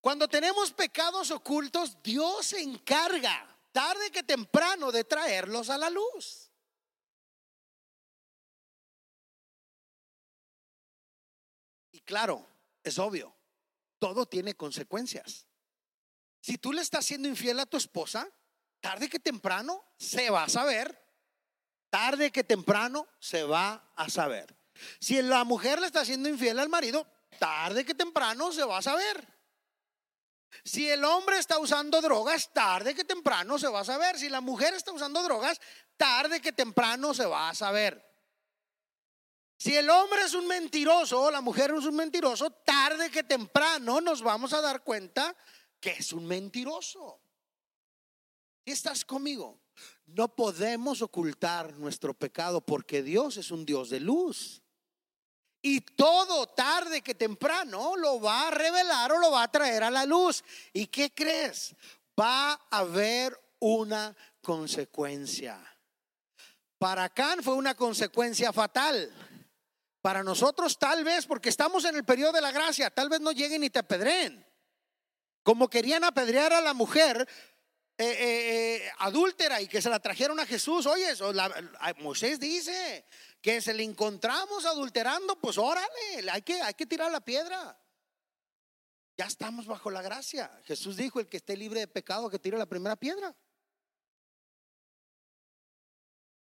Cuando 0.00 0.28
tenemos 0.28 0.72
pecados 0.72 1.32
ocultos, 1.32 2.00
Dios 2.00 2.46
se 2.46 2.60
encarga 2.60 3.57
tarde 3.78 4.10
que 4.10 4.24
temprano 4.24 4.90
de 4.90 5.04
traerlos 5.04 5.70
a 5.70 5.78
la 5.78 5.88
luz. 5.88 6.50
Y 11.92 12.00
claro, 12.00 12.44
es 12.82 12.98
obvio, 12.98 13.32
todo 14.00 14.26
tiene 14.26 14.56
consecuencias. 14.56 15.46
Si 16.40 16.58
tú 16.58 16.72
le 16.72 16.82
estás 16.82 17.04
siendo 17.04 17.28
infiel 17.28 17.60
a 17.60 17.66
tu 17.66 17.76
esposa, 17.76 18.28
tarde 18.80 19.08
que 19.08 19.20
temprano 19.20 19.84
se 19.96 20.28
va 20.28 20.42
a 20.42 20.48
saber. 20.48 21.00
Tarde 21.88 22.32
que 22.32 22.42
temprano 22.42 23.06
se 23.20 23.44
va 23.44 23.92
a 23.94 24.10
saber. 24.10 24.58
Si 24.98 25.22
la 25.22 25.44
mujer 25.44 25.78
le 25.78 25.86
está 25.86 26.04
siendo 26.04 26.28
infiel 26.28 26.58
al 26.58 26.68
marido, 26.68 27.06
tarde 27.38 27.84
que 27.84 27.94
temprano 27.94 28.50
se 28.50 28.64
va 28.64 28.78
a 28.78 28.82
saber. 28.82 29.37
Si 30.64 30.88
el 30.88 31.04
hombre 31.04 31.38
está 31.38 31.58
usando 31.58 32.00
drogas, 32.00 32.52
tarde 32.52 32.94
que 32.94 33.04
temprano 33.04 33.58
se 33.58 33.68
va 33.68 33.80
a 33.80 33.84
saber. 33.84 34.18
Si 34.18 34.28
la 34.28 34.40
mujer 34.40 34.74
está 34.74 34.92
usando 34.92 35.22
drogas, 35.22 35.60
tarde 35.96 36.40
que 36.40 36.52
temprano 36.52 37.14
se 37.14 37.26
va 37.26 37.50
a 37.50 37.54
saber. 37.54 38.04
Si 39.58 39.74
el 39.74 39.90
hombre 39.90 40.22
es 40.22 40.34
un 40.34 40.46
mentiroso 40.46 41.20
o 41.20 41.30
la 41.30 41.40
mujer 41.40 41.72
es 41.76 41.84
un 41.84 41.96
mentiroso, 41.96 42.50
tarde 42.50 43.10
que 43.10 43.24
temprano 43.24 44.00
nos 44.00 44.22
vamos 44.22 44.52
a 44.52 44.60
dar 44.60 44.84
cuenta 44.84 45.36
que 45.80 45.90
es 45.90 46.12
un 46.12 46.26
mentiroso. 46.26 47.20
¿Y 48.64 48.70
estás 48.70 49.04
conmigo? 49.04 49.60
No 50.06 50.34
podemos 50.34 51.02
ocultar 51.02 51.74
nuestro 51.74 52.14
pecado 52.14 52.60
porque 52.60 53.02
Dios 53.02 53.36
es 53.36 53.50
un 53.50 53.66
Dios 53.66 53.90
de 53.90 54.00
luz. 54.00 54.62
Y 55.60 55.80
todo 55.80 56.46
tarde 56.46 57.02
que 57.02 57.14
temprano 57.14 57.96
lo 57.96 58.20
va 58.20 58.48
a 58.48 58.50
revelar 58.50 59.12
o 59.12 59.18
lo 59.18 59.30
va 59.32 59.42
a 59.42 59.50
traer 59.50 59.82
a 59.82 59.90
la 59.90 60.04
luz. 60.04 60.44
¿Y 60.72 60.86
qué 60.86 61.12
crees? 61.12 61.74
Va 62.18 62.52
a 62.52 62.78
haber 62.78 63.38
una 63.58 64.16
consecuencia. 64.40 65.58
Para 66.78 67.08
Can 67.08 67.42
fue 67.42 67.54
una 67.54 67.74
consecuencia 67.74 68.52
fatal. 68.52 69.12
Para 70.00 70.22
nosotros 70.22 70.78
tal 70.78 71.02
vez, 71.02 71.26
porque 71.26 71.48
estamos 71.48 71.84
en 71.84 71.96
el 71.96 72.04
periodo 72.04 72.32
de 72.32 72.40
la 72.40 72.52
gracia, 72.52 72.88
tal 72.90 73.08
vez 73.08 73.20
no 73.20 73.32
lleguen 73.32 73.64
y 73.64 73.70
te 73.70 73.80
apedreen. 73.80 74.46
Como 75.42 75.68
querían 75.68 76.04
apedrear 76.04 76.52
a 76.52 76.60
la 76.60 76.72
mujer 76.72 77.28
eh, 78.00 78.06
eh, 78.06 78.76
eh, 78.76 78.92
adúltera 78.98 79.60
y 79.60 79.66
que 79.66 79.82
se 79.82 79.90
la 79.90 79.98
trajeron 79.98 80.38
a 80.38 80.46
Jesús. 80.46 80.86
Oye, 80.86 81.08
Moisés 81.98 82.38
dice 82.38 83.04
que 83.40 83.60
se 83.60 83.72
le 83.72 83.82
encontramos 83.82 84.64
adulterando, 84.64 85.38
pues 85.40 85.58
órale, 85.58 86.30
hay 86.30 86.42
que, 86.42 86.60
hay 86.60 86.74
que 86.74 86.86
tirar 86.86 87.10
la 87.10 87.20
piedra. 87.20 87.78
Ya 89.16 89.26
estamos 89.26 89.66
bajo 89.66 89.90
la 89.90 90.02
gracia. 90.02 90.50
Jesús 90.64 90.96
dijo, 90.96 91.20
el 91.20 91.28
que 91.28 91.38
esté 91.38 91.56
libre 91.56 91.80
de 91.80 91.88
pecado, 91.88 92.30
que 92.30 92.38
tire 92.38 92.56
la 92.56 92.66
primera 92.66 92.96
piedra. 92.96 93.34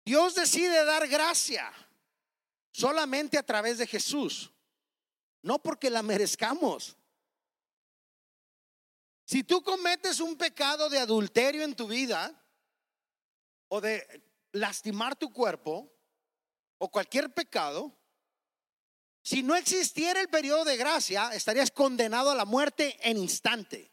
Dios 0.04 0.34
decide 0.34 0.84
dar 0.84 1.08
gracia 1.08 1.72
solamente 2.70 3.38
a 3.38 3.42
través 3.42 3.78
de 3.78 3.86
Jesús, 3.86 4.52
no 5.42 5.60
porque 5.62 5.90
la 5.90 6.02
merezcamos. 6.02 6.96
Si 9.24 9.42
tú 9.42 9.62
cometes 9.62 10.20
un 10.20 10.36
pecado 10.36 10.88
de 10.88 11.00
adulterio 11.00 11.64
en 11.64 11.74
tu 11.74 11.88
vida 11.88 12.32
o 13.68 13.80
de 13.80 14.22
lastimar 14.52 15.16
tu 15.16 15.32
cuerpo 15.32 15.95
o 16.78 16.90
cualquier 16.90 17.32
pecado, 17.32 17.96
si 19.22 19.42
no 19.42 19.56
existiera 19.56 20.20
el 20.20 20.28
periodo 20.28 20.64
de 20.64 20.76
gracia, 20.76 21.30
estarías 21.32 21.70
condenado 21.70 22.30
a 22.30 22.34
la 22.34 22.44
muerte 22.44 22.96
en 23.00 23.16
instante. 23.16 23.92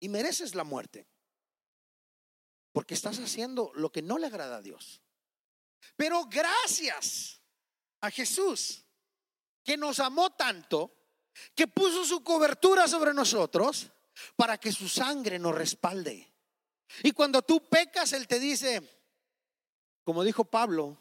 Y 0.00 0.08
mereces 0.08 0.54
la 0.54 0.64
muerte. 0.64 1.06
Porque 2.72 2.94
estás 2.94 3.18
haciendo 3.18 3.70
lo 3.74 3.92
que 3.92 4.00
no 4.00 4.16
le 4.16 4.28
agrada 4.28 4.56
a 4.56 4.62
Dios. 4.62 5.02
Pero 5.96 6.24
gracias 6.24 7.42
a 8.00 8.10
Jesús, 8.10 8.84
que 9.62 9.76
nos 9.76 10.00
amó 10.00 10.30
tanto, 10.30 10.94
que 11.54 11.68
puso 11.68 12.04
su 12.04 12.24
cobertura 12.24 12.88
sobre 12.88 13.12
nosotros, 13.12 13.90
para 14.36 14.58
que 14.58 14.72
su 14.72 14.88
sangre 14.88 15.38
nos 15.38 15.54
respalde. 15.54 16.32
Y 17.02 17.12
cuando 17.12 17.42
tú 17.42 17.68
pecas, 17.68 18.12
Él 18.12 18.26
te 18.26 18.40
dice, 18.40 18.80
como 20.02 20.24
dijo 20.24 20.44
Pablo, 20.44 20.96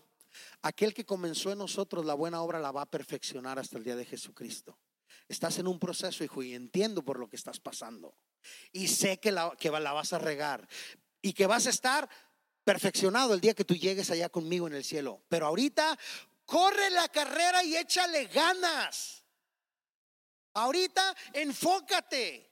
aquel 0.62 0.94
que 0.94 1.06
comenzó 1.06 1.52
en 1.52 1.60
nosotros 1.60 2.06
la 2.06 2.14
buena 2.14 2.42
obra 2.42 2.60
la 2.60 2.72
va 2.72 2.84
a 2.84 2.90
perfeccionar 2.90 3.60
hasta 3.60 3.78
el 3.78 3.84
día 3.84 3.96
de 3.96 4.06
Jesucristo. 4.06 4.78
Estás 5.28 5.60
en 5.60 5.68
un 5.68 5.80
proceso, 5.80 6.24
hijo, 6.24 6.42
y 6.42 6.54
entiendo 6.54 7.04
por 7.04 7.20
lo 7.20 7.28
que 7.28 7.36
estás 7.36 7.60
pasando. 7.60 8.16
Y 8.72 8.88
sé 8.88 9.20
que 9.20 9.32
la, 9.32 9.56
que 9.60 9.70
la 9.70 9.94
vas 9.94 10.14
a 10.14 10.20
regar 10.20 10.68
y 11.22 11.34
que 11.34 11.48
vas 11.48 11.68
a 11.68 11.70
estar 11.70 12.10
perfeccionado 12.64 13.34
el 13.34 13.42
día 13.42 13.54
que 13.54 13.66
tú 13.66 13.76
llegues 13.76 14.10
allá 14.10 14.30
conmigo 14.30 14.68
en 14.68 14.74
el 14.74 14.84
cielo. 14.84 15.24
Pero 15.28 15.48
ahorita 15.48 15.98
corre 16.46 16.90
la 16.90 17.10
carrera 17.10 17.64
y 17.64 17.76
échale 17.76 18.26
ganas. 18.28 19.24
Ahorita 20.54 21.16
enfócate 21.34 22.50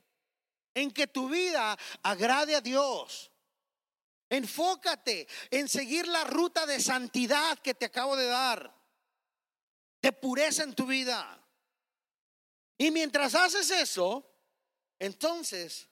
en 0.73 0.91
que 0.91 1.07
tu 1.07 1.29
vida 1.29 1.77
agrade 2.03 2.55
a 2.55 2.61
Dios. 2.61 3.31
Enfócate 4.35 5.27
en 5.49 5.69
seguir 5.69 6.07
la 6.07 6.25
ruta 6.25 6.65
de 6.65 6.79
santidad 6.81 7.57
que 7.59 7.73
te 7.73 7.85
acabo 7.85 8.17
de 8.17 8.25
dar, 8.25 8.75
de 10.01 10.11
pureza 10.11 10.63
en 10.63 10.75
tu 10.75 10.85
vida. 10.85 11.41
Y 12.77 12.91
mientras 12.91 13.33
haces 13.33 13.71
eso, 13.71 14.29
entonces 14.99 15.89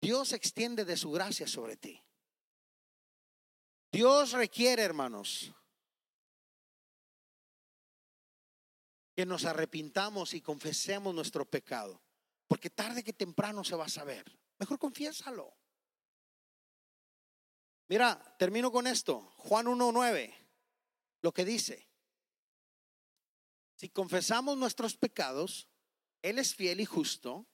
Dios 0.00 0.32
extiende 0.32 0.84
de 0.84 0.96
su 0.96 1.12
gracia 1.12 1.46
sobre 1.46 1.76
ti. 1.76 2.02
Dios 3.92 4.32
requiere, 4.32 4.82
hermanos, 4.82 5.52
que 9.14 9.24
nos 9.24 9.44
arrepintamos 9.44 10.34
y 10.34 10.40
confesemos 10.40 11.14
nuestro 11.14 11.48
pecado, 11.48 12.02
porque 12.48 12.68
tarde 12.68 13.04
que 13.04 13.12
temprano 13.12 13.62
se 13.62 13.76
va 13.76 13.84
a 13.84 13.88
saber. 13.88 14.24
Mejor 14.58 14.80
confiésalo. 14.80 15.56
Mira, 17.88 18.36
termino 18.38 18.72
con 18.72 18.86
esto. 18.86 19.20
Juan 19.36 19.66
1.9, 19.66 20.34
lo 21.22 21.32
que 21.32 21.44
dice. 21.44 21.88
Si 23.76 23.88
confesamos 23.88 24.56
nuestros 24.56 24.96
pecados, 24.96 25.68
Él 26.22 26.38
es 26.38 26.54
fiel 26.54 26.80
y 26.80 26.84
justo 26.84 27.46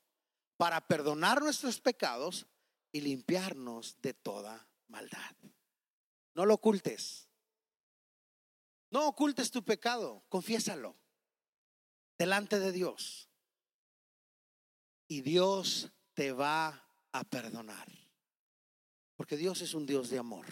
para 0.56 0.86
perdonar 0.86 1.40
nuestros 1.40 1.80
pecados 1.80 2.46
y 2.92 3.00
limpiarnos 3.00 4.00
de 4.02 4.14
toda 4.14 4.68
maldad. 4.88 5.34
No 6.34 6.46
lo 6.46 6.54
ocultes. 6.54 7.28
No 8.90 9.06
ocultes 9.06 9.50
tu 9.50 9.64
pecado, 9.64 10.24
confiésalo 10.28 10.96
delante 12.18 12.58
de 12.60 12.70
Dios. 12.70 13.30
Y 15.08 15.22
Dios 15.22 15.90
te 16.12 16.32
va 16.32 16.86
a 17.12 17.24
perdonar. 17.24 17.99
Porque 19.20 19.36
Dios 19.36 19.60
es 19.60 19.74
un 19.74 19.84
Dios 19.84 20.08
de 20.08 20.16
amor. 20.16 20.46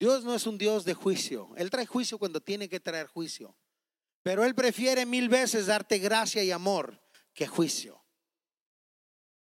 Dios 0.00 0.24
no 0.24 0.34
es 0.34 0.46
un 0.46 0.56
Dios 0.56 0.86
de 0.86 0.94
juicio. 0.94 1.50
Él 1.58 1.68
trae 1.68 1.84
juicio 1.84 2.18
cuando 2.18 2.40
tiene 2.40 2.66
que 2.66 2.80
traer 2.80 3.08
juicio. 3.08 3.54
Pero 4.22 4.46
Él 4.46 4.54
prefiere 4.54 5.04
mil 5.04 5.28
veces 5.28 5.66
darte 5.66 5.98
gracia 5.98 6.42
y 6.42 6.50
amor 6.50 6.98
que 7.34 7.46
juicio. 7.46 8.02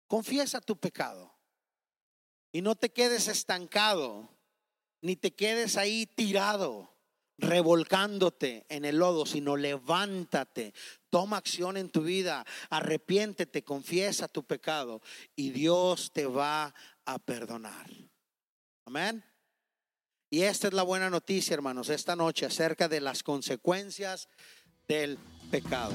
Confiesa 0.08 0.62
tu 0.62 0.80
pecado. 0.80 1.38
Y 2.53 2.62
no 2.62 2.76
te 2.76 2.93
quedes 2.93 3.28
estancado, 3.28 4.30
ni 5.01 5.18
te 5.18 5.36
quedes 5.36 5.76
ahí 5.76 6.05
tirado, 6.05 6.95
revolcándote 7.38 8.66
en 8.70 8.86
el 8.86 8.99
lodo, 8.99 9.26
sino 9.26 9.58
levántate, 9.58 10.74
toma 11.10 11.36
acción 11.36 11.76
en 11.76 11.89
tu 11.89 12.03
vida, 12.03 12.45
arrepiéntete, 12.70 13.66
confiesa 13.66 14.30
tu 14.30 14.45
pecado 14.45 15.01
y 15.36 15.49
Dios 15.49 16.14
te 16.14 16.26
va 16.26 16.74
a 17.08 17.18
perdonar. 17.18 17.89
Amén. 18.86 19.24
Y 20.30 20.41
esta 20.41 20.68
es 20.68 20.74
la 20.74 20.84
buena 20.84 21.10
noticia, 21.10 21.53
hermanos, 21.53 21.89
esta 21.89 22.16
noche 22.16 22.45
acerca 22.45 22.88
de 22.88 23.01
las 23.01 23.24
consecuencias 23.24 24.28
del 24.88 25.18
pecado. 25.49 25.93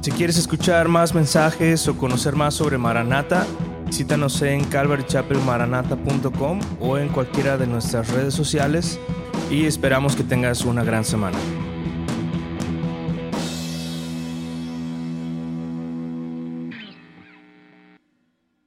Si 0.00 0.10
quieres 0.10 0.36
escuchar 0.38 0.88
más 0.88 1.14
mensajes 1.14 1.86
o 1.86 1.96
conocer 1.96 2.34
más 2.34 2.54
sobre 2.54 2.78
Maranata, 2.78 3.46
visítanos 3.86 4.42
en 4.42 4.64
calvarychapelmaranata.com 4.64 6.60
o 6.80 6.98
en 6.98 7.08
cualquiera 7.10 7.56
de 7.56 7.66
nuestras 7.66 8.08
redes 8.10 8.34
sociales 8.34 8.98
y 9.50 9.66
esperamos 9.66 10.16
que 10.16 10.24
tengas 10.24 10.62
una 10.62 10.82
gran 10.82 11.04
semana. 11.04 11.38